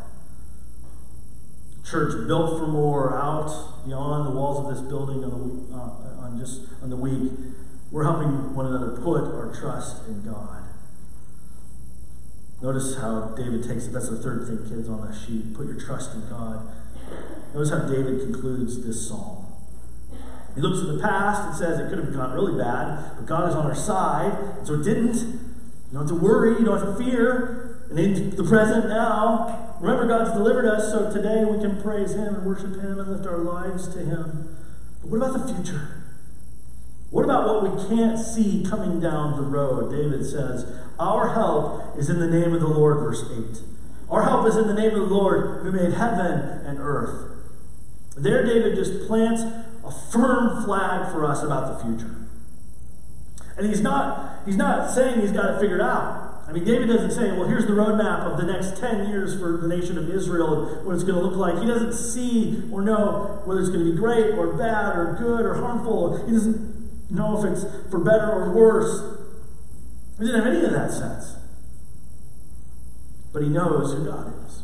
Church 1.86 2.28
built 2.28 2.60
for 2.60 2.68
more 2.68 3.18
out 3.18 3.86
beyond 3.86 4.28
the 4.28 4.32
walls 4.32 4.65
of 4.65 4.76
this 4.76 4.88
building 4.88 5.24
on 5.24 5.32
the, 5.32 5.76
uh, 5.76 6.26
on 6.26 6.39
just 6.39 6.62
on 6.84 6.89
the 6.89 6.96
week 6.96 7.32
we're 7.92 8.04
helping 8.04 8.54
one 8.54 8.68
another 8.68 9.02
put 9.02 9.24
our 9.24 9.54
trust 9.54 10.08
in 10.08 10.24
God. 10.24 10.63
Notice 12.62 12.98
how 12.98 13.34
David 13.36 13.63
takes 13.63 13.88
it. 13.88 13.94
That's 13.94 14.10
the 14.10 14.18
third 14.18 14.46
thing, 14.48 14.70
kids, 14.70 14.89
on 14.89 15.08
that 15.08 15.18
sheet. 15.18 15.56
Put 15.56 15.68
your 15.68 15.80
trust 15.80 16.13
in 16.13 16.30
God. 16.30 16.68
Notice 17.54 17.72
how 17.72 17.88
David 17.88 18.20
concludes 18.20 18.86
this 18.86 19.08
psalm. 19.08 19.48
He 20.54 20.62
looks 20.62 20.82
at 20.82 20.94
the 20.94 21.02
past 21.02 21.48
and 21.48 21.56
says 21.56 21.80
it 21.80 21.89
could 21.89 22.04
have 22.04 22.13
gone 22.13 22.34
really 22.34 22.62
bad, 22.62 23.15
but 23.15 23.26
God 23.26 23.50
is 23.50 23.56
on 23.56 23.65
our 23.65 23.76
side, 23.76 24.38
so 24.65 24.74
it 24.74 24.84
didn't. 24.84 25.15
You 25.15 25.94
don't 25.94 26.08
have 26.08 26.10
to 26.10 26.15
worry, 26.15 26.60
you 26.60 26.65
don't 26.65 26.80
have 26.80 26.98
to 26.98 27.04
fear. 27.04 27.68
And 27.89 27.97
in 27.97 28.36
the 28.36 28.43
present 28.43 28.88
now, 28.88 29.75
remember 29.80 30.08
God's 30.08 30.32
delivered 30.32 30.65
us, 30.65 30.91
so 30.91 31.12
today 31.12 31.43
we 31.43 31.60
can 31.60 31.82
praise 31.82 32.13
Him 32.13 32.36
and 32.36 32.45
worship 32.45 32.75
Him 32.75 32.99
and 32.99 33.12
lift 33.12 33.25
our 33.25 33.39
lives 33.39 33.88
to 33.95 33.99
Him. 33.99 34.56
But 35.02 35.10
what 35.10 35.17
about 35.17 35.47
the 35.47 35.54
future? 35.54 36.04
What 37.10 37.25
about 37.25 37.47
what 37.47 37.63
we 37.63 37.95
can't 37.95 38.19
see 38.19 38.63
coming 38.69 38.99
down 38.99 39.36
the 39.36 39.41
road? 39.41 39.91
David 39.91 40.23
says, 40.23 40.71
Our 40.99 41.34
help 41.34 41.97
is 41.97 42.10
in 42.10 42.19
the 42.19 42.28
name 42.28 42.54
of 42.54 42.62
the 42.62 42.67
Lord, 42.67 42.99
verse 42.99 43.25
8. 43.32 43.63
Our 44.12 44.23
help 44.23 44.47
is 44.47 44.56
in 44.56 44.67
the 44.67 44.75
name 44.75 44.91
of 44.91 45.10
the 45.10 45.15
Lord 45.15 45.63
who 45.63 45.71
made 45.71 45.93
heaven 45.93 46.65
and 46.65 46.80
earth. 46.80 47.32
There, 48.15 48.45
David 48.45 48.75
just 48.75 49.08
plants 49.08 49.41
a 49.41 49.91
firm 50.12 50.63
flag 50.63 51.12
for 51.12 51.25
us 51.25 51.41
about 51.41 51.78
the 51.78 51.86
future. 51.86 52.15
And 53.58 53.67
he's 53.67 53.82
not, 53.82 54.41
he's 54.45 54.58
not 54.58 54.91
saying 54.91 55.21
he's 55.21 55.32
got 55.32 55.56
it 55.56 55.60
figured 55.60 55.82
out. 55.82 56.29
I 56.50 56.52
mean, 56.52 56.64
David 56.64 56.88
doesn't 56.88 57.12
say, 57.12 57.32
well, 57.38 57.48
here's 57.48 57.68
the 57.68 57.74
roadmap 57.74 58.22
of 58.22 58.38
the 58.38 58.52
next 58.52 58.80
10 58.80 59.10
years 59.10 59.40
for 59.40 59.58
the 59.58 59.68
nation 59.68 60.00
of 60.00 60.10
Israel 60.10 60.78
and 60.78 60.86
what 60.86 60.96
it's 60.96 61.04
going 61.04 61.20
to 61.20 61.24
look 61.24 61.38
like. 61.38 61.62
He 61.62 61.68
doesn't 61.68 61.94
see 61.94 62.64
or 62.72 62.82
know 62.82 63.44
whether 63.46 63.60
it's 63.60 63.70
going 63.70 63.86
to 63.86 63.92
be 63.92 63.96
great 63.96 64.32
or 64.32 64.58
bad 64.58 64.98
or 64.98 65.16
good 65.20 65.46
or 65.46 65.54
harmful. 65.54 66.26
He 66.26 66.32
doesn't 66.32 67.12
know 67.12 67.38
if 67.38 67.46
it's 67.46 67.66
for 67.92 68.00
better 68.00 68.32
or 68.32 68.52
worse. 68.52 69.20
He 70.18 70.26
didn't 70.26 70.44
have 70.44 70.52
any 70.52 70.66
of 70.66 70.72
that 70.72 70.92
sense. 70.92 71.36
But 73.32 73.44
he 73.44 73.50
knows 73.50 73.94
who 73.94 74.06
God 74.06 74.34
is. 74.48 74.64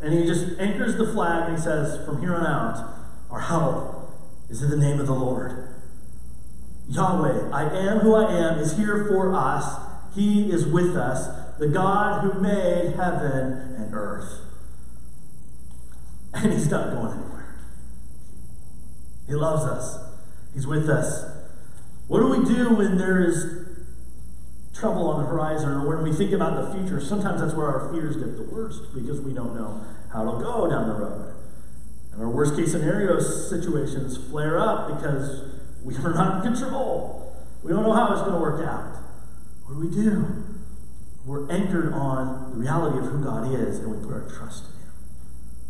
And 0.00 0.14
he 0.14 0.24
just 0.24 0.58
anchors 0.58 0.96
the 0.96 1.12
flag 1.12 1.48
and 1.50 1.58
he 1.58 1.62
says, 1.62 2.06
from 2.06 2.22
here 2.22 2.34
on 2.34 2.46
out, 2.46 2.94
our 3.30 3.40
help 3.40 4.14
is 4.48 4.62
in 4.62 4.70
the 4.70 4.78
name 4.78 4.98
of 4.98 5.06
the 5.06 5.14
Lord. 5.14 5.74
Yahweh, 6.88 7.50
I 7.52 7.64
am 7.64 7.98
who 7.98 8.14
I 8.14 8.32
am, 8.32 8.58
is 8.58 8.78
here 8.78 9.04
for 9.10 9.34
us. 9.34 9.87
He 10.18 10.50
is 10.50 10.66
with 10.66 10.96
us, 10.96 11.28
the 11.60 11.68
God 11.68 12.24
who 12.24 12.40
made 12.40 12.96
heaven 12.96 13.76
and 13.78 13.94
earth. 13.94 14.40
And 16.34 16.52
he's 16.52 16.68
not 16.68 16.90
going 16.90 17.12
anywhere. 17.12 17.56
He 19.28 19.34
loves 19.34 19.62
us. 19.62 19.96
He's 20.52 20.66
with 20.66 20.88
us. 20.88 21.24
What 22.08 22.18
do 22.18 22.26
we 22.30 22.44
do 22.44 22.74
when 22.74 22.98
there 22.98 23.22
is 23.22 23.46
trouble 24.74 25.08
on 25.08 25.22
the 25.22 25.28
horizon 25.28 25.68
or 25.68 25.88
when 25.88 26.02
we 26.02 26.12
think 26.12 26.32
about 26.32 26.66
the 26.66 26.76
future? 26.76 27.00
Sometimes 27.00 27.40
that's 27.40 27.54
where 27.54 27.68
our 27.68 27.92
fears 27.92 28.16
get 28.16 28.36
the 28.36 28.42
worst 28.42 28.92
because 28.92 29.20
we 29.20 29.32
don't 29.32 29.54
know 29.54 29.84
how 30.12 30.22
it'll 30.22 30.40
go 30.40 30.68
down 30.68 30.88
the 30.88 30.94
road. 30.94 31.32
And 32.12 32.22
our 32.22 32.28
worst 32.28 32.56
case 32.56 32.72
scenario 32.72 33.20
situations 33.20 34.16
flare 34.16 34.58
up 34.58 34.96
because 34.96 35.44
we 35.84 35.94
are 35.96 36.12
not 36.12 36.44
in 36.44 36.52
control. 36.52 37.36
We 37.62 37.70
don't 37.70 37.84
know 37.84 37.92
how 37.92 38.12
it's 38.12 38.22
going 38.22 38.34
to 38.34 38.40
work 38.40 38.66
out. 38.66 39.07
What 39.68 39.82
do 39.82 39.86
we 39.86 39.94
do? 39.94 40.44
We're 41.26 41.50
anchored 41.50 41.92
on 41.92 42.52
the 42.52 42.56
reality 42.56 42.98
of 42.98 43.04
who 43.04 43.22
God 43.22 43.52
is 43.52 43.80
and 43.80 43.94
we 43.94 44.02
put 44.02 44.14
our 44.14 44.26
trust 44.30 44.64
in 44.64 44.80
Him. 44.80 44.92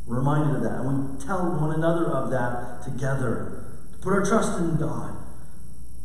We're 0.06 0.18
reminded 0.18 0.56
of 0.56 0.62
that 0.62 0.80
and 0.80 1.18
we 1.18 1.24
tell 1.24 1.50
one 1.58 1.74
another 1.74 2.06
of 2.06 2.30
that 2.30 2.84
together. 2.84 3.64
To 3.92 3.98
Put 3.98 4.12
our 4.12 4.24
trust 4.24 4.60
in 4.60 4.76
God. 4.76 5.16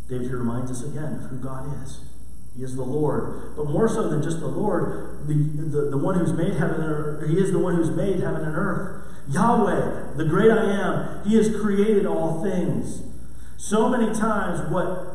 David 0.09 0.31
reminds 0.31 0.71
us 0.71 0.81
again 0.81 1.21
of 1.23 1.29
who 1.29 1.37
God 1.37 1.83
is. 1.83 1.99
He 2.57 2.63
is 2.63 2.75
the 2.75 2.83
Lord. 2.83 3.55
But 3.55 3.69
more 3.69 3.87
so 3.87 4.09
than 4.09 4.23
just 4.23 4.39
the 4.39 4.47
Lord, 4.47 5.27
the, 5.27 5.35
the, 5.35 5.91
the 5.91 5.97
one 5.97 6.17
who's 6.17 6.33
made 6.33 6.55
heaven 6.55 6.81
and 6.81 6.91
earth, 6.91 7.29
He 7.29 7.37
is 7.37 7.51
the 7.51 7.59
one 7.59 7.75
who's 7.75 7.91
made 7.91 8.21
heaven 8.21 8.41
and 8.41 8.55
earth. 8.55 9.05
Yahweh, 9.29 10.15
the 10.17 10.25
great 10.25 10.49
I 10.49 10.63
am, 10.63 11.29
He 11.29 11.35
has 11.37 11.55
created 11.55 12.07
all 12.07 12.43
things. 12.43 13.03
So 13.57 13.87
many 13.87 14.07
times, 14.13 14.67
what 14.71 15.12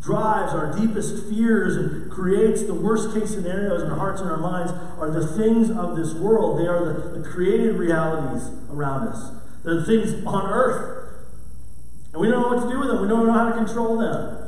drives 0.00 0.52
our 0.52 0.78
deepest 0.78 1.26
fears 1.28 1.76
and 1.76 2.10
creates 2.10 2.62
the 2.62 2.74
worst 2.74 3.14
case 3.14 3.30
scenarios 3.30 3.82
in 3.82 3.90
our 3.90 3.98
hearts 3.98 4.20
and 4.20 4.30
our 4.30 4.38
minds 4.38 4.72
are 4.98 5.10
the 5.10 5.26
things 5.26 5.70
of 5.70 5.96
this 5.96 6.14
world. 6.14 6.58
They 6.58 6.66
are 6.66 6.84
the, 6.84 7.18
the 7.18 7.28
created 7.28 7.76
realities 7.76 8.48
around 8.70 9.08
us. 9.08 9.30
They're 9.64 9.80
the 9.80 9.86
things 9.86 10.24
on 10.24 10.50
earth. 10.50 11.14
And 12.12 12.22
we 12.22 12.28
don't 12.28 12.42
know 12.42 12.56
what 12.56 12.64
to 12.64 12.70
do 12.72 12.78
with 12.78 12.88
them. 12.88 13.02
We 13.02 13.08
don't 13.08 13.26
know 13.26 13.32
how 13.32 13.50
to 13.50 13.54
control 13.54 13.98
them. 13.98 14.47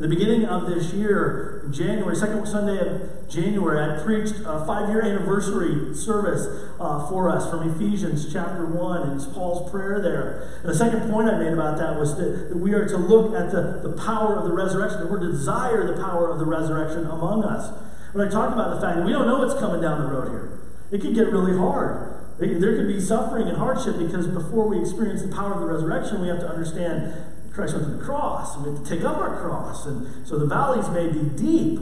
At 0.00 0.08
the 0.08 0.16
beginning 0.16 0.46
of 0.46 0.66
this 0.66 0.94
year, 0.94 1.68
January, 1.70 2.16
second 2.16 2.48
Sunday 2.48 2.78
of 2.78 3.28
January, 3.28 3.84
I 3.84 4.02
preached 4.02 4.32
a 4.46 4.64
five 4.64 4.88
year 4.88 5.02
anniversary 5.02 5.94
service 5.94 6.46
uh, 6.80 7.06
for 7.10 7.28
us 7.28 7.50
from 7.50 7.68
Ephesians 7.68 8.32
chapter 8.32 8.64
1, 8.64 9.02
and 9.02 9.20
it's 9.20 9.26
Paul's 9.26 9.70
prayer 9.70 10.00
there. 10.00 10.58
And 10.62 10.70
the 10.70 10.74
second 10.74 11.10
point 11.10 11.28
I 11.28 11.38
made 11.38 11.52
about 11.52 11.76
that 11.76 12.00
was 12.00 12.16
that, 12.16 12.48
that 12.48 12.56
we 12.56 12.72
are 12.72 12.88
to 12.88 12.96
look 12.96 13.34
at 13.34 13.52
the, 13.52 13.86
the 13.86 13.92
power 14.02 14.36
of 14.36 14.44
the 14.44 14.54
resurrection, 14.54 15.00
that 15.00 15.10
we're 15.10 15.20
to 15.20 15.32
desire 15.32 15.86
the 15.86 16.02
power 16.02 16.30
of 16.30 16.38
the 16.38 16.46
resurrection 16.46 17.04
among 17.04 17.44
us. 17.44 17.70
When 18.14 18.26
I 18.26 18.30
talk 18.30 18.54
about 18.54 18.74
the 18.74 18.80
fact 18.80 18.96
that 18.96 19.04
we 19.04 19.12
don't 19.12 19.26
know 19.26 19.40
what's 19.40 19.60
coming 19.60 19.82
down 19.82 20.00
the 20.00 20.08
road 20.08 20.30
here, 20.30 20.60
it 20.90 21.02
could 21.02 21.14
get 21.14 21.30
really 21.30 21.58
hard. 21.58 22.10
There 22.38 22.74
could 22.74 22.88
be 22.88 23.02
suffering 23.02 23.48
and 23.48 23.58
hardship 23.58 23.98
because 23.98 24.26
before 24.26 24.66
we 24.66 24.80
experience 24.80 25.20
the 25.20 25.28
power 25.28 25.52
of 25.52 25.60
the 25.60 25.66
resurrection, 25.66 26.22
we 26.22 26.28
have 26.28 26.40
to 26.40 26.48
understand 26.48 27.12
Christ 27.52 27.74
went 27.74 27.86
to 27.86 27.94
the 27.94 28.04
cross, 28.04 28.56
we 28.58 28.72
have 28.72 28.84
to 28.84 28.88
take 28.88 29.04
up 29.04 29.18
our 29.18 29.40
cross. 29.40 29.86
And 29.86 30.26
so 30.26 30.38
the 30.38 30.46
valleys 30.46 30.88
may 30.90 31.08
be 31.08 31.28
deep. 31.36 31.78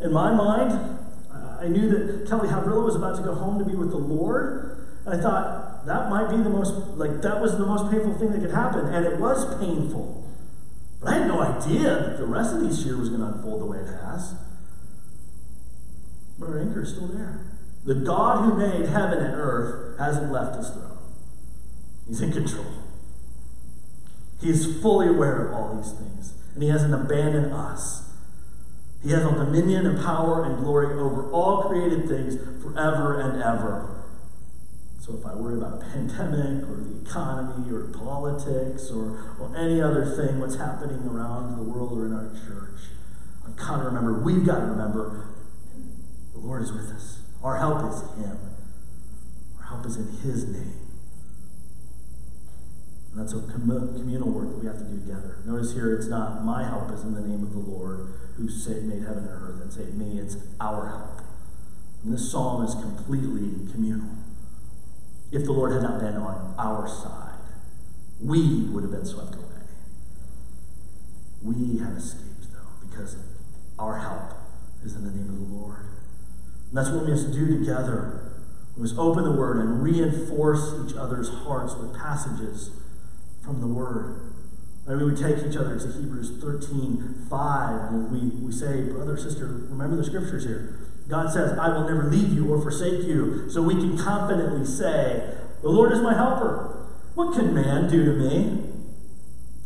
In 0.00 0.12
my 0.12 0.34
mind, 0.34 0.72
uh, 1.32 1.58
I 1.60 1.68
knew 1.68 1.88
that 1.88 2.28
Kelly 2.28 2.48
Havrilla 2.48 2.84
was 2.84 2.96
about 2.96 3.16
to 3.16 3.22
go 3.22 3.34
home 3.34 3.58
to 3.58 3.64
be 3.64 3.74
with 3.74 3.90
the 3.90 3.98
Lord. 3.98 4.86
And 5.06 5.14
I 5.14 5.22
thought 5.22 5.86
that 5.86 6.10
might 6.10 6.30
be 6.30 6.36
the 6.36 6.50
most, 6.50 6.72
like, 6.98 7.22
that 7.22 7.40
was 7.40 7.56
the 7.58 7.66
most 7.66 7.90
painful 7.90 8.14
thing 8.14 8.32
that 8.32 8.40
could 8.40 8.54
happen. 8.54 8.86
And 8.86 9.06
it 9.06 9.20
was 9.20 9.46
painful. 9.58 10.28
But 11.00 11.10
I 11.10 11.18
had 11.18 11.28
no 11.28 11.40
idea 11.40 11.82
that 11.82 12.18
the 12.18 12.26
rest 12.26 12.54
of 12.54 12.60
this 12.60 12.84
year 12.84 12.96
was 12.96 13.08
going 13.08 13.20
to 13.20 13.28
unfold 13.28 13.60
the 13.60 13.66
way 13.66 13.78
it 13.78 13.86
has. 13.86 14.34
But 16.38 16.48
our 16.48 16.58
anchor 16.58 16.82
is 16.82 16.90
still 16.90 17.08
there. 17.08 17.46
The 17.84 17.94
God 17.94 18.44
who 18.44 18.58
made 18.58 18.88
heaven 18.88 19.18
and 19.18 19.34
earth 19.34 19.98
hasn't 19.98 20.32
left 20.32 20.56
his 20.56 20.70
throne, 20.70 20.98
He's 22.08 22.20
in 22.20 22.32
control. 22.32 22.83
He 24.40 24.50
is 24.50 24.80
fully 24.82 25.08
aware 25.08 25.46
of 25.46 25.54
all 25.54 25.76
these 25.76 25.92
things, 25.92 26.34
and 26.54 26.62
He 26.62 26.68
hasn't 26.68 26.94
abandoned 26.94 27.52
us. 27.52 28.02
He 29.02 29.10
has 29.10 29.22
all 29.24 29.32
dominion 29.32 29.86
and 29.86 30.02
power 30.02 30.44
and 30.44 30.64
glory 30.64 30.98
over 30.98 31.30
all 31.30 31.68
created 31.68 32.08
things 32.08 32.36
forever 32.62 33.20
and 33.20 33.42
ever. 33.42 34.04
So 34.98 35.14
if 35.14 35.26
I 35.26 35.34
worry 35.34 35.58
about 35.58 35.82
pandemic 35.82 36.64
or 36.66 36.76
the 36.76 37.02
economy 37.04 37.70
or 37.70 37.88
politics 37.88 38.90
or, 38.90 39.36
or 39.38 39.54
any 39.54 39.82
other 39.82 40.06
thing, 40.16 40.40
what's 40.40 40.56
happening 40.56 41.06
around 41.06 41.58
the 41.58 41.62
world 41.62 41.92
or 41.98 42.06
in 42.06 42.14
our 42.14 42.30
church, 42.46 42.80
I've 43.46 43.54
got 43.56 43.76
to 43.76 43.84
remember, 43.84 44.22
we've 44.22 44.46
got 44.46 44.60
to 44.60 44.66
remember, 44.66 45.34
the 46.32 46.38
Lord 46.38 46.62
is 46.62 46.72
with 46.72 46.88
us. 46.90 47.20
Our 47.42 47.58
help 47.58 47.92
is 47.92 48.00
Him. 48.16 48.38
Our 49.58 49.66
help 49.66 49.84
is 49.84 49.96
in 49.98 50.08
His 50.22 50.48
name. 50.48 50.83
And 53.14 53.22
that's 53.22 53.32
a 53.32 53.40
communal 53.40 54.28
work 54.28 54.48
that 54.48 54.58
we 54.58 54.66
have 54.66 54.78
to 54.78 54.84
do 54.84 54.98
together. 54.98 55.38
Notice 55.46 55.72
here, 55.72 55.94
it's 55.94 56.08
not 56.08 56.44
my 56.44 56.64
help 56.64 56.90
is 56.90 57.04
in 57.04 57.14
the 57.14 57.20
name 57.20 57.44
of 57.44 57.52
the 57.52 57.60
Lord 57.60 58.12
who 58.36 58.48
made 58.82 59.02
heaven 59.02 59.22
and 59.22 59.28
earth 59.28 59.62
and 59.62 59.72
saved 59.72 59.94
me. 59.94 60.18
It's 60.18 60.36
our 60.60 60.88
help. 60.88 61.22
And 62.02 62.12
this 62.12 62.28
psalm 62.28 62.64
is 62.64 62.74
completely 62.74 63.70
communal. 63.70 64.08
If 65.30 65.44
the 65.44 65.52
Lord 65.52 65.72
had 65.72 65.82
not 65.82 66.00
been 66.00 66.16
on 66.16 66.56
our 66.58 66.88
side, 66.88 67.38
we 68.20 68.62
would 68.72 68.82
have 68.82 68.90
been 68.90 69.06
swept 69.06 69.36
away. 69.36 69.44
We 71.40 71.78
have 71.78 71.96
escaped, 71.96 72.52
though, 72.52 72.88
because 72.88 73.16
our 73.78 73.98
help 73.98 74.32
is 74.84 74.96
in 74.96 75.04
the 75.04 75.10
name 75.10 75.28
of 75.28 75.48
the 75.48 75.54
Lord. 75.54 75.86
And 76.70 76.78
that's 76.78 76.90
what 76.90 77.04
we 77.04 77.12
must 77.12 77.30
do 77.30 77.58
together. 77.58 78.32
We 78.76 78.82
must 78.82 78.98
open 78.98 79.22
the 79.22 79.30
Word 79.30 79.58
and 79.58 79.84
reinforce 79.84 80.74
each 80.84 80.96
other's 80.96 81.28
hearts 81.28 81.76
with 81.76 81.96
passages 81.96 82.70
from 83.44 83.60
the 83.60 83.66
Word. 83.66 84.32
Mean, 84.86 85.14
we 85.14 85.16
take 85.16 85.38
each 85.38 85.56
other 85.56 85.78
to 85.78 85.92
Hebrews 85.92 86.42
13, 86.42 87.26
5, 87.30 87.92
and 87.92 88.12
we, 88.12 88.44
we 88.44 88.52
say, 88.52 88.82
brother, 88.82 89.16
sister, 89.16 89.46
remember 89.46 89.96
the 89.96 90.04
scriptures 90.04 90.44
here. 90.44 90.78
God 91.08 91.32
says, 91.32 91.58
I 91.58 91.68
will 91.68 91.88
never 91.88 92.04
leave 92.04 92.32
you 92.32 92.52
or 92.52 92.60
forsake 92.60 93.02
you. 93.04 93.48
So 93.50 93.62
we 93.62 93.74
can 93.74 93.98
confidently 93.98 94.66
say, 94.66 95.34
The 95.62 95.68
Lord 95.68 95.92
is 95.92 96.00
my 96.00 96.14
helper. 96.14 96.86
What 97.14 97.34
can 97.34 97.54
man 97.54 97.90
do 97.90 98.04
to 98.04 98.12
me? 98.12 98.62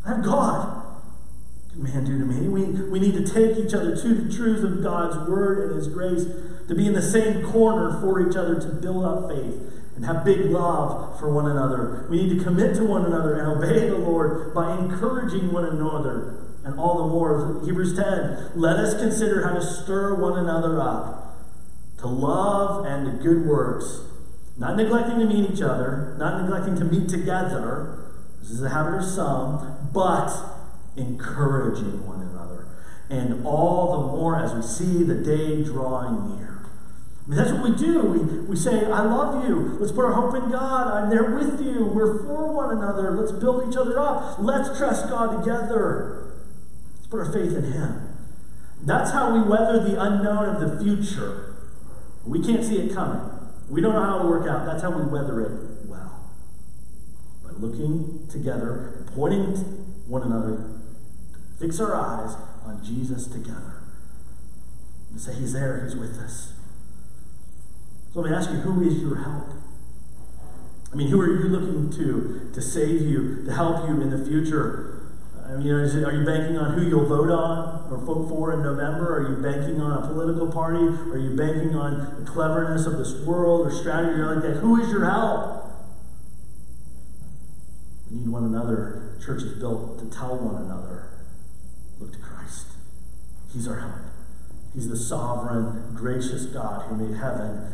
I 0.05 0.11
have 0.11 0.25
God. 0.25 0.85
What 0.85 1.73
can 1.73 1.83
man 1.83 2.05
do 2.05 2.19
to 2.19 2.25
me? 2.25 2.49
We, 2.49 2.65
we 2.91 2.99
need 3.01 3.15
to 3.15 3.33
take 3.33 3.57
each 3.57 3.73
other 3.73 3.97
to 3.97 4.15
the 4.15 4.35
truth 4.35 4.65
of 4.65 4.83
God's 4.83 5.29
word 5.29 5.71
and 5.71 5.77
his 5.77 5.89
grace, 5.89 6.25
to 6.67 6.75
be 6.75 6.87
in 6.87 6.93
the 6.93 7.03
same 7.03 7.45
corner 7.45 8.01
for 8.01 8.21
each 8.29 8.37
other, 8.37 8.61
to 8.61 8.69
build 8.69 9.05
up 9.05 9.31
faith 9.31 9.79
and 9.99 10.07
have 10.07 10.25
big 10.25 10.47
love 10.47 11.19
for 11.19 11.29
one 11.29 11.51
another. 11.51 12.07
We 12.09 12.23
need 12.23 12.39
to 12.39 12.45
commit 12.45 12.77
to 12.77 12.85
one 12.85 13.05
another 13.05 13.35
and 13.35 13.49
obey 13.49 13.89
the 13.89 13.99
Lord 13.99 14.55
by 14.55 14.79
encouraging 14.79 15.53
one 15.53 15.65
another. 15.65 16.37
And 16.65 16.79
all 16.79 16.99
the 16.99 17.09
more, 17.09 17.61
Hebrews 17.65 17.97
10, 17.97 18.53
let 18.55 18.77
us 18.77 18.95
consider 18.95 19.45
how 19.45 19.55
to 19.55 19.61
stir 19.61 20.15
one 20.15 20.39
another 20.39 20.81
up 20.81 21.37
to 21.99 22.07
love 22.07 22.87
and 22.87 23.07
to 23.07 23.25
good 23.25 23.45
works, 23.45 24.03
not 24.57 24.77
neglecting 24.77 25.19
to 25.19 25.27
meet 25.27 25.51
each 25.51 25.63
other, 25.63 26.15
not 26.17 26.43
neglecting 26.43 26.77
to 26.77 26.85
meet 26.85 27.09
together. 27.09 28.13
This 28.41 28.51
is 28.51 28.63
a 28.63 28.69
habit 28.69 28.99
of 28.99 29.05
some, 29.05 29.91
but 29.93 30.31
encouraging 30.97 32.07
one 32.07 32.21
another. 32.21 32.69
And 33.11 33.45
all 33.45 34.01
the 34.01 34.17
more 34.17 34.39
as 34.39 34.55
we 34.55 34.63
see 34.63 35.03
the 35.03 35.17
day 35.17 35.65
drawing 35.65 36.37
near. 36.37 36.58
I 37.29 37.31
mean, 37.31 37.39
that's 37.41 37.53
what 37.53 37.63
we 37.63 37.77
do. 37.77 38.01
We, 38.01 38.19
we 38.41 38.57
say, 38.57 38.87
I 38.87 39.03
love 39.03 39.47
you. 39.47 39.77
Let's 39.79 39.93
put 39.93 40.07
our 40.07 40.13
hope 40.13 40.35
in 40.35 40.51
God. 40.51 40.87
I'm 40.87 41.11
there 41.11 41.35
with 41.35 41.61
you. 41.61 41.85
We're 41.85 42.25
for 42.25 42.51
one 42.55 42.75
another. 42.79 43.11
Let's 43.11 43.33
build 43.33 43.71
each 43.71 43.77
other 43.77 44.01
up. 44.01 44.39
Let's 44.39 44.79
trust 44.79 45.11
God 45.11 45.45
together. 45.45 46.33
Let's 46.95 47.07
put 47.09 47.21
our 47.21 47.31
faith 47.31 47.55
in 47.55 47.71
Him. 47.71 48.17
That's 48.83 49.11
how 49.11 49.35
we 49.35 49.43
weather 49.47 49.79
the 49.79 50.03
unknown 50.03 50.57
of 50.57 50.61
the 50.61 50.83
future. 50.83 51.57
We 52.25 52.43
can't 52.43 52.65
see 52.65 52.79
it 52.79 52.95
coming. 52.95 53.21
We 53.69 53.83
don't 53.83 53.93
know 53.93 54.03
how 54.03 54.21
it'll 54.21 54.31
work 54.31 54.49
out. 54.49 54.65
That's 54.65 54.83
how 54.83 54.91
we 54.91 55.05
weather 55.05 55.43
it 55.43 55.87
well. 55.87 56.31
By 57.45 57.51
looking 57.51 58.27
together 58.31 59.05
pointing 59.15 59.55
one 60.07 60.23
another, 60.23 60.81
fix 61.61 61.79
our 61.79 61.95
eyes 61.95 62.37
on 62.65 62.83
Jesus 62.83 63.27
together. 63.27 63.83
And 65.11 65.21
say, 65.21 65.35
He's 65.35 65.53
there, 65.53 65.85
He's 65.85 65.95
with 65.95 66.19
us. 66.19 66.55
So 68.13 68.21
let 68.21 68.31
me 68.31 68.37
ask 68.37 68.51
you, 68.51 68.57
who 68.57 68.83
is 68.83 69.01
your 69.01 69.17
help? 69.17 69.49
I 70.93 70.97
mean, 70.97 71.09
who 71.09 71.21
are 71.21 71.27
you 71.27 71.49
looking 71.49 71.91
to 71.99 72.51
to 72.55 72.63
save 72.63 73.03
you, 73.03 73.45
to 73.45 73.53
help 73.53 73.89
you 73.89 74.01
in 74.01 74.11
the 74.11 74.25
future? 74.27 74.95
I 75.47 75.57
mean, 75.57 75.71
are 75.71 76.13
you 76.13 76.27
banking 76.27 76.59
on 76.59 76.75
who 76.75 76.87
you'll 76.87 77.07
vote 77.07 77.31
on 77.31 77.91
or 77.91 77.99
vote 77.99 78.29
for 78.29 78.53
in 78.53 78.63
November? 78.63 79.17
Are 79.17 79.31
you 79.31 79.43
banking 79.43 79.81
on 79.81 80.03
a 80.03 80.07
political 80.07 80.51
party? 80.51 80.85
Are 81.11 81.19
you 81.19 81.37
banking 81.37 81.75
on 81.75 82.23
the 82.23 82.31
cleverness 82.31 82.87
of 82.87 82.99
this 82.99 83.15
world 83.25 83.67
or 83.67 83.71
strategy 83.71 84.21
like 84.21 84.43
that? 84.43 84.61
Who 84.61 84.81
is 84.81 84.91
your 84.91 85.05
help? 85.07 85.65
We 88.11 88.19
need 88.19 88.29
one 88.29 88.45
another. 88.45 89.15
The 89.19 89.25
church 89.25 89.43
is 89.43 89.53
built 89.59 89.99
to 90.01 90.17
tell 90.17 90.37
one 90.37 90.63
another 90.63 91.09
look 91.99 92.13
to 92.13 92.19
Christ. 92.19 92.67
He's 93.53 93.67
our 93.67 93.81
help. 93.81 93.95
He's 94.75 94.89
the 94.89 94.97
sovereign, 94.97 95.95
gracious 95.95 96.45
God 96.45 96.87
who 96.87 96.97
made 96.97 97.17
heaven 97.17 97.73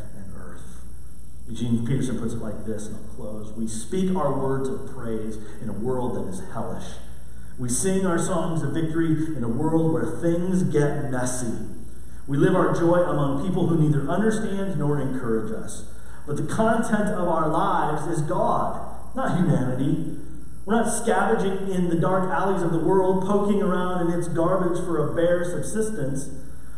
Eugene 1.47 1.85
Peterson 1.85 2.19
puts 2.19 2.33
it 2.33 2.41
like 2.41 2.65
this, 2.65 2.87
and 2.87 2.95
I'll 2.95 3.15
close. 3.15 3.53
We 3.53 3.67
speak 3.67 4.15
our 4.15 4.33
words 4.33 4.67
of 4.67 4.95
praise 4.95 5.37
in 5.61 5.69
a 5.69 5.73
world 5.73 6.15
that 6.15 6.27
is 6.27 6.41
hellish. 6.53 6.95
We 7.59 7.69
sing 7.69 8.05
our 8.05 8.17
songs 8.17 8.63
of 8.63 8.73
victory 8.73 9.11
in 9.35 9.43
a 9.43 9.47
world 9.47 9.93
where 9.93 10.19
things 10.19 10.63
get 10.63 11.11
messy. 11.11 11.53
We 12.27 12.37
live 12.37 12.55
our 12.55 12.73
joy 12.73 12.97
among 12.97 13.45
people 13.45 13.67
who 13.67 13.79
neither 13.79 14.09
understand 14.09 14.79
nor 14.79 14.99
encourage 14.99 15.51
us. 15.51 15.85
But 16.25 16.37
the 16.37 16.53
content 16.53 17.09
of 17.09 17.27
our 17.27 17.47
lives 17.47 18.07
is 18.07 18.21
God, 18.21 19.15
not 19.15 19.37
humanity. 19.37 20.17
We're 20.65 20.81
not 20.81 20.91
scavenging 20.91 21.71
in 21.71 21.89
the 21.89 21.95
dark 21.95 22.31
alleys 22.31 22.63
of 22.63 22.71
the 22.71 22.79
world, 22.79 23.23
poking 23.27 23.61
around 23.61 24.07
in 24.07 24.19
its 24.19 24.27
garbage 24.27 24.83
for 24.83 24.97
a 24.97 25.15
bare 25.15 25.45
subsistence. 25.45 26.29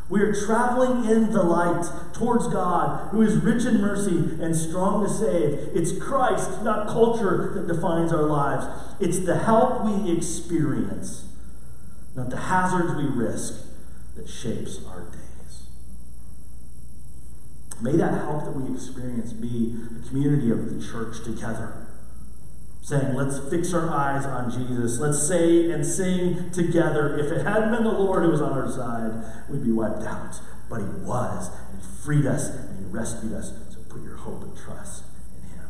We 0.10 0.22
are 0.22 0.34
traveling 0.34 1.10
in 1.10 1.34
the 1.34 1.44
light 1.44 1.86
towards 2.14 2.48
God, 2.48 3.10
who 3.10 3.22
is 3.22 3.36
rich 3.36 3.66
in 3.66 3.82
mercy 3.82 4.42
and 4.42 4.56
strong 4.56 5.04
to 5.04 5.10
save. 5.10 5.76
It's 5.76 5.92
Christ, 5.98 6.64
not 6.64 6.88
culture, 6.88 7.52
that 7.56 7.68
defines 7.68 8.14
our 8.14 8.24
lives. 8.24 8.66
It's 9.02 9.20
the 9.20 9.38
help 9.40 9.84
we 9.84 10.12
experience, 10.12 11.26
not 12.16 12.30
the 12.30 12.38
hazards 12.38 12.96
we 12.96 13.04
risk, 13.04 13.66
that 14.16 14.30
shapes 14.30 14.80
our 14.88 15.02
days. 15.10 15.68
May 17.82 17.98
that 17.98 18.14
help 18.14 18.46
that 18.46 18.56
we 18.56 18.74
experience 18.74 19.34
be 19.34 19.76
the 19.92 20.08
community 20.08 20.52
of 20.52 20.74
the 20.74 20.86
church 20.86 21.24
together 21.24 21.87
saying, 22.88 23.16
Let's 23.16 23.38
fix 23.50 23.74
our 23.74 23.90
eyes 23.90 24.26
on 24.26 24.50
Jesus. 24.50 24.98
Let's 24.98 25.22
say 25.28 25.70
and 25.72 25.86
sing 25.86 26.50
together. 26.52 27.18
If 27.20 27.34
it 27.34 27.46
hadn't 27.46 27.72
been 27.72 27.84
the 27.84 27.92
Lord 27.92 28.24
who 28.24 28.32
was 28.32 28.42
on 28.42 28.54
our 28.54 28.72
side, 28.72 29.44
we'd 29.50 29.66
be 29.66 29.74
wiped 29.74 30.04
out. 30.04 30.40
But 30.70 30.80
He 30.80 30.88
was, 31.04 31.50
and 31.70 31.82
He 31.82 31.88
freed 32.06 32.26
us, 32.26 32.48
and 32.48 32.80
He 32.80 32.86
rescued 32.86 33.34
us. 33.34 33.52
So 33.72 33.80
put 33.90 34.04
your 34.04 34.16
hope 34.16 34.42
and 34.42 34.58
trust 34.58 35.04
in 35.36 35.50
Him. 35.50 35.70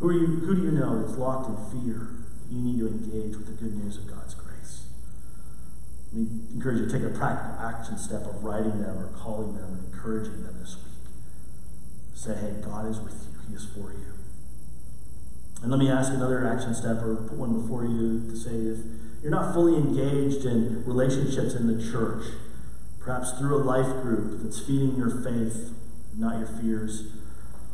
Who, 0.00 0.08
are 0.08 0.12
you, 0.12 0.26
who 0.26 0.56
do 0.56 0.62
you 0.62 0.72
know 0.72 1.00
that's 1.00 1.16
locked 1.16 1.48
in 1.48 1.80
fear? 1.80 2.08
You 2.50 2.58
need 2.58 2.80
to 2.80 2.88
engage 2.88 3.36
with 3.36 3.46
the 3.46 3.52
good 3.52 3.76
news 3.76 3.96
of 3.96 4.08
God's 4.08 4.34
grace. 4.34 4.86
I 6.12 6.18
encourage 6.52 6.80
you 6.80 6.86
to 6.86 6.92
take 6.92 7.04
a 7.04 7.16
practical 7.16 7.64
action 7.64 7.96
step 7.96 8.22
of 8.22 8.42
writing 8.42 8.82
them 8.82 8.98
or 8.98 9.06
calling 9.16 9.54
them 9.54 9.78
and 9.78 9.94
encouraging 9.94 10.42
them 10.42 10.56
this 10.58 10.74
week. 10.74 11.12
Say, 12.14 12.34
hey, 12.34 12.56
God 12.60 12.90
is 12.90 12.98
with 12.98 13.24
you. 13.28 13.33
He 13.48 13.54
is 13.54 13.66
for 13.66 13.92
you. 13.92 14.14
And 15.62 15.70
let 15.70 15.78
me 15.78 15.90
ask 15.90 16.12
another 16.12 16.46
action 16.46 16.74
step 16.74 17.02
or 17.02 17.16
put 17.16 17.38
one 17.38 17.60
before 17.62 17.84
you 17.84 18.20
to 18.28 18.36
say 18.36 18.50
if 18.50 18.78
you're 19.22 19.30
not 19.30 19.54
fully 19.54 19.76
engaged 19.76 20.44
in 20.44 20.84
relationships 20.84 21.54
in 21.54 21.66
the 21.66 21.82
church, 21.90 22.24
perhaps 23.00 23.32
through 23.32 23.56
a 23.56 23.64
life 23.64 24.02
group 24.02 24.42
that's 24.42 24.60
feeding 24.60 24.96
your 24.96 25.10
faith, 25.10 25.72
not 26.16 26.38
your 26.38 26.48
fears, 26.48 27.04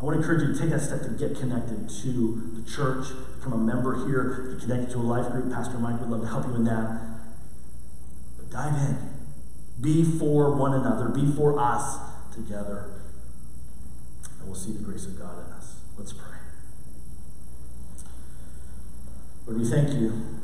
I 0.01 0.05
want 0.05 0.17
to 0.17 0.23
encourage 0.23 0.49
you 0.49 0.55
to 0.55 0.59
take 0.59 0.71
that 0.71 0.81
step 0.81 1.03
to 1.03 1.11
get 1.11 1.39
connected 1.39 1.91
to 2.03 2.53
the 2.55 2.71
church, 2.71 3.09
become 3.37 3.53
a 3.53 3.59
member 3.59 4.07
here, 4.07 4.53
get 4.53 4.63
connected 4.63 4.93
to 4.93 4.99
a 4.99 5.03
life 5.03 5.31
group. 5.31 5.53
Pastor 5.53 5.79
Mike 5.79 6.01
would 6.01 6.09
love 6.09 6.23
to 6.23 6.29
help 6.29 6.47
you 6.47 6.55
in 6.55 6.65
that. 6.65 7.01
But 8.39 8.51
dive 8.51 8.75
in. 8.77 8.99
Be 9.81 10.05
for 10.05 10.55
one 10.55 10.73
another, 10.73 11.09
be 11.09 11.31
for 11.33 11.59
us 11.59 11.99
together. 12.35 13.00
And 14.41 14.49
we'll 14.49 14.59
see 14.59 14.73
the 14.73 14.83
grace 14.83 15.07
of 15.07 15.19
God 15.19 15.47
in 15.47 15.53
us. 15.53 15.77
Let's 15.97 16.13
pray. 16.13 16.39
Lord, 19.47 19.61
we 19.61 19.69
thank 19.69 19.91
you. 19.91 20.41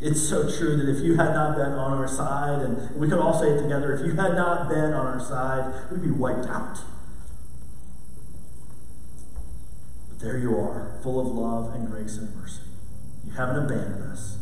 It's 0.00 0.22
so 0.22 0.48
true 0.48 0.76
that 0.76 0.88
if 0.88 1.04
you 1.04 1.16
had 1.16 1.32
not 1.34 1.56
been 1.56 1.72
on 1.72 1.98
our 1.98 2.06
side, 2.06 2.62
and 2.62 2.94
we 2.94 3.08
could 3.08 3.18
all 3.18 3.38
say 3.38 3.48
it 3.48 3.62
together, 3.62 3.92
if 3.92 4.06
you 4.06 4.12
had 4.12 4.34
not 4.36 4.68
been 4.68 4.92
on 4.92 5.06
our 5.06 5.20
side, 5.20 5.90
we'd 5.90 6.02
be 6.02 6.10
wiped 6.10 6.46
out. 6.46 6.78
But 10.08 10.20
there 10.20 10.38
you 10.38 10.56
are, 10.56 11.00
full 11.02 11.20
of 11.20 11.26
love 11.26 11.74
and 11.74 11.90
grace 11.90 12.16
and 12.16 12.32
mercy. 12.36 12.62
You 13.26 13.32
haven't 13.32 13.64
abandoned 13.64 14.12
us, 14.12 14.38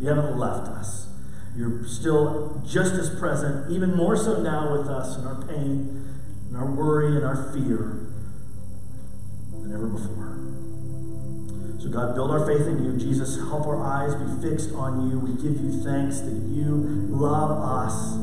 you 0.00 0.08
haven't 0.08 0.38
left 0.38 0.68
us. 0.68 1.08
You're 1.56 1.84
still 1.86 2.62
just 2.66 2.94
as 2.94 3.10
present, 3.10 3.70
even 3.70 3.94
more 3.94 4.16
so 4.16 4.40
now 4.40 4.76
with 4.76 4.88
us 4.88 5.18
in 5.18 5.26
our 5.26 5.40
pain, 5.44 6.03
in 6.54 6.60
our 6.60 6.70
worry, 6.70 7.16
and 7.16 7.24
our 7.24 7.52
fear 7.52 7.98
than 9.50 9.74
ever 9.74 9.88
before. 9.88 10.38
So, 11.82 11.88
God, 11.90 12.14
build 12.14 12.30
our 12.30 12.46
faith 12.46 12.66
in 12.68 12.84
you. 12.84 12.96
Jesus, 12.96 13.36
help 13.36 13.66
our 13.66 13.82
eyes 13.82 14.14
be 14.14 14.48
fixed 14.48 14.72
on 14.72 15.10
you. 15.10 15.18
We 15.18 15.32
give 15.32 15.60
you 15.60 15.82
thanks 15.82 16.20
that 16.20 16.30
you 16.30 16.76
love 17.10 17.50
us. 17.50 18.14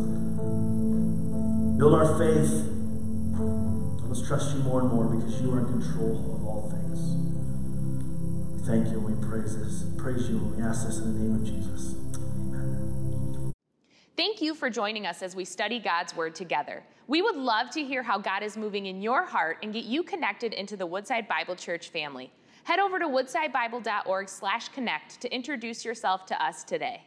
Build 1.77 1.93
our 1.93 2.17
faith. 2.17 2.71
Let's 4.07 4.25
trust 4.25 4.55
you 4.55 4.63
more 4.63 4.79
and 4.79 4.89
more 4.89 5.05
because 5.05 5.41
you 5.41 5.51
are 5.53 5.59
in 5.59 5.65
control 5.65 6.15
of 6.33 6.45
all 6.45 6.69
things. 6.71 6.99
We 8.55 8.65
thank 8.65 8.87
you 8.87 9.05
and 9.05 9.19
we 9.19 9.27
praise 9.27 9.57
this. 9.57 9.83
Praise 9.97 10.29
you 10.29 10.37
and 10.37 10.55
we 10.55 10.63
ask 10.63 10.85
this 10.85 10.99
in 10.99 11.13
the 11.13 11.19
name 11.19 11.35
of 11.35 11.43
Jesus. 11.43 11.95
Amen. 12.15 13.51
Thank 14.15 14.41
you 14.41 14.55
for 14.55 14.69
joining 14.69 15.05
us 15.05 15.21
as 15.21 15.35
we 15.35 15.43
study 15.43 15.79
God's 15.79 16.15
Word 16.15 16.33
together. 16.33 16.83
We 17.11 17.21
would 17.21 17.35
love 17.35 17.69
to 17.71 17.83
hear 17.83 18.01
how 18.03 18.19
God 18.19 18.41
is 18.41 18.55
moving 18.55 18.85
in 18.85 19.01
your 19.01 19.25
heart 19.25 19.57
and 19.63 19.73
get 19.73 19.83
you 19.83 20.01
connected 20.01 20.53
into 20.53 20.77
the 20.77 20.85
Woodside 20.85 21.27
Bible 21.27 21.57
Church 21.57 21.89
family. 21.89 22.31
Head 22.63 22.79
over 22.79 22.99
to 22.99 23.05
woodsidebible.org/connect 23.05 25.19
to 25.19 25.35
introduce 25.35 25.83
yourself 25.83 26.25
to 26.27 26.41
us 26.41 26.63
today. 26.63 27.03